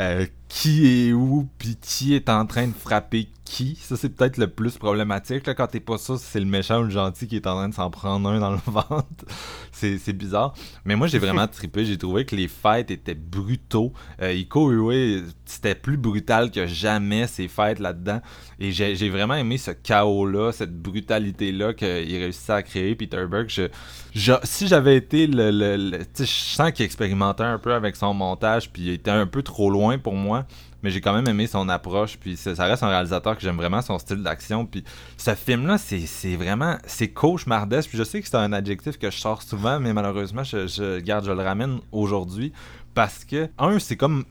euh, 0.00 0.26
qui 0.48 1.08
est 1.08 1.12
où, 1.12 1.46
puis 1.58 1.76
qui 1.80 2.14
est 2.14 2.30
en 2.30 2.46
train 2.46 2.66
de 2.66 2.72
frapper 2.72 3.28
qui? 3.44 3.78
Ça, 3.80 3.96
c'est 3.96 4.08
peut-être 4.10 4.38
le 4.38 4.48
plus 4.48 4.76
problématique. 4.78 5.46
Là, 5.46 5.54
quand 5.54 5.66
t'es 5.66 5.80
pas 5.80 5.98
ça, 5.98 6.16
c'est 6.18 6.40
le 6.40 6.46
méchant 6.46 6.80
ou 6.80 6.84
le 6.84 6.90
gentil 6.90 7.26
qui 7.26 7.36
est 7.36 7.46
en 7.46 7.54
train 7.54 7.68
de 7.68 7.74
s'en 7.74 7.90
prendre 7.90 8.28
un 8.28 8.38
dans 8.38 8.52
le 8.52 8.58
ventre. 8.66 9.24
c'est 9.72 10.12
bizarre. 10.12 10.54
Mais 10.84 10.96
moi, 10.96 11.06
j'ai 11.06 11.18
vraiment 11.18 11.46
trippé. 11.46 11.84
J'ai 11.84 11.98
trouvé 11.98 12.24
que 12.24 12.34
les 12.34 12.48
fights 12.48 12.90
étaient 12.90 13.14
brutaux. 13.14 13.92
Euh, 14.22 14.32
Iko 14.32 14.72
Uwe, 14.72 15.24
c'était 15.44 15.74
plus 15.74 15.96
brutal 15.96 16.50
que 16.50 16.66
jamais, 16.66 17.26
ces 17.26 17.48
fights 17.48 17.78
là-dedans. 17.78 18.20
Et 18.58 18.72
j'ai 18.72 19.08
vraiment 19.10 19.34
aimé 19.34 19.58
ce 19.58 19.70
chaos-là, 19.70 20.52
cette 20.52 20.76
brutalité-là 20.76 21.74
qu'il 21.74 21.88
réussissait 21.88 22.52
à 22.52 22.62
créer, 22.62 22.94
Peter 22.94 23.24
Berg. 23.30 23.48
Je, 23.48 24.32
si 24.44 24.66
j'avais 24.66 24.96
été 24.96 25.26
le... 25.26 25.50
le, 25.50 25.98
je 26.18 26.24
sens 26.24 26.72
qu'il 26.72 26.84
expérimentait 26.84 27.44
un 27.44 27.58
peu 27.58 27.72
avec 27.72 27.96
son 27.96 28.14
montage, 28.14 28.70
puis 28.70 28.82
il 28.82 28.90
était 28.90 29.10
un 29.10 29.26
peu 29.26 29.42
trop 29.42 29.70
loin 29.70 29.98
pour 29.98 30.14
moi 30.14 30.37
mais 30.82 30.90
j'ai 30.90 31.00
quand 31.00 31.12
même 31.12 31.26
aimé 31.28 31.46
son 31.46 31.68
approche. 31.68 32.16
Puis 32.18 32.36
ça, 32.36 32.52
reste 32.64 32.82
un 32.82 32.88
réalisateur 32.88 33.36
que 33.36 33.42
j'aime 33.42 33.56
vraiment, 33.56 33.82
son 33.82 33.98
style 33.98 34.22
d'action. 34.22 34.66
Puis 34.66 34.84
ce 35.16 35.34
film-là, 35.34 35.78
c'est 35.78 36.36
vraiment. 36.36 36.76
C'est 36.86 37.08
cauchemardesque. 37.08 37.88
Puis 37.90 37.98
je 37.98 38.04
sais 38.04 38.20
que 38.20 38.28
c'est 38.28 38.36
un 38.36 38.52
adjectif 38.52 38.98
que 38.98 39.10
je 39.10 39.18
sors 39.18 39.42
souvent, 39.42 39.80
mais 39.80 39.92
malheureusement, 39.92 40.44
je, 40.44 41.00
garde, 41.00 41.24
je 41.24 41.32
le 41.32 41.42
ramène 41.42 41.80
aujourd'hui. 41.92 42.52
Parce 42.94 43.24
que, 43.24 43.48
un, 43.58 43.78
c'est 43.78 43.96
comme. 43.96 44.24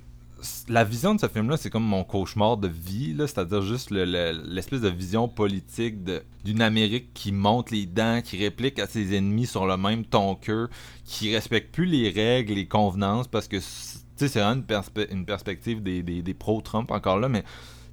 La 0.69 0.83
vision 0.83 1.15
de 1.15 1.19
ce 1.19 1.27
film-là, 1.27 1.57
c'est 1.57 1.71
comme 1.71 1.83
mon 1.83 2.03
cauchemar 2.03 2.57
de 2.57 2.67
vie, 2.67 3.15
c'est-à-dire 3.17 3.63
juste 3.63 3.89
l'espèce 3.89 4.81
de 4.81 4.87
vision 4.87 5.27
politique 5.27 5.95
d'une 6.45 6.61
Amérique 6.61 7.11
qui 7.15 7.31
monte 7.31 7.71
les 7.71 7.87
dents, 7.87 8.21
qui 8.23 8.37
réplique 8.37 8.77
à 8.77 8.85
ses 8.85 9.15
ennemis 9.15 9.47
sur 9.47 9.65
le 9.65 9.77
même 9.77 10.05
ton 10.05 10.35
qu'eux, 10.35 10.69
qui 11.05 11.33
respecte 11.33 11.73
plus 11.73 11.87
les 11.87 12.11
règles, 12.11 12.53
les 12.53 12.67
convenances, 12.67 13.27
parce 13.27 13.47
que 13.47 13.57
c'est 14.17 14.41
une, 14.41 14.63
une 15.11 15.25
perspective 15.25 15.81
des, 15.81 16.01
des, 16.01 16.33
pro-Trump 16.33 16.91
encore 16.91 17.19
là, 17.19 17.29
mais 17.29 17.43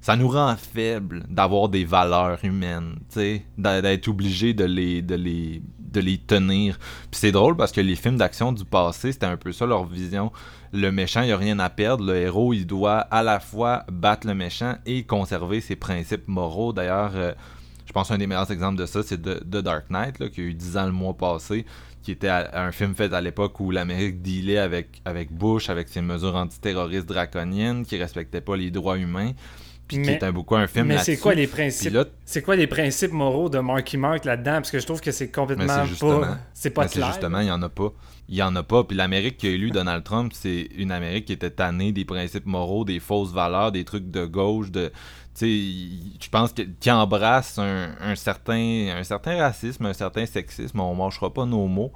ça 0.01 0.15
nous 0.15 0.27
rend 0.27 0.55
faibles 0.55 1.25
d'avoir 1.29 1.69
des 1.69 1.85
valeurs 1.85 2.43
humaines, 2.43 2.97
d'être 3.57 4.07
obligé 4.07 4.53
de 4.53 4.65
les, 4.65 5.01
de 5.01 5.15
les, 5.15 5.61
de 5.79 5.99
les 5.99 6.17
tenir. 6.17 6.77
Puis 7.09 7.19
c'est 7.19 7.31
drôle 7.31 7.55
parce 7.55 7.71
que 7.71 7.81
les 7.81 7.95
films 7.95 8.17
d'action 8.17 8.51
du 8.51 8.65
passé, 8.65 9.11
c'était 9.11 9.25
un 9.25 9.37
peu 9.37 9.51
ça 9.51 9.65
leur 9.65 9.85
vision. 9.85 10.31
Le 10.73 10.91
méchant, 10.91 11.21
il 11.21 11.31
a 11.31 11.37
rien 11.37 11.57
à 11.59 11.69
perdre. 11.69 12.05
Le 12.05 12.17
héros, 12.17 12.53
il 12.53 12.67
doit 12.67 12.99
à 12.99 13.23
la 13.23 13.39
fois 13.39 13.85
battre 13.91 14.27
le 14.27 14.35
méchant 14.35 14.75
et 14.85 15.03
conserver 15.03 15.61
ses 15.61 15.75
principes 15.75 16.27
moraux. 16.27 16.73
D'ailleurs, 16.73 17.13
euh, 17.15 17.31
je 17.85 17.93
pense 17.93 18.09
qu'un 18.09 18.17
des 18.17 18.27
meilleurs 18.27 18.51
exemples 18.51 18.77
de 18.77 18.85
ça, 18.85 19.01
c'est 19.03 19.21
The, 19.21 19.57
Dark 19.57 19.89
Knight, 19.89 20.19
là, 20.19 20.29
qui 20.29 20.41
a 20.41 20.43
eu 20.43 20.53
10 20.53 20.77
ans 20.77 20.85
le 20.85 20.91
mois 20.91 21.15
passé, 21.15 21.65
qui 22.05 22.11
était 22.11 22.29
un 22.29 22.71
film 22.71 22.93
fait 22.93 23.11
à 23.13 23.19
l'époque 23.19 23.59
où 23.59 23.71
l'Amérique 23.71 24.21
dealait 24.21 24.59
avec, 24.59 25.01
avec 25.05 25.31
Bush, 25.31 25.71
avec 25.71 25.89
ses 25.89 26.01
mesures 26.01 26.35
antiterroristes 26.35 27.07
draconiennes, 27.07 27.83
qui 27.83 27.97
respectait 27.97 28.41
pas 28.41 28.55
les 28.55 28.69
droits 28.69 28.99
humains 28.99 29.31
puis 29.87 30.01
qui 30.01 30.09
était 30.09 30.31
beaucoup 30.31 30.55
un 30.55 30.67
film 30.67 30.87
Mais 30.87 30.97
c'est 30.97 31.17
quoi 31.17 31.35
les 31.35 31.47
principes 31.47 31.95
C'est 32.25 32.41
quoi 32.41 32.55
les 32.55 32.67
principes 32.67 33.11
moraux 33.11 33.49
de 33.49 33.59
Marky 33.59 33.97
Mark 33.97 34.25
là-dedans? 34.25 34.55
Parce 34.55 34.71
que 34.71 34.79
je 34.79 34.85
trouve 34.85 35.01
que 35.01 35.11
c'est 35.11 35.29
complètement 35.29 35.67
pas 35.67 36.37
c'est 36.53 36.69
pas 36.71 36.87
clair. 36.87 37.07
justement, 37.07 37.39
il 37.39 37.47
y 37.47 37.51
en 37.51 37.61
a 37.61 37.69
pas. 37.69 37.91
Il 38.27 38.35
y 38.35 38.41
en 38.41 38.55
a 38.55 38.63
pas. 38.63 38.83
Puis 38.83 38.97
l'Amérique 38.97 39.37
qui 39.37 39.47
a 39.47 39.51
élu 39.51 39.69
Donald 39.69 40.03
Trump, 40.03 40.31
c'est 40.33 40.69
une 40.75 40.91
Amérique 40.91 41.25
qui 41.25 41.33
était 41.33 41.51
tannée 41.51 41.91
des 41.91 42.05
principes 42.05 42.45
moraux, 42.45 42.83
des 42.83 42.99
fausses 42.99 43.31
valeurs, 43.31 43.71
des 43.71 43.83
trucs 43.83 44.09
de 44.09 44.25
gauche 44.25 44.71
de 44.71 44.91
tu 45.37 45.45
sais, 45.45 46.17
je 46.21 46.29
pense 46.29 46.53
qu'il 46.53 46.91
embrasse 46.93 47.59
un, 47.59 47.93
un, 47.99 48.15
certain 48.15 48.95
un 48.97 49.03
certain 49.03 49.37
racisme, 49.37 49.85
un 49.85 49.93
certain 49.93 50.25
sexisme, 50.25 50.79
on 50.79 50.95
mangera 50.95 51.33
pas 51.33 51.45
nos 51.45 51.67
mots 51.67 51.91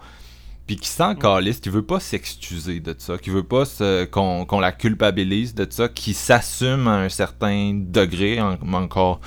puis 0.70 0.76
qui 0.76 0.88
s'en 0.88 1.16
calisse, 1.16 1.60
qui 1.60 1.70
veut 1.70 1.82
pas 1.82 2.00
s'excuser 2.00 2.80
de 2.80 2.94
ça, 2.96 3.18
qui 3.18 3.32
veut 3.32 3.42
pas 3.42 3.64
qu'on 4.12 4.60
la 4.60 4.72
culpabilise 4.72 5.56
de 5.56 5.66
ça, 5.68 5.90
qui 5.90 6.14
s'assume 6.14 6.88
à 6.88 6.98
un 6.98 7.10
certain 7.10 7.74
degré 7.74 8.40
encore. 8.40 9.20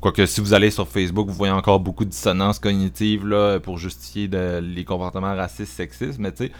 Quoique 0.00 0.24
si 0.24 0.40
vous 0.40 0.54
allez 0.54 0.70
sur 0.70 0.88
Facebook, 0.88 1.28
vous 1.28 1.34
voyez 1.34 1.52
encore 1.52 1.78
beaucoup 1.78 2.06
de 2.06 2.08
dissonance 2.08 2.58
cognitive 2.58 3.26
là, 3.26 3.60
pour 3.60 3.76
justifier 3.76 4.30
les 4.62 4.84
comportements 4.86 5.36
racistes, 5.36 5.74
sexistes, 5.74 6.18
mais 6.18 6.32
tu 6.32 6.46
sais, 6.46 6.52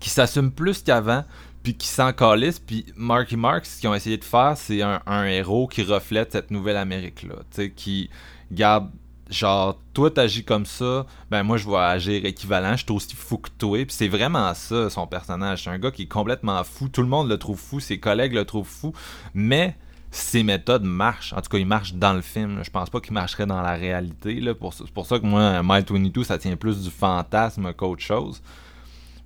qui 0.00 0.08
s'assume 0.08 0.50
plus 0.50 0.82
qu'avant, 0.82 1.22
puis 1.62 1.74
qui 1.74 1.86
s'en 1.86 2.14
calisse, 2.14 2.58
puis 2.58 2.86
Marky 2.96 3.36
Mark, 3.36 3.66
ce 3.66 3.78
qu'ils 3.78 3.90
ont 3.90 3.94
essayé 3.94 4.16
de 4.16 4.24
faire, 4.24 4.54
c'est 4.56 4.80
un, 4.80 5.02
un, 5.04 5.24
héros 5.24 5.66
qui 5.68 5.82
reflète 5.82 6.32
cette 6.32 6.50
nouvelle 6.50 6.78
Amérique-là, 6.78 7.34
tu 7.50 7.56
sais, 7.56 7.70
qui 7.72 8.08
garde 8.50 8.88
genre 9.30 9.78
toi 9.92 10.10
t'agis 10.10 10.44
comme 10.44 10.64
ça 10.64 11.04
ben 11.30 11.42
moi 11.42 11.58
je 11.58 11.68
vais 11.68 11.76
agir 11.76 12.24
équivalent 12.24 12.76
je 12.76 12.84
suis 12.84 12.92
aussi 12.92 13.14
fou 13.14 13.38
que 13.38 13.50
toi. 13.58 13.84
Puis 13.84 13.94
c'est 13.94 14.08
vraiment 14.08 14.52
ça 14.54 14.90
son 14.90 15.06
personnage. 15.06 15.64
C'est 15.64 15.70
un 15.70 15.78
gars 15.78 15.90
qui 15.90 16.02
est 16.02 16.06
complètement 16.06 16.62
fou. 16.64 16.88
Tout 16.88 17.02
le 17.02 17.08
monde 17.08 17.28
le 17.28 17.38
trouve 17.38 17.58
fou 17.58 17.80
ses 17.80 17.98
collègues 17.98 18.32
le 18.32 18.44
trouvent 18.44 18.68
fou. 18.68 18.92
Mais 19.34 19.76
ses 20.10 20.42
méthodes 20.42 20.84
marchent. 20.84 21.32
En 21.34 21.42
tout 21.42 21.50
cas 21.50 21.58
il 21.58 21.66
marche 21.66 21.94
dans 21.94 22.14
le 22.14 22.22
film 22.22 22.60
je 22.62 22.70
pense 22.70 22.90
pas 22.90 23.00
qu'il 23.00 23.12
marcherait 23.12 23.46
dans 23.46 23.60
la 23.60 23.74
réalité 23.74 24.40
là. 24.40 24.52
C'est 24.72 24.90
pour 24.90 25.06
ça 25.06 25.18
que 25.18 25.26
moi 25.26 25.62
Mile 25.62 25.84
22 25.88 26.24
ça 26.24 26.38
tient 26.38 26.56
plus 26.56 26.82
du 26.82 26.90
fantasme 26.90 27.72
qu'autre 27.72 28.02
chose 28.02 28.42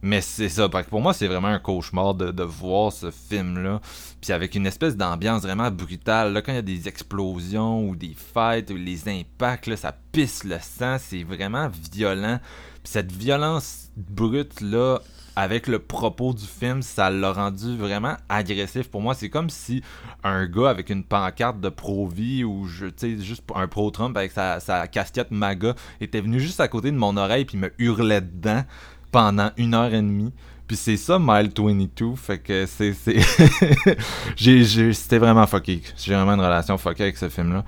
mais 0.02 0.20
c'est 0.20 0.48
ça. 0.48 0.68
Pour 0.68 1.00
moi, 1.00 1.14
c'est 1.14 1.28
vraiment 1.28 1.48
un 1.48 1.60
cauchemar 1.60 2.14
de, 2.14 2.42
voir 2.42 2.92
ce 2.92 3.12
film-là. 3.12 3.80
Puis 4.20 4.32
avec 4.32 4.56
une 4.56 4.66
espèce 4.66 4.96
d'ambiance 4.96 5.42
vraiment 5.42 5.70
brutale. 5.70 6.32
Là, 6.32 6.42
quand 6.42 6.52
il 6.52 6.56
y 6.56 6.58
a 6.58 6.62
des 6.62 6.88
explosions 6.88 7.88
ou 7.88 7.94
des 7.94 8.14
fights, 8.14 8.70
ou 8.70 8.76
les 8.76 9.08
impacts, 9.08 9.68
là, 9.68 9.76
ça 9.76 9.94
pisse 10.10 10.42
le 10.42 10.58
sang. 10.60 10.96
C'est 10.98 11.22
vraiment 11.22 11.70
violent. 11.92 12.40
Puis 12.82 12.92
cette 12.92 13.12
violence 13.12 13.90
brute-là, 13.96 14.98
avec 15.36 15.66
le 15.66 15.78
propos 15.78 16.34
du 16.34 16.44
film, 16.44 16.82
ça 16.82 17.08
l'a 17.08 17.32
rendu 17.32 17.76
vraiment 17.76 18.16
agressif. 18.28 18.90
Pour 18.90 19.00
moi, 19.00 19.14
c'est 19.14 19.30
comme 19.30 19.50
si 19.50 19.82
un 20.24 20.46
gars 20.46 20.68
avec 20.68 20.90
une 20.90 21.04
pancarte 21.04 21.60
de 21.60 21.68
Pro-Vie 21.68 22.44
ou 22.44 22.66
je, 22.66 22.86
juste 23.20 23.44
un 23.54 23.66
Pro-Trump 23.66 24.16
avec 24.16 24.32
sa, 24.32 24.60
sa 24.60 24.86
casquette 24.88 25.30
MAGA 25.30 25.74
était 26.00 26.20
venu 26.20 26.38
juste 26.38 26.60
à 26.60 26.68
côté 26.68 26.90
de 26.90 26.96
mon 26.96 27.16
oreille 27.16 27.44
puis 27.44 27.56
me 27.56 27.72
hurlait 27.78 28.20
dedans 28.20 28.64
pendant 29.12 29.50
une 29.56 29.74
heure 29.74 29.94
et 29.94 30.02
demie. 30.02 30.32
Puis 30.66 30.76
c'est 30.76 30.96
ça, 30.96 31.18
Mile 31.20 31.52
22. 31.56 32.16
Fait 32.16 32.38
que 32.38 32.66
c'est. 32.66 32.94
C'était 34.94 35.18
vraiment 35.18 35.46
fucké. 35.46 35.82
J'ai 35.96 36.14
vraiment 36.14 36.32
une 36.34 36.40
relation 36.40 36.76
fuckée 36.78 37.04
avec 37.04 37.16
ce 37.16 37.28
film-là. 37.28 37.64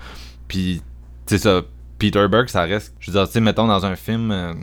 Puis, 0.47 0.81
c'est 1.25 1.37
ça. 1.37 1.61
Peter 1.97 2.27
Berg, 2.27 2.49
ça 2.49 2.63
reste. 2.63 2.93
Je 2.99 3.11
veux 3.11 3.17
dire, 3.17 3.27
tu 3.27 3.33
sais, 3.33 3.39
mettons 3.39 3.67
dans 3.67 3.85
un 3.85 3.95
film. 3.95 4.31
Euh, 4.31 4.53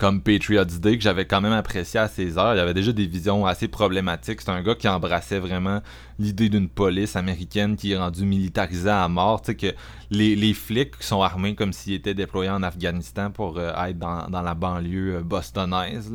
comme 0.00 0.22
Patriots 0.22 0.64
Day 0.64 0.96
que 0.96 1.02
j'avais 1.02 1.26
quand 1.26 1.42
même 1.42 1.52
apprécié 1.52 2.00
à 2.00 2.08
ses 2.08 2.38
heures. 2.38 2.54
Il 2.54 2.58
avait 2.58 2.72
déjà 2.72 2.90
des 2.90 3.06
visions 3.06 3.44
assez 3.44 3.68
problématiques. 3.68 4.40
C'est 4.40 4.50
un 4.50 4.62
gars 4.62 4.74
qui 4.74 4.88
embrassait 4.88 5.38
vraiment 5.38 5.82
l'idée 6.18 6.48
d'une 6.48 6.70
police 6.70 7.16
américaine 7.16 7.76
qui 7.76 7.92
est 7.92 7.98
rendue 7.98 8.24
militarisée 8.24 8.88
à 8.88 9.06
mort. 9.08 9.42
Tu 9.42 9.52
sais, 9.52 9.56
que 9.56 9.66
les, 10.10 10.34
les, 10.36 10.54
flics 10.54 10.94
sont 11.00 11.20
armés 11.20 11.54
comme 11.54 11.74
s'ils 11.74 11.92
étaient 11.92 12.14
déployés 12.14 12.50
en 12.50 12.62
Afghanistan 12.62 13.30
pour 13.30 13.58
euh, 13.58 13.72
être 13.88 13.98
dans, 13.98 14.26
dans, 14.28 14.40
la 14.40 14.54
banlieue 14.54 15.16
euh, 15.16 15.22
bostonaise. 15.22 16.10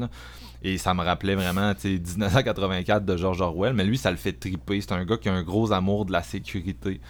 Et 0.63 0.79
ça 0.79 0.95
me 0.95 1.03
rappelait 1.03 1.35
vraiment 1.35 1.73
1984 1.83 3.05
de 3.05 3.17
George 3.17 3.41
Orwell. 3.41 3.73
Mais 3.73 3.83
lui, 3.83 3.99
ça 3.99 4.09
le 4.09 4.17
fait 4.17 4.33
triper. 4.33 4.81
C'est 4.81 4.93
un 4.93 5.05
gars 5.05 5.17
qui 5.17 5.29
a 5.29 5.33
un 5.33 5.43
gros 5.43 5.71
amour 5.71 6.05
de 6.05 6.11
la 6.11 6.23
sécurité. 6.23 7.01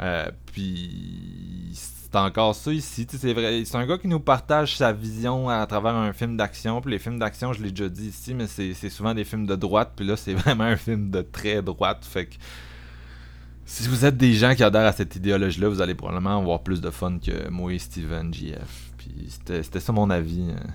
Euh, 0.00 0.30
puis 0.52 1.70
c'est 1.72 2.16
encore 2.16 2.54
ça 2.54 2.72
ici. 2.72 3.06
C'est 3.08 3.32
vrai, 3.32 3.62
c'est 3.64 3.76
un 3.76 3.86
gars 3.86 3.98
qui 3.98 4.08
nous 4.08 4.20
partage 4.20 4.76
sa 4.76 4.92
vision 4.92 5.48
à 5.48 5.66
travers 5.66 5.94
un 5.94 6.12
film 6.12 6.36
d'action. 6.36 6.80
Puis 6.80 6.90
les 6.90 6.98
films 6.98 7.18
d'action, 7.18 7.52
je 7.52 7.62
l'ai 7.62 7.70
déjà 7.70 7.88
dit 7.88 8.08
ici, 8.08 8.34
mais 8.34 8.46
c'est, 8.46 8.74
souvent 8.90 9.14
des 9.14 9.24
films 9.24 9.46
de 9.46 9.56
droite. 9.56 9.92
Puis 9.96 10.06
là, 10.06 10.16
c'est 10.16 10.34
vraiment 10.34 10.64
un 10.64 10.76
film 10.76 11.10
de 11.10 11.22
très 11.22 11.62
droite. 11.62 12.04
Fait 12.04 12.26
que 12.26 12.34
si 13.64 13.88
vous 13.88 14.04
êtes 14.04 14.16
des 14.16 14.34
gens 14.34 14.54
qui 14.54 14.62
adhèrent 14.62 14.86
à 14.86 14.92
cette 14.92 15.16
idéologie-là, 15.16 15.68
vous 15.68 15.80
allez 15.80 15.94
probablement 15.94 16.38
avoir 16.38 16.62
plus 16.62 16.80
de 16.80 16.90
fun 16.90 17.18
que 17.18 17.48
moi 17.48 17.72
et 17.72 17.78
Steven 17.78 18.32
GF. 18.32 18.92
Puis 18.98 19.28
c'était 19.28 19.80
ça 19.80 19.92
mon 19.92 20.10
avis. 20.10 20.50
Hein. 20.50 20.66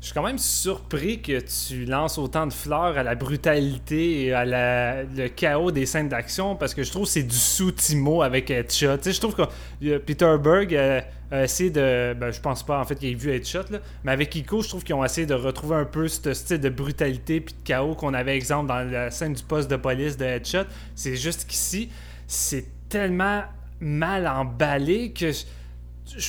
Je 0.00 0.06
suis 0.06 0.14
quand 0.14 0.22
même 0.22 0.38
surpris 0.38 1.20
que 1.20 1.40
tu 1.40 1.84
lances 1.84 2.18
autant 2.18 2.46
de 2.46 2.52
fleurs 2.52 2.96
à 2.96 3.02
la 3.02 3.14
brutalité 3.14 4.24
et 4.24 4.32
à 4.32 4.44
la, 4.44 5.02
le 5.02 5.28
chaos 5.28 5.70
des 5.70 5.86
scènes 5.86 6.08
d'action 6.08 6.54
parce 6.54 6.74
que 6.74 6.82
je 6.82 6.90
trouve 6.90 7.04
que 7.04 7.10
c'est 7.10 7.22
du 7.24 7.36
sous-timo 7.36 8.22
avec 8.22 8.50
Headshot. 8.50 8.98
Tu 8.98 9.04
sais, 9.04 9.12
je 9.12 9.20
trouve 9.20 9.34
que 9.34 9.98
Peter 9.98 10.36
Berg 10.40 10.74
a, 10.74 11.42
essayé 11.44 11.70
de. 11.70 12.14
Ben, 12.14 12.30
je 12.30 12.40
pense 12.40 12.62
pas 12.62 12.80
en 12.80 12.84
fait 12.84 12.94
qu'il 12.94 13.10
ait 13.10 13.14
vu 13.14 13.30
Headshot, 13.30 13.70
là, 13.70 13.78
mais 14.04 14.12
avec 14.12 14.34
Ico, 14.34 14.62
je 14.62 14.68
trouve 14.68 14.84
qu'ils 14.84 14.94
ont 14.94 15.04
essayé 15.04 15.26
de 15.26 15.34
retrouver 15.34 15.76
un 15.76 15.84
peu 15.84 16.08
ce 16.08 16.32
style 16.34 16.60
de 16.60 16.68
brutalité 16.68 17.40
puis 17.40 17.54
de 17.54 17.62
chaos 17.64 17.94
qu'on 17.94 18.14
avait, 18.14 18.36
exemple, 18.36 18.68
dans 18.68 18.88
la 18.88 19.10
scène 19.10 19.34
du 19.34 19.42
poste 19.42 19.70
de 19.70 19.76
police 19.76 20.16
de 20.16 20.24
Headshot. 20.24 20.64
C'est 20.94 21.16
juste 21.16 21.46
qu'ici, 21.46 21.90
c'est 22.26 22.66
tellement 22.88 23.42
mal 23.80 24.26
emballé 24.26 25.12
que 25.12 25.30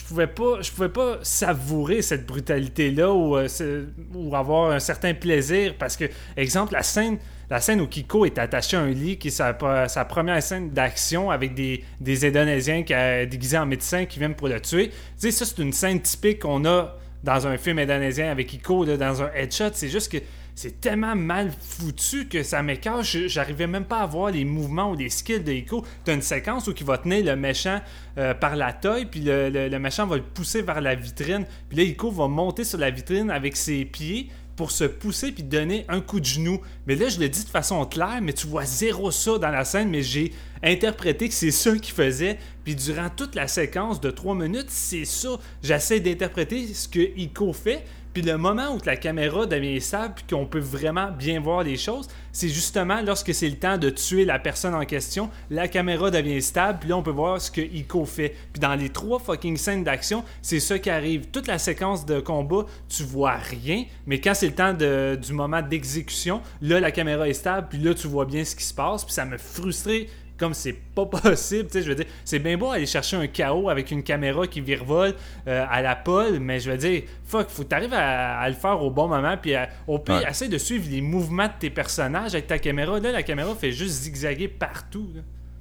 pouvais 0.08 0.28
pas 0.28 0.62
je 0.62 0.72
pouvais 0.72 0.90
pas 0.90 1.20
savourer 1.22 2.02
cette 2.02 2.26
brutalité 2.26 2.92
là 2.92 3.12
ou, 3.12 3.38
euh, 3.38 3.86
ou 4.14 4.36
avoir 4.36 4.72
un 4.72 4.80
certain 4.80 5.14
plaisir 5.14 5.76
parce 5.78 5.96
que 5.96 6.06
exemple 6.36 6.74
la 6.74 6.84
scène 6.84 7.18
la 7.50 7.60
scène 7.60 7.82
où 7.82 7.88
Kiko 7.88 8.26
est 8.26 8.38
attaché 8.38 8.78
à 8.78 8.82
un 8.82 8.90
lit 8.90 9.18
qui 9.18 9.30
est 9.30 9.32
sa, 9.32 9.58
sa 9.88 10.06
première 10.06 10.42
scène 10.44 10.70
d'action 10.70 11.32
avec 11.32 11.56
des, 11.56 11.84
des 12.00 12.26
Indonésiens 12.26 12.84
qui, 12.84 12.94
a 12.94 13.26
déguisés 13.26 13.58
en 13.58 13.66
médecins 13.66 14.06
qui 14.06 14.20
viennent 14.20 14.36
pour 14.36 14.50
le 14.50 14.62
tuer. 14.62 14.92
Ça, 15.18 15.32
c'est 15.32 15.58
une 15.58 15.74
scène 15.74 16.00
typique 16.00 16.44
qu'on 16.44 16.64
a 16.66 16.96
dans 17.24 17.48
un 17.48 17.58
film 17.58 17.80
indonésien 17.80 18.30
avec 18.30 18.48
Kiko, 18.48 18.86
dans 18.86 19.24
un 19.24 19.32
headshot. 19.34 19.72
C'est 19.74 19.90
juste 19.90 20.12
que 20.12 20.20
c'est 20.62 20.82
tellement 20.82 21.16
mal 21.16 21.54
foutu 21.58 22.28
que 22.28 22.44
ça 22.44 22.62
m'écarte. 22.62 23.04
J'arrivais 23.04 23.66
même 23.66 23.86
pas 23.86 24.00
à 24.00 24.06
voir 24.06 24.30
les 24.30 24.44
mouvements 24.44 24.92
ou 24.92 24.96
les 24.96 25.10
skills 25.10 25.40
de 25.40 25.54
Ico. 25.54 25.86
T'as 26.04 26.14
une 26.14 26.22
séquence 26.22 26.68
où 26.68 26.74
il 26.78 26.86
va 26.86 26.98
tenir 26.98 27.24
le 27.24 27.38
méchant 27.38 27.80
euh, 28.18 28.34
par 28.34 28.58
la 28.58 28.74
taille, 28.74 29.06
puis 29.06 29.22
le, 29.24 29.78
méchant 29.78 30.06
va 30.06 30.18
le 30.18 30.22
pousser 30.22 30.62
vers 30.62 30.82
la 30.82 30.96
vitrine. 30.96 31.46
Puis 31.70 31.78
là, 31.78 31.84
Ico 31.84 32.12
va 32.12 32.28
monter 32.28 32.66
sur 32.66 32.78
la 32.78 32.90
vitrine 32.90 33.32
avec 33.32 33.56
ses 33.56 33.86
pieds 33.86 34.28
pour 34.58 34.72
se 34.72 34.84
pousser 34.84 35.32
puis 35.32 35.44
donner 35.44 35.86
un 35.88 36.02
coup 36.02 36.20
de 36.20 36.26
genou. 36.26 36.60
Mais 36.86 36.96
là, 36.96 37.08
je 37.08 37.22
le 37.22 37.30
dis 37.30 37.46
de 37.46 37.50
façon 37.50 37.86
claire, 37.86 38.20
mais 38.22 38.34
tu 38.34 38.46
vois 38.46 38.66
zéro 38.66 39.12
ça 39.12 39.38
dans 39.38 39.52
la 39.52 39.64
scène, 39.64 39.90
mais 39.90 40.04
j'ai 40.04 40.34
interprété 40.62 41.30
que 41.30 41.36
c'est 41.36 41.52
ça 41.52 41.72
qu'il 41.78 41.94
faisait. 41.94 42.38
Puis 42.66 42.76
durant 42.76 43.10
toute 43.10 43.36
la 43.36 43.48
séquence 43.48 44.02
de 44.02 44.12
3 44.12 44.36
minutes, 44.36 44.68
c'est 44.68 45.06
ça. 45.06 45.30
J'essaie 45.64 46.02
d'interpréter 46.02 46.74
ce 46.74 46.90
que 46.90 47.00
Ico 47.18 47.54
fait. 47.54 47.86
Le 48.22 48.38
moment 48.38 48.76
où 48.76 48.80
la 48.86 48.98
caméra 48.98 49.46
devient 49.46 49.80
stable 49.80 50.16
puis 50.16 50.26
qu'on 50.30 50.46
peut 50.46 50.60
vraiment 50.60 51.12
bien 51.12 51.40
voir 51.40 51.64
les 51.64 51.78
choses, 51.78 52.08
c'est 52.32 52.50
justement 52.50 53.02
lorsque 53.02 53.34
c'est 53.34 53.48
le 53.48 53.56
temps 53.56 53.78
de 53.78 53.90
tuer 53.90 54.26
la 54.26 54.40
personne 54.40 54.76
en 54.76 54.86
question, 54.86 55.30
la 55.50 55.68
caméra 55.68 56.12
devient 56.12 56.42
stable, 56.42 56.80
puis 56.80 56.90
là 56.90 56.98
on 56.98 57.04
peut 57.04 57.12
voir 57.12 57.40
ce 57.40 57.50
que 57.50 57.62
Ico 57.62 58.06
fait. 58.06 58.36
Puis 58.52 58.60
dans 58.60 58.76
les 58.76 58.90
trois 58.90 59.20
fucking 59.20 59.58
scènes 59.58 59.84
d'action, 59.84 60.24
c'est 60.42 60.60
ça 60.60 60.80
qui 60.80 60.90
arrive. 60.90 61.28
Toute 61.28 61.48
la 61.48 61.60
séquence 61.60 62.06
de 62.06 62.20
combat, 62.20 62.66
tu 62.90 63.04
vois 63.04 63.36
rien, 63.36 63.86
mais 64.06 64.20
quand 64.20 64.34
c'est 64.34 64.48
le 64.48 64.56
temps 64.56 64.74
du 64.74 65.34
moment 65.34 65.62
d'exécution, 65.62 66.42
là 66.62 66.80
la 66.80 66.92
caméra 66.92 67.28
est 67.30 67.34
stable, 67.34 67.68
puis 67.70 67.80
là 67.80 67.94
tu 67.94 68.08
vois 68.08 68.26
bien 68.26 68.44
ce 68.44 68.56
qui 68.56 68.64
se 68.64 68.74
passe, 68.74 69.06
puis 69.06 69.14
ça 69.14 69.26
me 69.26 69.38
frustrait 69.38 70.08
comme 70.40 70.54
c'est 70.54 70.74
pas 70.74 71.06
possible. 71.06 71.70
Je 71.74 71.80
veux 71.82 71.96
dire, 71.96 72.06
c'est 72.26 72.40
bien 72.40 72.58
beau 72.58 72.72
aller 72.72 72.86
chercher 72.86 73.18
un 73.18 73.28
chaos 73.28 73.70
avec 73.70 73.92
une 73.92 74.04
caméra 74.04 74.48
qui 74.48 74.62
virevole 74.62 75.14
euh, 75.48 75.66
à 75.70 75.82
la 75.82 75.96
pole, 75.96 76.40
mais 76.40 76.60
je 76.60 76.72
veux 76.72 76.78
dire, 76.78 77.04
fuck, 77.26 77.50
faut 77.50 77.64
que 77.64 77.70
tu 77.70 77.76
arrives 77.76 77.94
à, 77.94 78.48
le 78.48 78.56
faire 78.56 78.82
au 78.82 78.90
bon 78.90 79.08
moment, 79.08 79.36
puis 79.42 79.54
au 79.88 80.00
pire, 80.00 80.28
essaie 80.28 80.48
de 80.48 80.58
suivre 80.58 80.88
les 80.90 81.02
mouvements 81.02 81.48
de 81.48 81.54
tes 81.60 81.70
personnages 81.70 82.34
avec 82.34 82.48
ta 82.48 82.58
caméra. 82.58 83.00
Là, 83.00 83.12
la 83.12 83.24
caméra 83.24 83.54
fait 83.56 83.72
juste 83.72 84.04
zigzaguer 84.04 84.48
partout. 84.48 85.08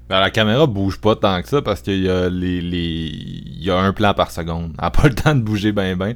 Ben, 0.09 0.21
la 0.21 0.31
caméra 0.31 0.67
bouge 0.67 0.99
pas 0.99 1.17
tant 1.17 1.43
que 1.43 1.49
ça 1.49 1.61
parce 1.61 1.83
qu'il 1.83 2.03
y 2.03 2.09
a 2.09 2.31
les, 2.31 2.63
les... 2.63 2.79
il 2.79 3.63
y 3.63 3.71
a 3.71 3.77
un 3.77 3.93
plan 3.93 4.15
par 4.15 4.31
seconde. 4.31 4.73
Elle 4.79 4.85
n'a 4.85 4.91
pas 4.91 5.09
le 5.09 5.15
temps 5.15 5.35
de 5.35 5.43
bouger 5.43 5.73
ben 5.73 5.97
ben. 5.97 6.15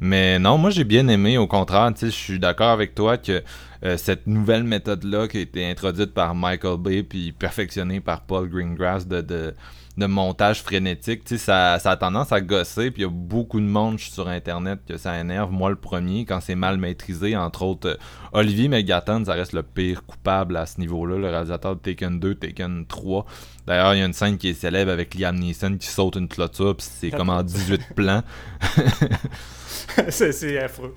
Mais 0.00 0.38
non, 0.38 0.58
moi 0.58 0.70
j'ai 0.70 0.84
bien 0.84 1.08
aimé. 1.08 1.38
Au 1.38 1.46
contraire, 1.46 1.92
je 2.00 2.06
suis 2.06 2.38
d'accord 2.38 2.70
avec 2.70 2.94
toi 2.94 3.16
que 3.18 3.42
euh, 3.84 3.96
cette 3.96 4.26
nouvelle 4.26 4.64
méthode-là 4.64 5.28
qui 5.28 5.38
a 5.38 5.40
été 5.40 5.68
introduite 5.68 6.12
par 6.12 6.34
Michael 6.34 6.78
Bay 6.78 7.02
puis 7.02 7.32
perfectionnée 7.32 8.00
par 8.00 8.22
Paul 8.22 8.48
Greengrass 8.48 9.06
de, 9.06 9.20
de, 9.20 9.54
de 9.98 10.06
montage 10.06 10.62
frénétique, 10.62 11.24
tu 11.24 11.36
sais, 11.36 11.44
ça, 11.44 11.78
ça 11.80 11.90
a 11.90 11.96
tendance 11.96 12.30
à 12.32 12.40
gosser. 12.40 12.90
Puis 12.90 13.02
il 13.02 13.04
y 13.04 13.08
a 13.08 13.10
beaucoup 13.10 13.60
de 13.60 13.66
monde 13.66 13.98
sur 13.98 14.28
Internet 14.28 14.80
que 14.88 14.96
ça 14.96 15.18
énerve. 15.18 15.50
Moi, 15.50 15.70
le 15.70 15.76
premier, 15.76 16.24
quand 16.24 16.40
c'est 16.40 16.54
mal 16.54 16.78
maîtrisé, 16.78 17.36
entre 17.36 17.62
autres, 17.62 17.88
euh, 17.88 17.96
Olivier 18.32 18.68
Megaton, 18.68 19.24
ça 19.24 19.32
reste 19.32 19.52
le 19.52 19.64
pire 19.64 20.04
coupable 20.06 20.56
à 20.56 20.66
ce 20.66 20.78
niveau-là, 20.80 21.18
le 21.18 21.28
réalisateur 21.28 21.74
de 21.74 21.80
Taken 21.80 22.20
2, 22.20 22.36
Taken 22.36 22.86
3. 22.86 23.26
D'ailleurs, 23.66 23.94
il 23.94 23.98
y 23.98 24.02
a 24.02 24.06
une 24.06 24.12
scène 24.12 24.38
qui 24.38 24.48
est 24.48 24.54
célèbre 24.54 24.92
avec 24.92 25.14
Liam 25.14 25.36
Neeson 25.36 25.76
qui 25.78 25.88
saute 25.88 26.16
une 26.16 26.28
clôture, 26.28 26.76
puis 26.76 26.86
c'est 26.88 27.10
comme 27.10 27.28
en 27.28 27.42
18 27.42 27.94
plans. 27.94 28.22
c'est 30.10 30.62
affreux. 30.62 30.94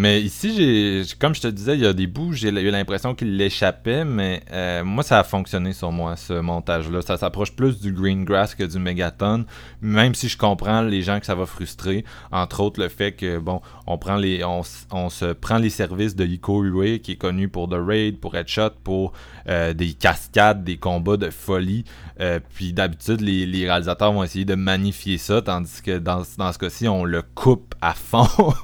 Mais 0.00 0.22
ici, 0.22 0.54
j'ai, 0.54 1.02
comme 1.18 1.34
je 1.34 1.40
te 1.40 1.48
disais, 1.48 1.74
il 1.74 1.80
y 1.80 1.86
a 1.86 1.92
des 1.92 2.06
bouts, 2.06 2.32
j'ai 2.32 2.50
eu 2.50 2.70
l'impression 2.70 3.16
qu'il 3.16 3.36
l'échappait, 3.36 4.04
mais 4.04 4.44
euh, 4.52 4.84
moi, 4.84 5.02
ça 5.02 5.18
a 5.18 5.24
fonctionné 5.24 5.72
sur 5.72 5.90
moi, 5.90 6.14
ce 6.14 6.34
montage-là. 6.34 7.02
Ça 7.02 7.16
s'approche 7.16 7.50
plus 7.50 7.80
du 7.80 7.92
Green 7.92 8.24
Grass 8.24 8.54
que 8.54 8.62
du 8.62 8.78
Megaton, 8.78 9.44
même 9.80 10.14
si 10.14 10.28
je 10.28 10.38
comprends 10.38 10.82
les 10.82 11.02
gens 11.02 11.18
que 11.18 11.26
ça 11.26 11.34
va 11.34 11.46
frustrer. 11.46 12.04
Entre 12.30 12.60
autres, 12.60 12.80
le 12.80 12.88
fait 12.88 13.10
que, 13.10 13.38
bon, 13.38 13.60
on 13.88 13.98
prend 13.98 14.14
les, 14.14 14.44
on, 14.44 14.62
se 14.62 15.32
prend 15.32 15.58
les 15.58 15.68
services 15.68 16.14
de 16.14 16.24
Iko 16.24 16.64
Uwe, 16.64 17.00
qui 17.00 17.12
est 17.12 17.16
connu 17.16 17.48
pour 17.48 17.68
The 17.68 17.78
Raid, 17.84 18.20
pour 18.20 18.36
Headshot, 18.36 18.70
pour 18.84 19.14
euh, 19.48 19.74
des 19.74 19.94
cascades, 19.94 20.62
des 20.62 20.76
combats 20.76 21.16
de 21.16 21.30
folie. 21.30 21.82
Euh, 22.20 22.38
puis 22.54 22.72
d'habitude, 22.72 23.20
les, 23.20 23.46
les 23.46 23.66
réalisateurs 23.66 24.12
vont 24.12 24.22
essayer 24.22 24.44
de 24.44 24.54
magnifier 24.54 25.18
ça, 25.18 25.42
tandis 25.42 25.82
que 25.82 25.98
dans, 25.98 26.22
dans 26.36 26.52
ce 26.52 26.58
cas-ci, 26.58 26.86
on 26.86 27.02
le 27.02 27.22
coupe 27.22 27.74
à 27.80 27.94
fond. 27.94 28.28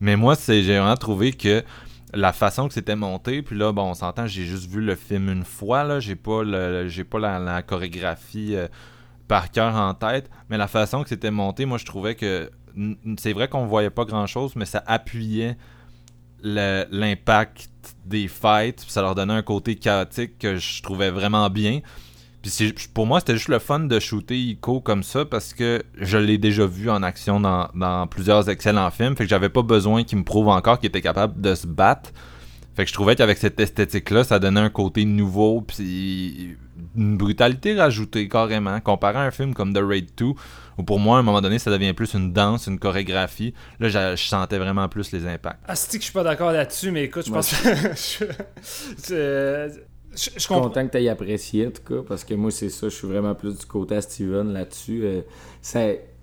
Mais 0.00 0.16
moi, 0.16 0.34
c'est 0.34 0.62
j'ai 0.62 0.78
vraiment 0.78 0.96
trouvé 0.96 1.32
que 1.32 1.62
la 2.12 2.32
façon 2.32 2.68
que 2.68 2.74
c'était 2.74 2.96
monté, 2.96 3.42
puis 3.42 3.56
là, 3.56 3.72
bon, 3.72 3.90
on 3.90 3.94
s'entend, 3.94 4.26
j'ai 4.26 4.44
juste 4.44 4.68
vu 4.68 4.80
le 4.80 4.96
film 4.96 5.28
une 5.28 5.44
fois, 5.44 5.84
là, 5.84 6.00
j'ai 6.00 6.16
pas 6.16 6.42
le, 6.42 6.88
j'ai 6.88 7.04
pas 7.04 7.18
la, 7.18 7.62
chorégraphie 7.62 8.56
euh, 8.56 8.66
par 9.28 9.50
cœur 9.50 9.76
en 9.76 9.94
tête, 9.94 10.28
mais 10.48 10.56
la 10.56 10.66
façon 10.66 11.02
que 11.02 11.08
c'était 11.08 11.30
monté, 11.30 11.66
moi, 11.66 11.78
je 11.78 11.84
trouvais 11.84 12.14
que 12.14 12.50
c'est 13.18 13.32
vrai 13.32 13.48
qu'on 13.48 13.66
voyait 13.66 13.90
pas 13.90 14.04
grand-chose, 14.04 14.54
mais 14.56 14.64
ça 14.64 14.82
appuyait 14.86 15.56
l'impact 16.42 17.68
des 18.06 18.28
fights, 18.28 18.82
puis 18.82 18.90
ça 18.90 19.02
leur 19.02 19.14
donnait 19.14 19.34
un 19.34 19.42
côté 19.42 19.76
chaotique 19.76 20.38
que 20.38 20.56
je 20.56 20.82
trouvais 20.82 21.10
vraiment 21.10 21.50
bien. 21.50 21.80
Puis 22.42 22.50
c'est- 22.50 22.88
pour 22.92 23.06
moi, 23.06 23.20
c'était 23.20 23.34
juste 23.36 23.48
le 23.48 23.58
fun 23.58 23.80
de 23.80 24.00
shooter 24.00 24.38
Ico 24.38 24.80
comme 24.80 25.02
ça 25.02 25.24
parce 25.24 25.52
que 25.52 25.82
je 25.98 26.16
l'ai 26.16 26.38
déjà 26.38 26.66
vu 26.66 26.88
en 26.90 27.02
action 27.02 27.38
dans, 27.40 27.68
dans 27.74 28.06
plusieurs 28.06 28.48
excellents 28.48 28.90
films. 28.90 29.16
Fait 29.16 29.24
que 29.24 29.30
j'avais 29.30 29.50
pas 29.50 29.62
besoin 29.62 30.04
qu'il 30.04 30.18
me 30.18 30.24
prouve 30.24 30.48
encore 30.48 30.78
qu'il 30.78 30.88
était 30.88 31.02
capable 31.02 31.40
de 31.40 31.54
se 31.54 31.66
battre. 31.66 32.10
Fait 32.76 32.84
que 32.84 32.88
je 32.88 32.94
trouvais 32.94 33.16
qu'avec 33.16 33.36
cette 33.36 33.60
esthétique-là, 33.60 34.24
ça 34.24 34.38
donnait 34.38 34.60
un 34.60 34.70
côté 34.70 35.04
nouveau, 35.04 35.60
puis 35.60 36.56
une 36.96 37.18
brutalité 37.18 37.74
rajoutée 37.74 38.26
carrément. 38.28 38.80
Comparé 38.80 39.18
à 39.18 39.22
un 39.22 39.30
film 39.30 39.52
comme 39.54 39.74
The 39.74 39.80
Raid 39.82 40.10
2, 40.16 40.24
où 40.78 40.82
pour 40.82 40.98
moi, 40.98 41.16
à 41.16 41.20
un 41.20 41.22
moment 41.22 41.42
donné, 41.42 41.58
ça 41.58 41.70
devient 41.70 41.92
plus 41.92 42.14
une 42.14 42.32
danse, 42.32 42.68
une 42.68 42.78
chorégraphie. 42.78 43.52
Là, 43.80 43.88
je 44.16 44.22
sentais 44.22 44.56
vraiment 44.56 44.88
plus 44.88 45.12
les 45.12 45.26
impacts. 45.26 45.60
Ah, 45.66 45.74
c'est 45.76 45.98
que 45.98 46.02
je 46.02 46.04
suis 46.04 46.12
pas 46.14 46.22
d'accord 46.22 46.52
là-dessus, 46.52 46.90
mais 46.90 47.04
écoute, 47.04 47.26
je 47.26 47.32
pense 47.32 47.50
que. 47.50 47.68
je, 49.08 49.80
je, 50.14 50.46
comprends. 50.48 50.68
content 50.68 50.86
que 50.86 50.92
tu 50.92 50.98
aies 50.98 51.08
apprécié, 51.08 51.66
en 51.66 51.70
tout 51.70 51.82
cas, 51.82 52.02
parce 52.06 52.24
que 52.24 52.34
moi, 52.34 52.50
c'est 52.50 52.68
ça, 52.68 52.88
je 52.88 52.94
suis 52.94 53.06
vraiment 53.08 53.34
plus 53.34 53.56
du 53.58 53.66
côté 53.66 53.96
à 53.96 54.00
Steven 54.00 54.52
là-dessus. 54.52 55.02
Euh, 55.04 55.22
ça 55.62 55.80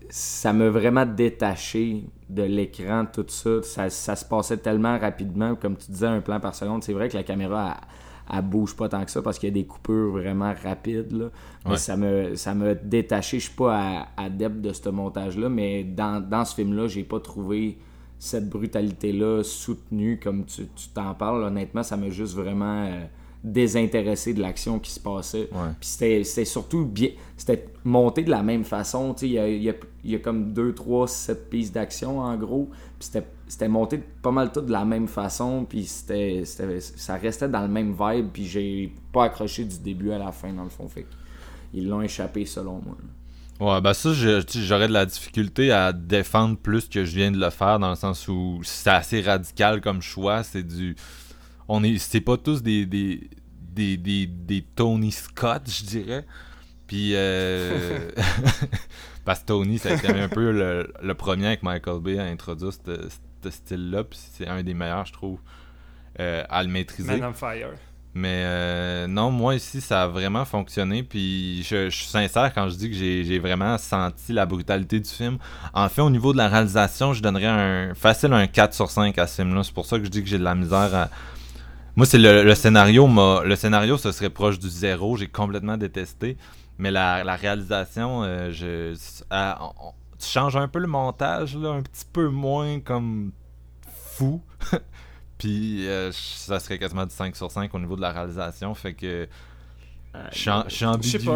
ça 0.09 0.53
m'a 0.53 0.69
vraiment 0.69 1.05
détaché 1.05 2.05
de 2.29 2.43
l'écran, 2.43 3.05
tout 3.11 3.25
ça. 3.27 3.61
ça. 3.61 3.89
Ça 3.89 4.15
se 4.15 4.23
passait 4.23 4.55
tellement 4.57 4.97
rapidement, 4.97 5.55
comme 5.55 5.75
tu 5.75 5.91
disais, 5.91 6.07
un 6.07 6.21
plan 6.21 6.39
par 6.39 6.55
seconde. 6.55 6.81
C'est 6.83 6.93
vrai 6.93 7.09
que 7.09 7.17
la 7.17 7.23
caméra, 7.23 7.75
elle, 8.31 8.37
elle 8.37 8.45
bouge 8.45 8.73
pas 8.75 8.87
tant 8.87 9.03
que 9.03 9.11
ça 9.11 9.21
parce 9.21 9.37
qu'il 9.37 9.49
y 9.49 9.51
a 9.51 9.53
des 9.53 9.65
coupures 9.65 10.11
vraiment 10.11 10.53
rapides. 10.63 11.11
Là. 11.11 11.25
Mais 11.65 11.71
Ouais. 11.71 11.77
ça 11.77 11.97
me 11.97 12.35
ça 12.35 12.53
m'a 12.55 12.73
détaché. 12.73 13.39
Je 13.39 13.47
suis 13.47 13.55
pas 13.55 14.07
adepte 14.15 14.61
de 14.61 14.71
ce 14.71 14.87
montage-là, 14.87 15.49
mais 15.49 15.83
dans, 15.83 16.21
dans 16.25 16.45
ce 16.45 16.55
film-là, 16.55 16.87
j'ai 16.87 17.03
pas 17.03 17.19
trouvé 17.19 17.77
cette 18.17 18.47
brutalité-là 18.49 19.43
soutenue 19.43 20.21
comme 20.23 20.45
tu 20.45 20.67
tu 20.73 20.87
t'en 20.93 21.13
parles. 21.15 21.43
Honnêtement, 21.43 21.83
ça 21.83 21.97
m'a 21.97 22.09
juste 22.09 22.33
vraiment 22.33 22.85
euh, 22.85 23.03
désintéressé 23.51 24.33
de 24.33 24.41
l'action 24.41 24.79
qui 24.79 24.91
se 24.91 24.99
passait. 24.99 25.49
Ouais. 25.51 25.69
Puis 25.79 25.89
c'était 25.89 26.45
surtout 26.45 26.85
bien. 26.85 27.09
C'était 27.35 27.67
monté 27.83 28.23
de 28.23 28.29
la 28.29 28.43
même 28.43 28.63
façon. 28.63 29.15
Il 29.21 29.29
y 29.31 29.39
a, 29.39 29.47
y, 29.47 29.69
a, 29.69 29.73
il 30.03 30.11
y 30.11 30.15
a 30.15 30.19
comme 30.19 30.53
2, 30.53 30.73
3, 30.73 31.07
7 31.07 31.49
pistes 31.49 31.73
d'action 31.73 32.19
en 32.19 32.35
gros. 32.37 32.69
Puis 32.99 33.09
c'était- 33.47 33.67
monté 33.67 33.99
pas 34.21 34.31
mal 34.31 34.51
tout 34.51 34.61
de 34.61 34.71
la 34.71 34.85
même 34.85 35.07
façon. 35.07 35.65
Puis 35.67 35.85
c'était 35.85 36.41
c'était- 36.45 36.79
ça 36.81 37.15
restait 37.15 37.47
dans 37.49 37.61
le 37.61 37.67
même 37.67 37.95
vibe. 37.99 38.27
Puis 38.33 38.45
j'ai 38.45 38.93
pas 39.13 39.25
accroché 39.25 39.63
du 39.65 39.79
début 39.79 40.11
à 40.11 40.17
la 40.17 40.31
fin, 40.31 40.51
dans 40.53 40.63
le 40.63 40.69
fond. 40.69 40.87
Fait 40.87 41.05
ils 41.73 41.87
l'ont 41.87 42.01
échappé 42.01 42.45
selon 42.45 42.81
moi. 42.85 42.95
Ouais, 43.59 43.81
bah 43.81 43.95
ça, 43.95 44.11
j'aurais 44.13 44.87
de 44.87 44.93
la 44.93 45.05
difficulté 45.07 45.71
à 45.71 45.91
défendre 45.91 46.57
plus 46.57 46.87
que 46.87 47.03
je 47.05 47.15
viens 47.15 47.31
de 47.31 47.39
le 47.39 47.49
faire, 47.49 47.79
dans 47.79 47.89
le 47.89 47.95
sens 47.95 48.27
où 48.27 48.59
c'est 48.63 48.91
assez 48.91 49.19
radical 49.21 49.81
comme 49.81 49.99
choix. 50.01 50.43
C'est 50.43 50.61
du. 50.61 50.95
On 51.67 51.83
est. 51.83 51.97
C'est 51.97 52.21
pas 52.21 52.37
tous 52.37 52.61
des. 52.61 52.85
des 52.85 53.29
des, 53.51 53.95
des, 53.95 54.25
des 54.25 54.63
Tony 54.63 55.11
Scott, 55.11 55.63
je 55.69 55.83
dirais. 55.83 56.25
Puis. 56.87 57.11
Euh... 57.13 58.09
parce 59.25 59.41
que 59.41 59.45
Tony, 59.45 59.77
ça 59.77 59.89
a 59.89 59.93
été 59.93 60.07
un 60.07 60.29
peu 60.29 60.51
le, 60.51 60.91
le 61.01 61.13
premier 61.13 61.47
avec 61.47 61.61
Michael 61.61 61.99
Bay 62.01 62.17
à 62.17 62.23
introduire 62.23 62.73
ce 62.73 63.07
ce 63.43 63.49
style-là. 63.49 64.03
Puis 64.03 64.19
c'est 64.33 64.47
un 64.47 64.63
des 64.63 64.73
meilleurs, 64.73 65.05
je 65.05 65.13
trouve, 65.13 65.39
euh, 66.19 66.43
à 66.49 66.63
le 66.63 66.69
maîtriser. 66.69 67.17
Man 67.17 67.29
on 67.29 67.33
Fire. 67.33 67.69
Mais 68.13 68.41
euh, 68.45 69.05
non, 69.05 69.29
moi 69.29 69.53
ici, 69.53 69.79
ça 69.79 70.03
a 70.03 70.07
vraiment 70.07 70.43
fonctionné. 70.43 71.03
Puis 71.03 71.61
je, 71.63 71.89
je 71.89 71.95
suis 71.95 72.07
sincère 72.07 72.51
quand 72.53 72.67
je 72.69 72.75
dis 72.75 72.89
que 72.89 72.95
j'ai 72.95 73.23
j'ai 73.23 73.37
vraiment 73.37 73.77
senti 73.77 74.33
la 74.33 74.47
brutalité 74.47 74.99
du 74.99 75.09
film. 75.09 75.37
En 75.73 75.87
fait, 75.87 76.01
au 76.01 76.09
niveau 76.09 76.33
de 76.33 76.37
la 76.37 76.47
réalisation, 76.47 77.13
je 77.13 77.21
donnerais 77.21 77.45
un 77.45 77.93
facile 77.93 78.33
un 78.33 78.47
4 78.47 78.73
sur 78.73 78.89
5 78.89 79.15
à 79.19 79.27
ce 79.27 79.41
film-là. 79.41 79.63
C'est 79.63 79.73
pour 79.73 79.85
ça 79.85 79.99
que 79.99 80.05
je 80.05 80.09
dis 80.09 80.23
que 80.23 80.29
j'ai 80.29 80.39
de 80.39 80.43
la 80.43 80.55
misère 80.55 80.95
à. 80.95 81.09
Moi, 81.97 82.05
c'est 82.05 82.19
le, 82.19 82.43
le 82.43 82.53
scénario. 82.53 83.07
Le 83.43 83.55
scénario, 83.55 83.97
ce 83.97 84.11
serait 84.11 84.29
proche 84.29 84.59
du 84.59 84.69
zéro. 84.69 85.17
J'ai 85.17 85.27
complètement 85.27 85.77
détesté. 85.77 86.37
Mais 86.77 86.91
la, 86.91 87.35
réalisation, 87.35 88.23
euh, 88.23 88.51
je, 88.51 88.93
tu 88.93 90.27
changes 90.27 90.55
un 90.55 90.67
peu 90.67 90.77
le 90.77 90.87
montage, 90.87 91.57
là, 91.57 91.69
un 91.69 91.81
petit 91.81 92.05
peu 92.13 92.29
moins 92.29 92.79
comme 92.81 93.31
fou. 94.13 94.43
Puis 95.39 95.87
euh, 95.87 96.11
ça 96.11 96.59
serait 96.59 96.77
quasiment 96.77 97.05
du 97.05 97.15
5 97.15 97.35
sur 97.35 97.51
5 97.51 97.73
au 97.73 97.79
niveau 97.79 97.95
de 97.95 98.01
la 98.01 98.11
réalisation. 98.11 98.75
Fait 98.75 98.93
que 98.93 99.27
je 100.31 100.37
suis 100.37 100.49
en- 100.49 100.63
je 100.67 100.75
suis 100.75 100.85
je 101.03 101.17
trouve- 101.25 101.35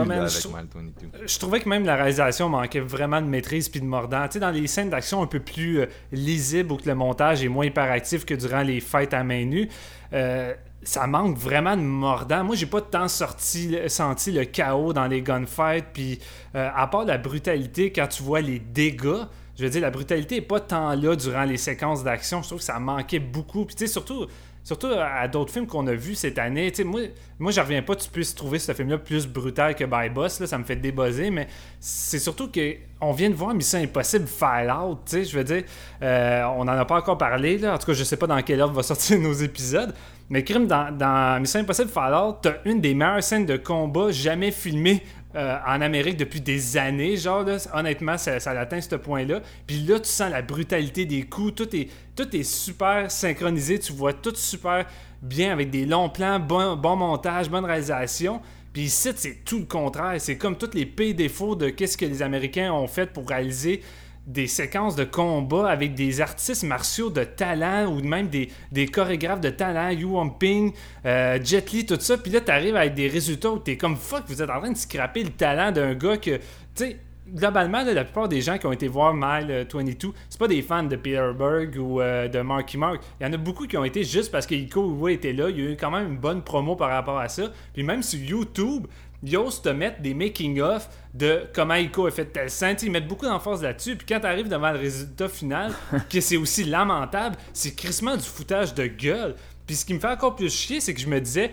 Mile 0.54 0.68
22. 0.74 1.28
Je 1.28 1.40
trouvais 1.40 1.60
que 1.60 1.70
même 1.70 1.86
la 1.86 1.96
réalisation 1.96 2.50
manquait 2.50 2.80
vraiment 2.80 3.22
de 3.22 3.28
maîtrise 3.28 3.70
puis 3.70 3.80
de 3.82 3.86
mordant. 3.86 4.26
Tu 4.28 4.34
sais, 4.34 4.40
dans 4.40 4.52
les 4.52 4.68
scènes 4.68 4.90
d'action 4.90 5.22
un 5.22 5.28
peu 5.28 5.40
plus 5.40 5.80
euh, 5.82 5.86
lisibles 6.12 6.72
où 6.74 6.78
que 6.78 6.88
le 6.88 6.96
montage 6.96 7.44
est 7.44 7.48
moins 7.48 7.66
hyperactif 7.66 8.26
que 8.26 8.34
durant 8.34 8.62
les 8.62 8.80
fights 8.80 9.14
à 9.14 9.24
main 9.24 9.46
nue, 9.46 9.70
euh, 10.14 10.54
ça 10.84 11.06
manque 11.08 11.38
vraiment 11.38 11.76
de 11.78 11.82
mordant. 11.82 12.44
Moi, 12.44 12.56
j'ai 12.56 12.66
pas 12.66 12.82
tant 12.82 13.08
sorti, 13.08 13.78
senti 13.88 14.32
le 14.32 14.46
chaos 14.46 14.94
dans 14.94 15.06
les 15.08 15.22
gunfights. 15.22 15.86
Puis, 15.94 16.20
euh, 16.56 16.70
à 16.76 16.88
part 16.88 17.06
la 17.06 17.18
brutalité, 17.18 17.92
quand 17.92 18.08
tu 18.08 18.24
vois 18.24 18.42
les 18.42 18.58
dégâts, 18.60 19.26
je 19.58 19.64
veux 19.66 19.70
dire, 19.70 19.82
la 19.82 19.92
brutalité 19.92 20.38
est 20.38 20.42
pas 20.42 20.60
tant 20.60 20.96
là 20.96 21.16
durant 21.16 21.44
les 21.44 21.58
séquences 21.58 22.04
d'action. 22.04 22.42
Je 22.42 22.48
trouve 22.48 22.60
que 22.60 22.66
ça 22.66 22.80
manquait 22.80 23.20
beaucoup. 23.20 23.66
Puis, 23.66 23.76
tu 23.76 23.86
sais, 23.86 23.92
surtout. 23.92 24.26
Surtout 24.64 24.90
à 24.96 25.28
d'autres 25.28 25.52
films 25.52 25.66
qu'on 25.66 25.88
a 25.88 25.94
vus 25.94 26.14
cette 26.14 26.38
année. 26.38 26.70
Tu 26.70 26.78
sais, 26.78 26.84
moi, 26.84 27.02
moi, 27.40 27.52
je 27.52 27.60
reviens 27.60 27.82
pas 27.82 27.96
que 27.96 28.02
tu 28.02 28.10
puisses 28.10 28.36
trouver 28.36 28.60
ce 28.60 28.74
film-là 28.74 29.00
plus 29.00 29.26
brutal 29.26 29.74
que 29.74 29.84
By 29.84 30.10
Boss. 30.14 30.40
Là, 30.40 30.46
ça 30.46 30.58
me 30.60 30.64
fait 30.64 30.76
débosser, 30.76 31.32
mais 31.32 31.48
c'est 31.80 32.20
surtout 32.20 32.48
que 32.50 32.76
on 33.02 33.12
vient 33.12 33.32
de 33.32 33.36
voir 33.36 33.56
Mission 33.56 33.80
Impossible 33.80 34.28
Fallout. 34.28 35.00
Je 35.12 35.36
veux 35.36 35.44
dire, 35.44 35.64
euh, 36.04 36.44
on 36.56 36.66
n'en 36.66 36.74
a 36.74 36.86
pas 36.86 36.98
encore 36.98 37.18
parlé. 37.18 37.58
Là. 37.58 37.74
En 37.74 37.78
tout 37.80 37.88
cas, 37.88 37.94
je 37.94 38.04
sais 38.04 38.18
pas 38.18 38.28
dans 38.28 38.40
quelle 38.44 38.62
ordre 38.62 38.76
va 38.76 38.84
sortir 38.84 39.20
nos 39.20 39.34
épisodes. 39.34 39.94
Mais 40.30 40.44
crime, 40.44 40.68
dans, 40.68 40.96
dans 40.96 41.42
Mission 41.42 41.62
Impossible 41.62 41.90
Fallout, 41.90 42.38
t'as 42.44 42.58
une 42.66 42.80
des 42.80 42.94
meilleures 42.94 43.24
scènes 43.24 43.48
de 43.48 43.58
combat 43.58 44.12
jamais 44.12 44.52
filmées 44.52 45.04
euh, 45.36 45.58
en 45.66 45.82
Amérique 45.82 46.18
depuis 46.18 46.42
des 46.42 46.78
années, 46.78 47.16
genre, 47.16 47.44
là, 47.44 47.58
honnêtement, 47.74 48.18
ça, 48.18 48.40
ça 48.40 48.52
atteint 48.52 48.82
ce 48.82 48.96
point-là. 48.96 49.42
Puis 49.66 49.78
là, 49.82 50.00
tu 50.00 50.10
sens 50.10 50.30
la 50.30 50.42
brutalité 50.42 51.06
des 51.06 51.24
coups, 51.24 51.56
tout 51.56 51.76
est, 51.76 51.90
tout 52.16 52.36
est 52.36 52.44
super 52.44 53.10
synchronisé, 53.10 53.80
tu 53.80 53.94
vois 53.94 54.14
tout 54.14 54.36
super 54.36 54.86
bien 55.22 55.52
avec 55.54 55.70
des 55.70 55.86
longs 55.86 56.10
plans, 56.10 56.40
bon, 56.40 56.76
bon 56.76 56.96
montage, 56.96 57.50
bonne 57.50 57.66
réalisation. 57.66 58.42
Puis 58.74 58.84
ici, 58.84 59.10
c'est 59.16 59.44
tout 59.44 59.60
le 59.60 59.66
contraire. 59.66 60.16
C'est 60.20 60.38
comme 60.38 60.58
tous 60.58 60.74
les 60.74 60.86
pires 60.86 61.16
défauts 61.16 61.56
de 61.56 61.70
qu'est-ce 61.70 61.98
que 61.98 62.06
les 62.06 62.22
Américains 62.22 62.72
ont 62.72 62.88
fait 62.88 63.08
pour 63.08 63.28
réaliser 63.28 63.82
des 64.28 64.48
séquences 64.48 64.96
de 64.96 65.04
combat 65.04 65.70
avec 65.70 65.96
des 65.96 66.22
artistes 66.22 66.64
martiaux 66.64 67.10
de 67.10 67.24
talent 67.24 67.88
ou 67.88 68.02
même 68.02 68.28
des, 68.28 68.88
chorégraphes 68.88 69.42
de 69.42 69.50
talent, 69.50 69.90
Yu 69.90 70.06
Wamping, 70.06 70.74
euh, 71.06 71.40
Jet 71.44 71.72
Li, 71.72 71.86
tout 71.86 71.98
ça. 72.00 72.18
Puis 72.18 72.32
là, 72.32 72.42
t'arrives 72.42 72.76
avec 72.76 72.94
des 72.94 73.08
résultats 73.08 73.52
où 73.52 73.60
t'es 73.60 73.78
comme 73.78 73.98
fuck, 73.98 74.24
vous 74.28 74.42
êtes 74.42 74.50
en 74.50 74.60
train 74.60 74.72
de 74.72 74.78
scraper 74.78 75.24
le 75.24 75.32
talent 75.32 75.72
d'un 75.72 75.94
gars 75.96 76.18
que, 76.18 76.38
tu 76.38 76.42
sais, 76.76 77.00
globalement, 77.34 77.84
la 77.84 78.04
plupart 78.04 78.28
des 78.28 78.42
gens 78.42 78.58
qui 78.58 78.66
ont 78.66 78.72
été 78.72 78.88
voir 78.88 79.14
Mile 79.14 79.66
22, 79.72 80.10
c'est 80.30 80.40
pas 80.40 80.48
des 80.48 80.62
fans 80.62 80.84
de 80.84 80.96
Peter 80.96 81.32
Berg 81.38 81.78
ou 81.80 82.02
euh, 82.02 82.28
de 82.28 82.42
Marky 82.42 82.78
Mark. 82.78 83.02
Il 83.20 83.26
y 83.26 83.30
en 83.30 83.34
a 83.34 83.38
beaucoup 83.38 83.68
qui 83.68 83.78
ont 83.78 83.86
été 83.86 84.04
juste 84.04 84.32
parce 84.32 84.46
que 84.46 84.56
Iko 84.56 84.98
Uwe 84.98 85.14
était 85.14 85.34
là. 85.34 85.50
Il 85.50 85.60
y 85.60 85.68
a 85.68 85.72
eu 85.72 85.78
quand 85.78 85.92
même 85.92 86.12
une 86.12 86.18
bonne 86.18 86.42
promo 86.42 86.76
par 86.76 86.90
rapport 86.90 87.20
à 87.20 87.28
ça. 87.28 87.52
Puis 87.74 87.84
même 87.84 88.04
sur 88.04 88.20
YouTube, 88.20 88.88
ils 89.24 89.38
osent 89.38 89.62
te 89.62 89.70
mettre 89.70 90.02
des 90.02 90.14
making-of 90.14 90.90
de 91.14 91.44
comment 91.54 91.76
Iko 91.76 92.08
a 92.08 92.12
fait 92.12 92.26
telle 92.26 92.50
scène. 92.50 92.76
T'sais, 92.76 92.88
ils 92.88 92.92
mettent 92.92 93.08
beaucoup 93.08 93.26
d'emphase 93.26 93.62
là-dessus. 93.62 93.96
Puis 93.96 94.06
quand 94.08 94.20
t'arrives 94.20 94.50
devant 94.50 94.72
le 94.72 94.80
résultat 94.80 95.30
final, 95.30 95.74
que 96.10 96.22
c'est 96.22 96.38
aussi 96.38 96.64
lamentable, 96.64 97.38
c'est 97.54 97.76
crissement 97.76 98.16
du 98.16 98.24
foutage 98.24 98.74
de 98.74 98.88
gueule. 98.88 99.36
Puis 99.68 99.76
ce 99.76 99.86
qui 99.86 99.94
me 99.94 100.00
fait 100.00 100.08
encore 100.08 100.36
plus 100.36 100.54
chier, 100.54 100.82
c'est 100.82 100.94
que 100.94 101.00
je 101.00 101.08
me 101.08 101.22
disais, 101.22 101.52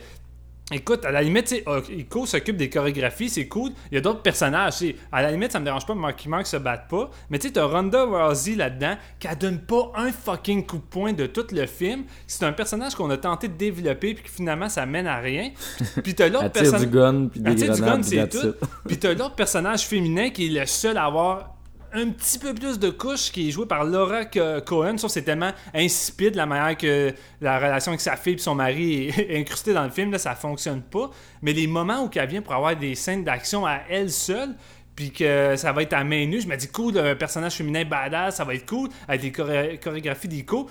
Écoute, 0.70 1.06
à 1.06 1.10
la 1.10 1.22
limite, 1.22 1.54
euh, 1.66 1.80
Ico 1.88 2.26
s'occupe 2.26 2.58
des 2.58 2.68
chorégraphies, 2.68 3.30
c'est 3.30 3.48
cool. 3.48 3.70
Il 3.90 3.94
y 3.94 3.98
a 3.98 4.02
d'autres 4.02 4.20
personnages. 4.20 4.76
tu 4.78 4.88
sais. 4.88 4.96
À 5.10 5.22
la 5.22 5.30
limite, 5.30 5.50
ça 5.52 5.60
me 5.60 5.64
dérange 5.64 5.86
pas 5.86 5.94
Marky 5.94 6.28
Mark 6.28 6.46
se 6.46 6.58
batte 6.58 6.88
pas. 6.88 7.10
Mais 7.30 7.38
tu 7.38 7.46
sais, 7.46 7.54
t'as 7.54 7.64
Ronda 7.64 8.04
Rousey 8.04 8.54
là-dedans, 8.54 8.96
qui 9.18 9.28
donne 9.40 9.60
pas 9.60 9.92
un 9.96 10.12
fucking 10.12 10.66
coup 10.66 10.76
de 10.76 10.82
poing 10.82 11.12
de 11.14 11.24
tout 11.24 11.46
le 11.52 11.64
film. 11.64 12.04
C'est 12.26 12.44
un 12.44 12.52
personnage 12.52 12.94
qu'on 12.94 13.08
a 13.08 13.16
tenté 13.16 13.48
de 13.48 13.54
développer, 13.54 14.12
puis 14.12 14.24
que 14.24 14.30
finalement, 14.30 14.68
ça 14.68 14.84
mène 14.84 15.06
à 15.06 15.18
rien. 15.18 15.52
Puis 16.04 16.14
t'as 16.14 16.28
l'autre 16.28 16.52
tire 16.52 16.64
du 16.64 16.70
personnage. 16.70 16.90
gun, 16.90 17.28
puis 17.28 17.40
des 17.40 17.54
tire 17.54 17.74
du 17.74 17.80
gun, 17.80 17.86
grenades, 17.86 18.04
c'est 18.04 18.28
tout. 18.28 18.54
Puis 18.86 18.98
t'as 18.98 19.14
l'autre 19.14 19.34
personnage 19.34 19.86
féminin 19.86 20.30
qui 20.30 20.46
est 20.46 20.60
le 20.60 20.66
seul 20.66 20.96
à 20.98 21.04
avoir 21.04 21.57
un 21.92 22.10
petit 22.10 22.38
peu 22.38 22.54
plus 22.54 22.78
de 22.78 22.90
couches 22.90 23.30
qui 23.32 23.48
est 23.48 23.50
joué 23.50 23.66
par 23.66 23.84
Laura 23.84 24.24
Co- 24.24 24.60
Cohen. 24.64 24.98
Sauf 24.98 25.10
c'est 25.10 25.22
tellement 25.22 25.52
insipide 25.74 26.34
la 26.34 26.46
manière 26.46 26.76
que 26.76 27.12
la 27.40 27.58
relation 27.58 27.90
avec 27.92 28.00
sa 28.00 28.16
fille 28.16 28.34
et 28.34 28.38
son 28.38 28.54
mari 28.54 29.08
est 29.08 29.36
incrustée 29.40 29.72
dans 29.72 29.84
le 29.84 29.90
film. 29.90 30.10
Là, 30.12 30.18
ça 30.18 30.34
fonctionne 30.34 30.82
pas. 30.82 31.10
Mais 31.42 31.52
les 31.52 31.66
moments 31.66 32.04
où 32.04 32.10
elle 32.14 32.28
vient 32.28 32.42
pour 32.42 32.54
avoir 32.54 32.76
des 32.76 32.94
scènes 32.94 33.24
d'action 33.24 33.66
à 33.66 33.80
elle 33.88 34.10
seule, 34.10 34.54
puis 34.94 35.12
que 35.12 35.54
ça 35.56 35.72
va 35.72 35.82
être 35.82 35.92
à 35.94 36.02
main 36.04 36.26
nue, 36.26 36.40
je 36.40 36.48
me 36.48 36.56
dis 36.56 36.68
cool, 36.68 36.98
un 36.98 37.14
personnage 37.14 37.54
féminin 37.54 37.84
badass, 37.84 38.36
ça 38.36 38.44
va 38.44 38.54
être 38.54 38.66
cool, 38.66 38.88
avec 39.06 39.20
des 39.20 39.30
choré- 39.30 39.78
chorégraphies 39.78 40.28
d'Ico. 40.28 40.68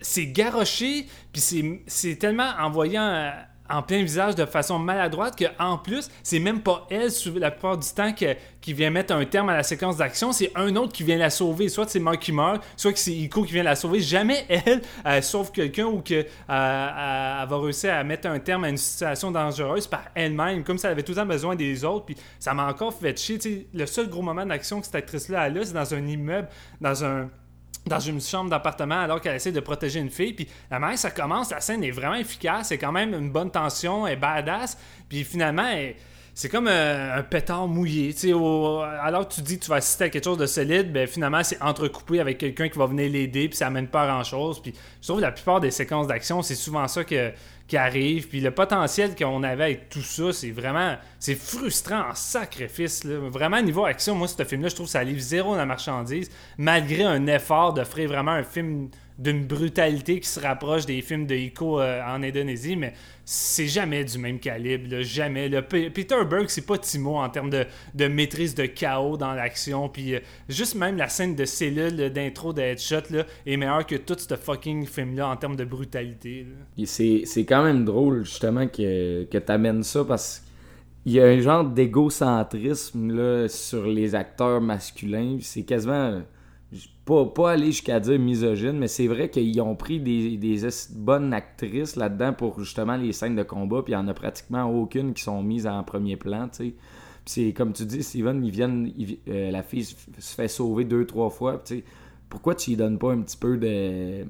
C'est 0.00 0.26
garoché, 0.26 1.06
puis 1.32 1.40
c'est- 1.40 1.80
c'est 1.86 2.16
tellement 2.16 2.50
envoyé 2.60 2.98
en, 3.72 3.82
plein 3.82 4.02
visage 4.02 4.34
de 4.34 4.44
façon 4.44 4.78
maladroite 4.78 5.36
que 5.36 5.44
en 5.58 5.78
plus, 5.78 6.10
c'est 6.22 6.38
même 6.38 6.60
pas 6.60 6.86
elle, 6.90 7.10
la 7.36 7.50
plupart 7.50 7.78
du 7.78 7.88
temps, 7.88 8.12
que- 8.12 8.36
qui 8.60 8.72
vient 8.72 8.90
mettre 8.90 9.14
un 9.14 9.24
terme 9.24 9.48
à 9.48 9.56
la 9.56 9.62
séquence 9.62 9.96
d'action, 9.96 10.32
c'est 10.32 10.52
un 10.54 10.76
autre 10.76 10.92
qui 10.92 11.02
vient 11.02 11.18
la 11.18 11.30
sauver. 11.30 11.68
Soit 11.68 11.88
c'est 11.88 11.98
Mark 11.98 12.20
qui 12.20 12.32
meurt, 12.32 12.62
soit 12.76 12.92
que 12.92 12.98
c'est 12.98 13.12
Ico 13.12 13.42
qui 13.42 13.52
vient 13.52 13.62
la 13.64 13.74
sauver. 13.74 14.00
Jamais 14.00 14.44
elle, 14.48 14.82
elle 15.04 15.22
sauve 15.22 15.50
quelqu'un 15.50 15.86
ou 15.86 16.02
va 16.48 17.46
réussir 17.50 17.94
à 17.94 18.04
mettre 18.04 18.28
un 18.28 18.38
terme 18.38 18.64
à 18.64 18.68
une 18.68 18.76
situation 18.76 19.30
dangereuse 19.30 19.86
par 19.86 20.04
elle-même, 20.14 20.62
comme 20.64 20.78
ça 20.78 20.88
elle 20.88 20.92
avait 20.92 21.02
tout 21.02 21.12
le 21.12 21.16
temps 21.16 21.26
besoin 21.26 21.56
des 21.56 21.84
autres. 21.84 22.06
Puis 22.06 22.16
ça 22.38 22.54
m'a 22.54 22.68
encore 22.68 22.94
fait 22.94 23.18
chier. 23.18 23.66
le 23.74 23.86
seul 23.86 24.08
gros 24.08 24.22
moment 24.22 24.46
d'action 24.46 24.80
que 24.80 24.86
cette 24.86 24.94
actrice-là 24.94 25.42
a 25.42 25.48
là, 25.48 25.64
c'est 25.64 25.72
dans 25.72 25.94
un 25.94 26.06
immeuble, 26.06 26.48
dans 26.80 27.04
un 27.04 27.30
dans 27.86 27.98
une 28.00 28.20
chambre 28.20 28.48
d'appartement 28.50 29.00
alors 29.00 29.20
qu'elle 29.20 29.34
essaie 29.36 29.52
de 29.52 29.60
protéger 29.60 29.98
une 30.00 30.10
fille. 30.10 30.32
Puis 30.34 30.48
la 30.70 30.78
manière 30.78 30.98
ça 30.98 31.10
commence, 31.10 31.50
la 31.50 31.60
scène 31.60 31.82
est 31.82 31.90
vraiment 31.90 32.14
efficace. 32.14 32.68
C'est 32.68 32.78
quand 32.78 32.92
même 32.92 33.12
une 33.14 33.30
bonne 33.30 33.50
tension, 33.50 34.06
elle 34.06 34.14
est 34.14 34.16
badass. 34.16 34.78
Puis 35.08 35.24
finalement, 35.24 35.66
elle- 35.66 35.96
c'est 36.34 36.48
comme 36.48 36.66
euh, 36.66 37.18
un 37.18 37.22
pétard 37.22 37.68
mouillé. 37.68 38.14
alors 39.02 39.28
que 39.28 39.34
tu 39.34 39.42
dis 39.42 39.58
que 39.58 39.64
tu 39.64 39.70
vas 39.70 39.76
assister 39.76 40.04
à 40.04 40.08
quelque 40.08 40.24
chose 40.24 40.38
de 40.38 40.46
solide, 40.46 40.90
ben 40.90 41.06
finalement, 41.06 41.42
c'est 41.42 41.60
entrecoupé 41.60 42.20
avec 42.20 42.38
quelqu'un 42.38 42.70
qui 42.70 42.78
va 42.78 42.86
venir 42.86 43.10
l'aider, 43.10 43.48
puis 43.48 43.56
ça 43.56 43.66
amène 43.66 43.86
pas 43.86 44.04
à 44.04 44.06
grand-chose. 44.06 44.62
Puis 44.62 44.72
je 45.02 45.06
trouve 45.06 45.18
que 45.18 45.22
la 45.22 45.32
plupart 45.32 45.60
des 45.60 45.70
séquences 45.70 46.06
d'action, 46.06 46.40
c'est 46.40 46.54
souvent 46.54 46.88
ça 46.88 47.04
que, 47.04 47.32
qui 47.68 47.76
arrive. 47.76 48.28
Puis 48.28 48.40
le 48.40 48.50
potentiel 48.50 49.14
qu'on 49.14 49.42
avait 49.42 49.64
avec 49.64 49.88
tout 49.90 50.00
ça, 50.00 50.32
c'est 50.32 50.52
vraiment... 50.52 50.96
C'est 51.18 51.34
frustrant 51.34 52.08
en 52.10 52.14
sacrifice. 52.14 53.04
Là. 53.04 53.18
Vraiment, 53.28 53.60
niveau 53.60 53.84
action, 53.84 54.14
moi, 54.14 54.26
ce 54.26 54.42
film-là, 54.42 54.68
je 54.68 54.74
trouve 54.74 54.86
que 54.86 54.92
ça 54.92 55.04
livre 55.04 55.20
zéro 55.20 55.50
dans 55.50 55.58
la 55.58 55.66
marchandise, 55.66 56.30
malgré 56.56 57.02
un 57.02 57.26
effort 57.26 57.74
d'offrir 57.74 58.08
vraiment 58.08 58.32
un 58.32 58.42
film 58.42 58.88
d'une 59.22 59.44
brutalité 59.44 60.18
qui 60.18 60.28
se 60.28 60.40
rapproche 60.40 60.84
des 60.84 61.00
films 61.00 61.26
de 61.26 61.34
Ico 61.34 61.80
euh, 61.80 62.02
en 62.04 62.22
Indonésie, 62.22 62.74
mais 62.76 62.92
c'est 63.24 63.68
jamais 63.68 64.04
du 64.04 64.18
même 64.18 64.40
calibre, 64.40 65.00
jamais. 65.02 65.48
Peter 65.62 66.16
Berg, 66.28 66.46
c'est 66.48 66.66
pas 66.66 66.76
Timo 66.76 67.16
en 67.16 67.28
termes 67.28 67.50
de, 67.50 67.64
de 67.94 68.08
maîtrise 68.08 68.54
de 68.56 68.66
chaos 68.66 69.16
dans 69.16 69.32
l'action, 69.32 69.88
puis 69.88 70.16
euh, 70.16 70.20
juste 70.48 70.74
même 70.74 70.96
la 70.96 71.08
scène 71.08 71.36
de 71.36 71.44
cellule 71.44 72.10
d'intro 72.10 72.52
de 72.52 72.62
Headshot 72.62 73.10
là, 73.10 73.24
est 73.46 73.56
meilleure 73.56 73.86
que 73.86 73.94
tout 73.94 74.16
ce 74.18 74.34
fucking 74.34 74.86
film-là 74.86 75.28
en 75.28 75.36
termes 75.36 75.56
de 75.56 75.64
brutalité. 75.64 76.46
c'est 76.84 77.44
quand 77.44 77.62
même 77.62 77.84
drôle, 77.84 78.24
justement, 78.24 78.66
que, 78.66 79.24
que 79.24 79.38
tu 79.38 79.52
amènes 79.52 79.84
ça 79.84 80.04
parce 80.04 80.42
qu'il 81.04 81.12
y 81.12 81.20
a 81.20 81.26
un 81.26 81.38
genre 81.40 81.64
d'égocentrisme 81.64 83.46
sur 83.48 83.86
les 83.86 84.16
acteurs 84.16 84.60
masculins. 84.60 85.38
C'est 85.40 85.62
quasiment. 85.62 86.22
Pas, 87.04 87.26
pas 87.26 87.50
aller 87.52 87.66
jusqu'à 87.66 88.00
dire 88.00 88.18
misogyne, 88.18 88.78
mais 88.78 88.88
c'est 88.88 89.06
vrai 89.06 89.28
qu'ils 89.28 89.60
ont 89.60 89.74
pris 89.74 90.00
des, 90.00 90.60
bonnes 90.94 91.34
actrices 91.34 91.96
là-dedans 91.96 92.32
pour 92.32 92.60
justement 92.60 92.96
les 92.96 93.12
scènes 93.12 93.36
de 93.36 93.42
combat, 93.42 93.82
puis 93.82 93.92
il 93.92 93.96
n'y 93.96 94.02
en 94.02 94.08
a 94.08 94.14
pratiquement 94.14 94.64
aucune 94.64 95.12
qui 95.12 95.22
sont 95.22 95.42
mises 95.42 95.66
en 95.66 95.82
premier 95.82 96.16
plan, 96.16 96.48
tu 96.48 96.68
sais. 96.68 96.74
C'est 97.24 97.52
comme 97.52 97.72
tu 97.72 97.84
dis, 97.84 98.02
Steven, 98.02 98.44
ils 98.44 98.50
viennent, 98.50 98.90
euh, 99.28 99.50
la 99.50 99.62
fille 99.62 99.84
se 99.84 100.34
fait 100.34 100.48
sauver 100.48 100.84
deux, 100.84 101.06
trois 101.06 101.30
fois, 101.30 101.60
tu 101.64 101.76
sais, 101.76 101.84
pourquoi 102.28 102.54
tu 102.54 102.70
lui 102.70 102.76
donnes 102.76 102.98
pas 102.98 103.12
un 103.12 103.20
petit 103.20 103.36
peu 103.36 103.58
de 103.58 104.24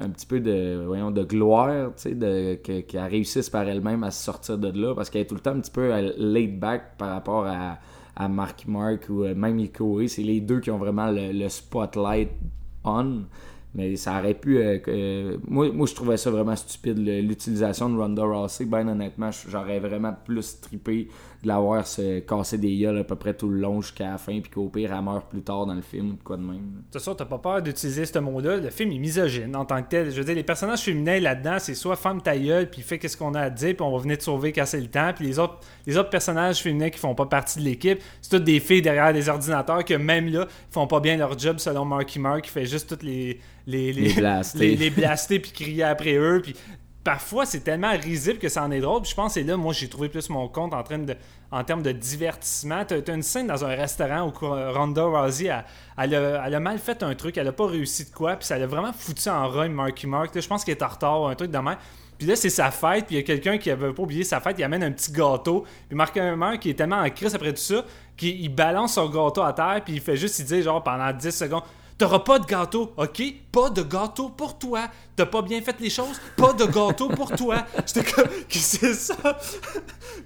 un 0.00 0.10
petit 0.10 0.26
peu 0.26 0.40
de 0.40 0.82
voyons 0.86 1.10
de 1.10 1.24
gloire 1.24 1.92
tu 1.96 2.16
sais 2.18 2.60
qu'elle 2.62 3.06
réussisse 3.10 3.50
par 3.50 3.68
elle-même 3.68 4.04
à 4.04 4.10
se 4.10 4.22
sortir 4.24 4.58
de 4.58 4.68
là 4.68 4.94
parce 4.94 5.10
qu'elle 5.10 5.22
est 5.22 5.26
tout 5.26 5.34
le 5.34 5.40
temps 5.40 5.52
un 5.52 5.60
petit 5.60 5.70
peu 5.70 5.90
laid 6.16 6.58
back 6.58 6.96
par 6.98 7.10
rapport 7.10 7.46
à, 7.46 7.78
à 8.18 8.28
Marky 8.28 8.68
Mark 8.68 9.06
ou 9.08 9.22
euh, 9.22 9.34
même 9.34 9.58
Ikori 9.58 10.08
c'est 10.08 10.22
les 10.22 10.40
deux 10.40 10.60
qui 10.60 10.70
ont 10.70 10.78
vraiment 10.78 11.10
le 11.10 11.48
spotlight 11.48 12.30
on 12.84 13.22
mais 13.74 13.96
ça 13.96 14.18
aurait 14.18 14.34
pu 14.34 14.58
euh, 14.58 14.78
euh, 14.88 15.36
moi, 15.46 15.70
moi 15.72 15.86
je 15.86 15.94
trouvais 15.94 16.16
ça 16.16 16.30
vraiment 16.30 16.56
stupide 16.56 16.98
l'utilisation 16.98 17.90
de 17.90 17.98
Ronda 17.98 18.22
Rousey 18.24 18.64
ben 18.64 18.88
honnêtement 18.88 19.30
j'aurais 19.48 19.78
vraiment 19.78 20.14
plus 20.24 20.60
trippé 20.60 21.08
de 21.42 21.48
la 21.48 21.58
voir 21.60 21.86
se 21.86 22.20
casser 22.20 22.58
des 22.58 22.76
gueules 22.76 22.98
à 22.98 23.04
peu 23.04 23.14
près 23.14 23.34
tout 23.34 23.48
le 23.48 23.58
long 23.58 23.80
jusqu'à 23.80 24.10
la 24.10 24.18
fin 24.18 24.40
puis 24.40 24.50
qu'au 24.50 24.68
pire 24.68 24.92
elle 24.92 25.04
meurt 25.04 25.28
plus 25.28 25.42
tard 25.42 25.66
dans 25.66 25.74
le 25.74 25.82
film 25.82 26.16
quoi 26.24 26.36
de 26.36 26.42
même 26.42 26.56
De 26.56 26.82
toute 26.82 26.94
façon, 26.94 27.14
t'as 27.14 27.24
pas 27.26 27.38
peur 27.38 27.62
d'utiliser 27.62 28.06
ce 28.06 28.18
mot-là. 28.18 28.56
Le 28.56 28.70
film 28.70 28.90
est 28.92 28.98
misogyne 28.98 29.54
en 29.54 29.64
tant 29.64 29.82
que 29.82 29.88
tel. 29.88 30.10
Je 30.10 30.16
veux 30.16 30.24
dire, 30.24 30.34
les 30.34 30.42
personnages 30.42 30.80
féminins 30.80 31.20
là-dedans, 31.20 31.58
c'est 31.58 31.74
soit 31.74 31.96
femme 31.96 32.20
ta 32.20 32.36
gueule, 32.36 32.68
puis 32.68 32.82
fait 32.82 32.98
qu'est-ce 32.98 33.16
qu'on 33.16 33.34
a 33.34 33.42
à 33.42 33.50
dire, 33.50 33.76
puis 33.76 33.86
on 33.86 33.92
va 33.92 33.98
venir 34.02 34.18
te 34.18 34.24
sauver 34.24 34.52
c'est 34.64 34.80
le 34.80 34.88
temps. 34.88 35.12
Puis 35.14 35.26
les 35.26 35.38
autres, 35.38 35.60
les 35.86 35.96
autres 35.96 36.10
personnages 36.10 36.60
féminins 36.60 36.90
qui 36.90 36.98
font 36.98 37.14
pas 37.14 37.26
partie 37.26 37.60
de 37.60 37.64
l'équipe, 37.64 38.00
c'est 38.20 38.30
toutes 38.30 38.44
des 38.44 38.58
filles 38.58 38.82
derrière 38.82 39.12
des 39.12 39.28
ordinateurs 39.28 39.84
que 39.84 39.94
même 39.94 40.28
là, 40.28 40.48
font 40.70 40.86
pas 40.86 41.00
bien 41.00 41.16
leur 41.16 41.38
job 41.38 41.58
selon 41.58 41.84
Marky 41.84 42.18
Mark, 42.18 42.42
qui 42.42 42.50
fait 42.50 42.66
juste 42.66 42.88
toutes 42.88 43.04
les 43.04 43.38
les 43.68 43.92
Les 43.92 44.12
blaster. 44.14 44.58
les, 44.58 44.76
les 44.76 44.90
blaster 44.90 45.38
puis 45.38 45.52
crier 45.52 45.84
après 45.84 46.14
eux, 46.16 46.40
puis 46.42 46.56
parfois 47.04 47.46
c'est 47.46 47.60
tellement 47.60 47.92
risible 47.92 48.38
que 48.38 48.48
ça 48.48 48.64
en 48.64 48.70
est 48.70 48.80
drôle. 48.80 49.02
Puis 49.02 49.10
je 49.10 49.14
pense 49.14 49.34
que 49.34 49.40
là, 49.40 49.56
moi, 49.56 49.72
j'ai 49.72 49.88
trouvé 49.88 50.08
plus 50.08 50.28
mon 50.30 50.48
compte 50.48 50.74
en, 50.74 50.82
train 50.82 50.98
de, 50.98 51.14
en 51.50 51.62
termes 51.64 51.82
de 51.82 51.92
divertissement. 51.92 52.84
T'as 52.86 52.96
as 52.96 53.14
une 53.14 53.22
scène 53.22 53.46
dans 53.46 53.64
un 53.64 53.74
restaurant 53.74 54.28
où 54.28 54.32
Ronda 54.40 55.04
Rousey, 55.04 55.46
elle, 55.46 55.64
elle 55.98 56.14
a, 56.14 56.46
elle 56.46 56.54
a 56.54 56.60
mal 56.60 56.78
fait 56.78 57.02
un 57.02 57.14
truc, 57.14 57.36
elle 57.36 57.48
a 57.48 57.52
pas 57.52 57.66
réussi 57.66 58.06
de 58.06 58.10
quoi, 58.10 58.36
puis 58.36 58.46
ça 58.46 58.58
l'a 58.58 58.66
vraiment 58.66 58.92
foutu 58.92 59.28
en 59.28 59.48
run 59.48 59.68
Marky 59.68 60.06
Mark. 60.06 60.34
Là, 60.34 60.40
je 60.40 60.48
pense 60.48 60.64
qu'il 60.64 60.72
est 60.72 60.82
en 60.82 60.88
retard, 60.88 61.28
un 61.28 61.34
truc 61.34 61.50
de 61.50 61.58
même. 61.58 61.76
Puis 62.16 62.26
là, 62.26 62.34
c'est 62.34 62.50
sa 62.50 62.72
fête, 62.72 63.06
puis 63.06 63.14
il 63.14 63.18
y 63.18 63.20
a 63.20 63.24
quelqu'un 63.24 63.58
qui 63.58 63.70
avait 63.70 63.92
pas 63.92 64.02
oublié 64.02 64.24
sa 64.24 64.40
fête, 64.40 64.56
il 64.58 64.64
amène 64.64 64.82
un 64.82 64.90
petit 64.90 65.12
gâteau. 65.12 65.64
Puis 65.88 65.96
Mark 65.96 66.16
Mark, 66.16 66.58
qui 66.58 66.70
est 66.70 66.74
tellement 66.74 66.96
en 66.96 67.08
crise 67.10 67.34
après 67.34 67.52
tout 67.52 67.60
ça, 67.60 67.84
qu'il 68.16 68.40
il 68.40 68.48
balance 68.48 68.94
son 68.94 69.08
gâteau 69.08 69.42
à 69.42 69.52
terre, 69.52 69.80
puis 69.84 69.94
il 69.94 70.00
fait 70.00 70.16
juste, 70.16 70.38
il 70.40 70.44
dit 70.44 70.62
genre 70.62 70.82
pendant 70.82 71.12
10 71.12 71.30
secondes 71.30 71.62
T'auras 71.98 72.20
pas 72.20 72.38
de 72.38 72.46
gâteau, 72.46 72.92
ok? 72.96 73.22
Pas 73.50 73.70
de 73.70 73.82
gâteau 73.82 74.28
pour 74.28 74.56
toi. 74.56 74.88
T'as 75.16 75.26
pas 75.26 75.42
bien 75.42 75.60
fait 75.60 75.74
les 75.80 75.90
choses, 75.90 76.20
pas 76.36 76.52
de 76.52 76.64
gâteau 76.64 77.08
pour 77.08 77.30
toi. 77.32 77.66
J'étais 77.86 78.04
comme, 78.10 78.28
c'est 78.48 78.94
ça? 78.94 79.16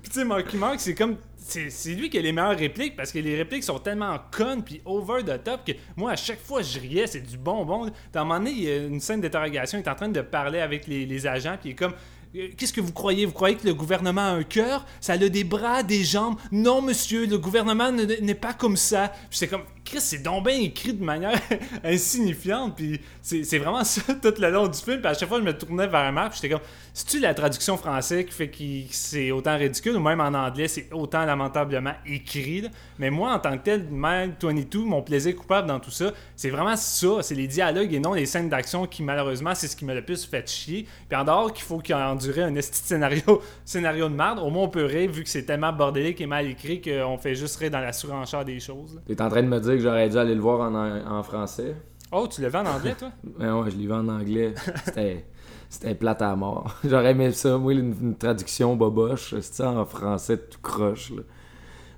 puis 0.03 0.11
tu 0.11 0.18
sais, 0.20 0.25
Marky 0.25 0.57
Mark, 0.59 0.79
c'est 0.81 0.95
comme. 0.95 1.16
C'est 1.45 1.91
lui 1.95 2.09
qui 2.09 2.16
a 2.18 2.23
les 2.23 2.33
meilleures 2.33 2.57
répliques 2.57 2.95
parce 2.97 3.11
que 3.11 3.18
les 3.18 3.37
répliques 3.37 3.64
sont 3.64 3.79
tellement 3.79 4.16
connes 4.31 4.62
puis 4.62 4.81
over 4.85 5.23
the 5.25 5.43
top 5.43 5.66
que 5.66 5.73
moi, 5.97 6.12
à 6.12 6.16
chaque 6.16 6.41
fois, 6.41 6.62
je 6.62 6.79
riais, 6.79 7.07
c'est 7.07 7.20
du 7.20 7.37
bonbon. 7.37 7.91
Dans 8.12 8.20
un 8.20 8.25
moment 8.25 8.39
donné, 8.39 8.51
il 8.53 8.62
y 8.62 8.70
a 8.70 8.77
une 8.85 9.01
scène 9.01 9.20
d'interrogation, 9.20 9.79
il 9.79 9.83
est 9.83 9.89
en 9.89 9.95
train 9.95 10.09
de 10.09 10.20
parler 10.20 10.61
avec 10.61 10.87
les, 10.87 11.05
les 11.05 11.27
agents 11.27 11.57
puis 11.61 11.70
il 11.70 11.73
est 11.73 11.77
comme. 11.77 11.93
Euh, 12.37 12.49
Qu'est-ce 12.57 12.73
que 12.73 12.81
vous 12.81 12.93
croyez? 12.93 13.27
Vous 13.27 13.33
croyez 13.33 13.57
que 13.57 13.66
le 13.66 13.75
gouvernement 13.75 14.23
a 14.23 14.31
un 14.31 14.45
cœur? 14.45 14.87
Ça 15.01 15.14
a 15.14 15.18
des 15.18 15.45
bras, 15.45 15.83
des 15.83 16.05
jambes? 16.05 16.37
Non, 16.53 16.81
monsieur, 16.81 17.27
le 17.27 17.37
gouvernement 17.39 17.91
ne- 17.93 18.05
n'est 18.05 18.35
pas 18.35 18.55
comme 18.55 18.77
ça. 18.77 19.12
C'est 19.31 19.49
comme, 19.49 19.64
Chris, 19.85 20.01
c'est 20.01 20.22
donc 20.22 20.47
bien 20.47 20.59
écrit 20.59 20.95
de 20.95 21.05
manière 21.05 21.39
insignifiante. 21.85 22.76
Puis 22.76 23.01
c'est 23.20 23.59
vraiment 23.59 23.85
ça 23.85 24.01
tout 24.14 24.35
le 24.39 24.51
long 24.51 24.68
du 24.68 24.78
film. 24.78 25.01
Puis 25.01 25.11
à 25.11 25.14
chaque 25.14 25.28
fois, 25.28 25.39
je 25.39 25.45
me 25.45 25.57
tournais 25.57 25.87
vers 25.87 26.01
un 26.01 26.12
map. 26.12 26.30
J'étais 26.33 26.49
comme, 26.49 26.61
c'est-tu 26.95 27.20
la 27.20 27.35
traduction 27.35 27.76
française 27.76 28.24
qui 28.26 28.33
fait 28.33 28.49
que 28.49 28.62
c'est 28.91 29.30
autant 29.30 29.57
ridicule 29.57 29.97
ou 29.97 30.01
même 30.01 30.20
en 30.20 30.35
anglais, 30.35 30.68
c'est 30.68 30.89
autant 30.93 31.24
lamentablement 31.24 31.95
écrit. 32.07 32.68
Mais 32.99 33.11
moi, 33.11 33.33
en 33.33 33.39
tant 33.39 33.57
que 33.57 33.62
tel, 33.62 33.87
Mile 33.91 34.35
22, 34.41 34.80
mon 34.80 35.03
plaisir 35.03 35.35
coupable 35.35 35.68
dans 35.68 35.80
tout 35.80 35.91
ça, 35.91 36.12
c'est 36.37 36.51
vraiment 36.51 36.76
ça. 36.76 37.22
C'est 37.22 37.35
les 37.35 37.47
dialogues 37.47 37.93
et 37.93 37.99
non 37.99 38.12
les 38.12 38.26
scènes 38.26 38.49
d'action 38.49 38.87
qui, 38.87 39.03
malheureusement, 39.03 39.55
c'est 39.55 39.68
ce 39.68 39.76
qui 39.76 39.85
m'a 39.85 39.95
le 39.95 40.05
plus 40.05 40.24
fait 40.24 40.49
chier. 40.49 40.87
Puis 41.09 41.18
en 41.18 41.24
dehors 41.24 41.53
qu'il 41.53 41.64
faut 41.64 41.78
qu'il 41.78 41.95
endure 41.95 42.39
un 42.39 42.55
esti 42.55 42.78
scénario, 42.87 43.43
scénario 43.64 44.09
de 44.09 44.14
merde, 44.14 44.39
au 44.39 44.51
moins 44.51 44.64
on 44.64 44.68
peut 44.68 44.85
rire 44.85 45.11
vu 45.11 45.22
que 45.22 45.28
c'est 45.28 45.45
tellement 45.45 45.72
bordélique 45.72 46.20
et 46.20 46.26
mal 46.26 46.47
écrit 46.47 46.80
qu'on 46.80 47.18
fait 47.18 47.35
juste 47.35 47.57
rire 47.57 47.70
dans 47.70 47.80
la 47.80 47.93
surenchère 47.93 48.45
des 48.45 48.61
choses. 48.61 49.01
T'es 49.07 49.20
en 49.20 49.28
train 49.28 49.43
de 49.43 49.49
me 49.49 49.61
dire 49.61 49.72
que 49.77 49.83
j'aurais 49.83 50.09
dû 50.09 50.16
aller 50.18 50.35
le 50.35 50.41
voir 50.41 50.61
en, 50.73 51.18
en 51.18 51.23
français? 51.23 51.77
Oh, 52.12 52.27
tu 52.29 52.43
le 52.43 52.49
vends 52.49 52.61
en 52.66 52.77
anglais, 52.77 52.95
toi? 52.99 53.11
Ben 53.39 53.55
ouais, 53.61 53.70
je 53.70 53.77
l'ai 53.77 53.87
vu 53.87 53.93
en 53.93 54.09
anglais. 54.09 54.55
C'était. 54.85 55.27
C'était 55.70 55.95
plate 55.95 56.20
à 56.20 56.37
mort. 56.37 56.77
J'aurais 56.85 57.12
aimé 57.12 57.33
ça, 57.33 57.57
moi, 57.57 57.73
une, 57.73 57.95
une 57.99 58.16
traduction 58.18 58.77
boboche, 58.77 59.35
c'est 59.41 59.64
en 59.64 59.87
français 59.87 60.37
tout 60.37 60.59
croche. 60.61 61.11
là. 61.12 61.23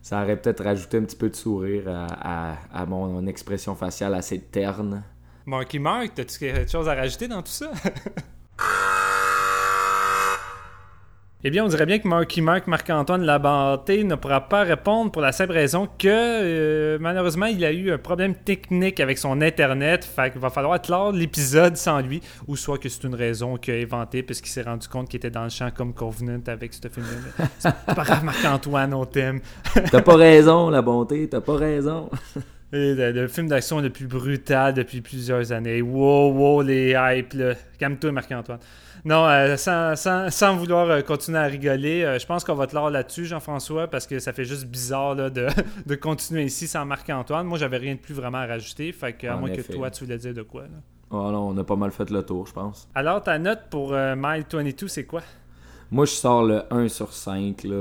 Ça 0.01 0.23
aurait 0.23 0.37
peut-être 0.41 0.63
rajouté 0.63 0.99
un 0.99 1.03
petit 1.03 1.17
peu 1.17 1.29
de 1.29 1.35
sourire 1.35 1.89
à, 1.89 2.53
à- 2.53 2.57
à 2.73 2.87
mon, 2.87 3.09
mon 3.09 3.27
expression 3.27 3.75
faciale 3.75 4.15
assez 4.15 4.39
terne. 4.39 5.03
Marky 5.45 5.81
Mark, 5.81 6.13
t'as-tu 6.15 6.39
quelque 6.39 6.71
chose 6.71 6.89
à 6.89 6.95
rajouter 6.95 7.27
dans 7.27 7.43
tout 7.43 7.51
ça? 7.51 7.73
Eh 11.47 11.51
bien, 11.51 11.63
on 11.63 11.69
dirait 11.69 11.85
bien 11.85 11.99
que 11.99 12.09
Marky 12.09 12.41
Mark, 12.41 12.67
Marc-Antoine 12.67 13.23
Labanté 13.23 14.03
ne 14.03 14.15
pourra 14.15 14.49
pas 14.49 14.63
répondre 14.63 15.13
pour 15.13 15.21
la 15.21 15.31
simple 15.31 15.53
raison 15.53 15.87
que, 15.99 16.09
euh, 16.09 16.97
malheureusement, 16.99 17.45
il 17.45 17.63
a 17.67 17.71
eu 17.71 17.93
un 17.93 17.99
problème 17.99 18.35
technique 18.35 18.99
avec 18.99 19.19
son 19.19 19.43
Internet. 19.43 20.07
Fait 20.07 20.31
qu'il 20.31 20.41
va 20.41 20.49
falloir 20.49 20.81
clore 20.81 21.13
l'épisode 21.13 21.77
sans 21.77 22.01
lui, 22.01 22.23
ou 22.49 22.57
soit 22.57 22.79
que 22.79 22.89
c'est 22.89 23.05
une 23.05 23.15
raison 23.15 23.59
qu'il 23.59 23.75
a 23.75 23.77
inventée 23.77 24.23
puisqu'il 24.23 24.49
s'est 24.49 24.63
rendu 24.63 24.89
compte 24.89 25.11
qu'il 25.11 25.19
était 25.19 25.29
dans 25.29 25.45
le 25.45 25.51
champ 25.51 25.69
comme 25.71 25.93
Covenant 25.93 26.41
avec 26.47 26.73
ce 26.73 26.89
film-là. 26.89 27.47
C'est 27.59 27.95
pas 27.95 28.05
grave, 28.05 28.25
Marc-Antoine, 28.25 28.95
on 28.95 29.05
t'aime. 29.05 29.41
T'as 29.91 30.01
pas 30.01 30.17
raison, 30.17 30.71
la 30.71 30.81
bonté, 30.81 31.29
t'as 31.29 31.43
pas 31.43 31.57
raison. 31.57 32.09
Le, 32.77 33.13
le 33.13 33.29
film 33.29 33.47
d'action 33.47 33.81
le 33.81 33.89
plus 33.91 34.07
brutal 34.09 34.75
depuis 34.75 35.01
plusieurs 35.01 35.53
années. 35.53 35.81
Wow, 35.81 36.33
wow, 36.33 36.63
les 36.63 36.97
hypes, 36.99 37.35
là. 37.35 37.55
Calme-toi, 37.79 38.11
Marc-Antoine. 38.11 38.59
Non, 39.05 39.27
euh, 39.29 39.57
sans, 39.57 39.95
sans- 39.97 40.29
sans 40.31 40.57
vouloir 40.57 40.91
euh, 40.91 41.01
continuer 41.03 41.39
à 41.39 41.45
rigoler, 41.45 42.03
euh, 42.03 42.19
je 42.19 42.27
pense 42.27 42.43
qu'on 42.43 42.55
va 42.55 42.67
te 42.67 42.75
lore 42.75 42.91
là-dessus, 42.91 43.27
Jean-François, 43.27 43.87
parce 43.87 44.07
que 44.09 44.19
ça 44.19 44.33
fait 44.33 44.45
juste 44.45 44.65
bizarre 44.67 45.15
là, 45.15 45.31
de, 45.31 45.47
de 45.87 45.95
continuer 45.95 46.45
ici 46.45 46.67
sans 46.67 46.85
Marc-Antoine. 46.85 47.47
Moi, 47.47 47.59
j'avais 47.59 47.77
rien 47.77 47.95
de 47.95 48.01
plus 48.01 48.15
vraiment 48.15 48.39
à 48.39 48.47
rajouter, 48.47 48.91
fait 48.93 49.13
que, 49.13 49.27
à 49.29 49.37
En 49.37 49.41
moins 49.41 49.51
effet. 49.51 49.63
que 49.63 49.73
toi, 49.73 49.91
tu 49.91 50.05
voulais 50.05 50.19
dire 50.19 50.35
de 50.35 50.43
quoi. 50.43 50.63
là. 50.63 50.69
Oh 51.11 51.31
non, 51.31 51.51
on 51.51 51.57
a 51.59 51.63
pas 51.65 51.77
mal 51.77 51.93
fait 51.93 52.11
le 52.11 52.23
tour, 52.25 52.47
je 52.49 52.53
pense. 52.55 52.89
Alors, 52.95 53.23
ta 53.23 53.39
note 53.39 53.61
pour 53.71 53.93
Mile 53.93 54.45
22, 54.51 54.89
c'est 54.89 55.05
quoi? 55.05 55.21
Moi, 55.95 56.07
je 56.07 56.11
sors 56.11 56.43
le 56.43 56.63
1 56.73 56.89
sur 56.89 57.13
5. 57.13 57.63
Là. 57.63 57.81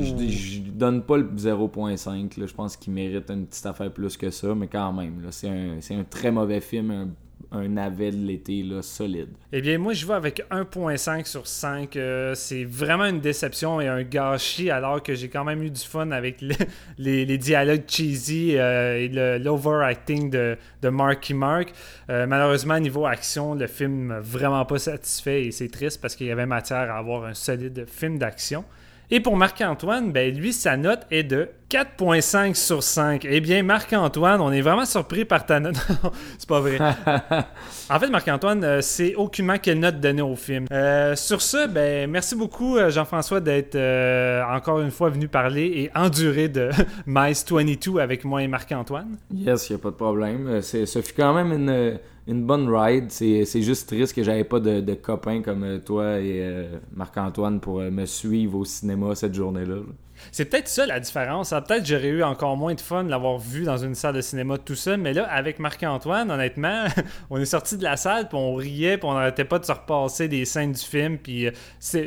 Je, 0.00 0.26
je 0.26 0.60
donne 0.70 1.02
pas 1.02 1.18
le 1.18 1.24
0.5. 1.24 2.40
là. 2.40 2.46
Je 2.46 2.54
pense 2.54 2.78
qu'il 2.78 2.94
mérite 2.94 3.30
une 3.30 3.44
petite 3.44 3.66
affaire 3.66 3.92
plus 3.92 4.16
que 4.16 4.30
ça, 4.30 4.54
mais 4.54 4.68
quand 4.68 4.90
même. 4.94 5.20
là, 5.20 5.28
C'est 5.32 5.50
un, 5.50 5.76
c'est 5.82 5.94
un 5.94 6.04
très 6.04 6.30
mauvais 6.32 6.62
film, 6.62 6.90
un, 6.90 7.08
un 7.52 7.68
navet 7.68 8.10
de 8.10 8.26
l'été 8.26 8.62
là, 8.62 8.82
solide. 8.82 9.28
Eh 9.52 9.60
bien, 9.60 9.78
moi, 9.78 9.92
je 9.92 10.06
vais 10.06 10.14
avec 10.14 10.42
1.5 10.50 11.26
sur 11.26 11.46
5. 11.46 11.96
Euh, 11.96 12.34
c'est 12.34 12.64
vraiment 12.64 13.04
une 13.04 13.20
déception 13.20 13.80
et 13.80 13.88
un 13.88 14.02
gâchis, 14.02 14.70
alors 14.70 15.02
que 15.02 15.14
j'ai 15.14 15.28
quand 15.28 15.44
même 15.44 15.62
eu 15.62 15.70
du 15.70 15.80
fun 15.80 16.10
avec 16.10 16.40
le- 16.40 16.54
les, 16.98 17.38
dialogues 17.38 17.84
cheesy 17.86 18.56
euh, 18.56 18.96
et 18.96 19.38
l'overacting 19.38 20.30
de, 20.30 20.56
de 20.80 20.88
Marky 20.88 21.34
Mark. 21.34 21.72
Euh, 22.08 22.26
malheureusement, 22.26 22.78
niveau 22.80 23.06
action, 23.06 23.54
le 23.54 23.66
film 23.66 24.18
vraiment 24.20 24.64
pas 24.64 24.78
satisfait 24.78 25.44
et 25.44 25.50
c'est 25.50 25.68
triste 25.68 26.00
parce 26.00 26.16
qu'il 26.16 26.26
y 26.26 26.30
avait 26.30 26.46
matière 26.46 26.90
à 26.90 26.98
avoir 26.98 27.24
un 27.24 27.34
solide 27.34 27.84
film 27.86 28.18
d'action. 28.18 28.64
Et 29.10 29.20
pour 29.20 29.36
Marc-Antoine, 29.36 30.10
ben 30.10 30.34
lui, 30.34 30.54
sa 30.54 30.78
note 30.78 31.00
est 31.10 31.22
de 31.22 31.48
4.5 31.68 32.54
sur 32.54 32.82
5. 32.82 33.26
Eh 33.28 33.40
bien, 33.40 33.62
Marc-Antoine, 33.62 34.40
on 34.40 34.50
est 34.50 34.62
vraiment 34.62 34.86
surpris 34.86 35.26
par 35.26 35.44
ta 35.44 35.60
note. 35.60 35.74
C'est 36.38 36.48
pas 36.48 36.60
vrai. 36.60 36.78
En 37.90 37.98
fait, 38.00 38.08
Marc-Antoine, 38.08 38.64
euh, 38.64 38.80
c'est 38.80 39.14
aucunement 39.16 39.58
quelle 39.58 39.78
note 39.78 40.00
donner 40.00 40.22
au 40.22 40.34
film. 40.34 40.64
Euh, 40.72 41.14
sur 41.14 41.42
ce, 41.42 41.66
ben, 41.66 42.08
merci 42.10 42.34
beaucoup, 42.34 42.78
euh, 42.78 42.88
Jean-François, 42.88 43.40
d'être 43.40 43.74
euh, 43.74 44.42
encore 44.44 44.80
une 44.80 44.90
fois 44.90 45.10
venu 45.10 45.28
parler 45.28 45.64
et 45.66 45.90
endurer 45.94 46.48
de 46.48 46.70
Mice 47.06 47.44
22 47.50 47.98
avec 48.00 48.24
moi 48.24 48.42
et 48.42 48.48
Marc-Antoine. 48.48 49.18
Yes, 49.34 49.68
y 49.68 49.74
a 49.74 49.78
pas 49.78 49.90
de 49.90 49.96
problème. 49.96 50.62
C'est- 50.62 50.86
Ce 50.86 51.02
fut 51.02 51.12
quand 51.14 51.34
même 51.34 51.52
une, 51.52 51.98
une 52.26 52.44
bonne 52.46 52.68
ride. 52.68 53.10
C'est 53.10 53.62
juste 53.62 53.88
triste 53.88 54.14
que 54.14 54.22
j'avais 54.22 54.44
pas 54.44 54.60
de, 54.60 54.80
de 54.80 54.94
copains 54.94 55.42
comme 55.42 55.64
euh, 55.64 55.78
toi 55.78 56.20
et 56.20 56.40
euh, 56.42 56.78
Marc-Antoine 56.94 57.60
pour 57.60 57.80
euh, 57.80 57.90
me 57.90 58.06
suivre 58.06 58.58
au 58.58 58.64
cinéma 58.64 59.14
cette 59.14 59.34
journée-là. 59.34 59.76
là. 59.76 59.82
C'est 60.30 60.46
peut-être 60.46 60.68
ça 60.68 60.86
la 60.86 61.00
différence. 61.00 61.50
Peut-être 61.50 61.86
j'aurais 61.86 62.08
eu 62.08 62.22
encore 62.22 62.56
moins 62.56 62.74
de 62.74 62.80
fun 62.80 63.04
de 63.04 63.10
l'avoir 63.10 63.38
vu 63.38 63.64
dans 63.64 63.78
une 63.78 63.94
salle 63.94 64.14
de 64.14 64.20
cinéma 64.20 64.58
tout 64.58 64.74
seul, 64.74 64.98
mais 64.98 65.12
là, 65.12 65.24
avec 65.24 65.58
Marc-Antoine, 65.58 66.30
honnêtement, 66.30 66.84
on 67.30 67.38
est 67.38 67.44
sorti 67.44 67.76
de 67.76 67.82
la 67.82 67.96
salle, 67.96 68.28
puis 68.28 68.38
on 68.38 68.54
riait, 68.54 68.98
puis 68.98 69.08
on 69.08 69.14
n'arrêtait 69.14 69.44
pas 69.44 69.58
de 69.58 69.64
se 69.64 69.72
repasser 69.72 70.28
des 70.28 70.44
scènes 70.44 70.72
du 70.72 70.82
film, 70.82 71.18
puis 71.18 71.46
euh, 71.46 71.50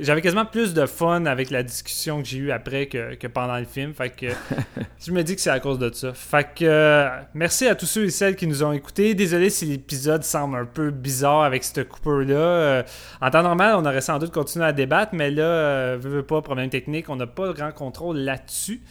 j'avais 0.02 0.22
quasiment 0.22 0.46
plus 0.46 0.74
de 0.74 0.86
fun 0.86 1.26
avec 1.26 1.50
la 1.50 1.64
discussion 1.64 2.22
que 2.22 2.28
j'ai 2.28 2.38
eue 2.38 2.52
après 2.52 2.86
que, 2.88 3.16
que 3.16 3.28
pendant 3.28 3.58
le 3.58 3.66
film. 3.66 3.94
Fait 3.94 4.10
que 4.10 4.28
je 5.00 5.12
me 5.12 5.24
dis 5.24 5.36
que 5.36 5.42
c'est 5.42 5.50
à 5.50 5.60
cause 5.60 5.80
de 5.80 5.92
ça. 5.94 6.14
Fait 6.14 6.48
que 6.56 6.66
euh, 6.66 7.10
merci 7.34 7.68
à 7.68 7.76
tous 7.76 7.86
ceux 7.86 8.06
et 8.06 8.10
celles 8.10 8.36
qui 8.36 8.48
nous 8.48 8.64
ont 8.64 8.72
écoutés. 8.72 9.14
Désolé 9.16 9.50
si 9.50 9.66
l'épisode 9.66 10.24
semble 10.24 10.58
un 10.58 10.66
peu 10.66 10.92
bizarre 10.92 11.44
avec 11.44 11.64
cette 11.64 11.88
coupure-là. 11.88 12.36
Euh, 12.36 12.84
en 13.22 13.30
temps 13.30 13.44
normal, 13.44 13.76
on 13.78 13.86
aurait 13.86 14.02
sans 14.02 14.20
doute 14.20 14.32
continué 14.32 14.66
à 14.66 14.74
débattre, 14.74 15.14
mais 15.14 15.32
là, 15.32 15.44
euh, 15.44 15.98
veux, 16.00 16.10
veux 16.10 16.24
pas, 16.24 16.42
problème 16.42 16.70
technique, 16.70 17.10
on 17.10 17.16
n'a 17.16 17.28
pas 17.28 17.54
grand 17.54 17.72
contrôle 17.72 18.05
là-dessus. 18.14 18.82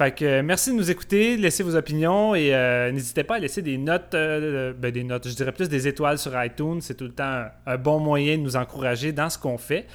Euh, 0.00 0.42
merci 0.42 0.70
de 0.70 0.76
nous 0.76 0.90
écouter, 0.90 1.36
laissez 1.36 1.62
vos 1.62 1.76
opinions 1.76 2.34
et 2.34 2.54
euh, 2.54 2.90
n'hésitez 2.90 3.24
pas 3.24 3.36
à 3.36 3.38
laisser 3.38 3.62
des 3.62 3.78
notes, 3.78 4.14
euh, 4.14 4.72
ben, 4.72 4.90
des 4.90 5.04
notes, 5.04 5.28
je 5.28 5.34
dirais 5.34 5.52
plus 5.52 5.68
des 5.68 5.86
étoiles 5.86 6.18
sur 6.18 6.32
iTunes. 6.42 6.80
C'est 6.80 6.94
tout 6.94 7.04
le 7.04 7.12
temps 7.12 7.44
un 7.66 7.76
bon 7.76 8.00
moyen 8.00 8.36
de 8.36 8.42
nous 8.42 8.56
encourager 8.56 9.12
dans 9.12 9.30
ce 9.30 9.38
qu'on 9.38 9.58
fait. 9.58 9.86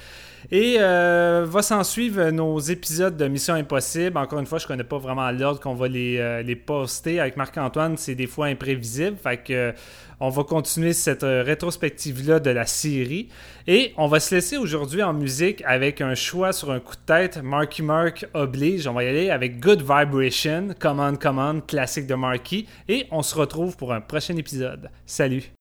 Et 0.50 0.76
euh, 0.78 1.46
va 1.48 1.62
s'en 1.62 1.84
suivre 1.84 2.30
nos 2.30 2.58
épisodes 2.58 3.16
de 3.16 3.28
Mission 3.28 3.54
Impossible. 3.54 4.16
Encore 4.16 4.38
une 4.38 4.46
fois, 4.46 4.58
je 4.58 4.66
connais 4.66 4.84
pas 4.84 4.98
vraiment 4.98 5.30
l'ordre 5.30 5.60
qu'on 5.60 5.74
va 5.74 5.88
les, 5.88 6.18
euh, 6.18 6.42
les 6.42 6.56
poster. 6.56 7.20
Avec 7.20 7.36
Marc-Antoine, 7.36 7.96
c'est 7.96 8.14
des 8.14 8.26
fois 8.26 8.46
imprévisible. 8.46 9.16
Fait 9.16 9.36
que 9.38 9.52
euh, 9.52 9.72
on 10.20 10.28
va 10.28 10.44
continuer 10.44 10.92
cette 10.92 11.24
euh, 11.24 11.42
rétrospective-là 11.42 12.40
de 12.40 12.50
la 12.50 12.66
série. 12.66 13.28
Et 13.66 13.94
on 13.96 14.06
va 14.06 14.20
se 14.20 14.34
laisser 14.34 14.56
aujourd'hui 14.56 15.02
en 15.02 15.12
musique 15.12 15.62
avec 15.66 16.00
un 16.00 16.14
choix 16.14 16.52
sur 16.52 16.70
un 16.70 16.80
coup 16.80 16.94
de 16.94 17.06
tête. 17.06 17.42
Marky 17.42 17.82
Mark 17.82 18.26
oblige. 18.34 18.86
On 18.86 18.92
va 18.92 19.04
y 19.04 19.08
aller 19.08 19.30
avec 19.30 19.60
Good 19.60 19.80
Vibration, 19.80 20.68
Come 20.78 21.00
On, 21.00 21.16
Come 21.16 21.38
On, 21.38 21.60
classique 21.60 22.06
de 22.06 22.14
Marky. 22.14 22.66
Et 22.88 23.06
on 23.10 23.22
se 23.22 23.34
retrouve 23.34 23.76
pour 23.76 23.92
un 23.92 24.00
prochain 24.00 24.36
épisode. 24.36 24.90
Salut! 25.06 25.59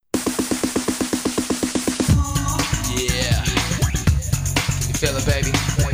Feel 4.99 5.15
it, 5.15 5.25
baby? 5.25 5.88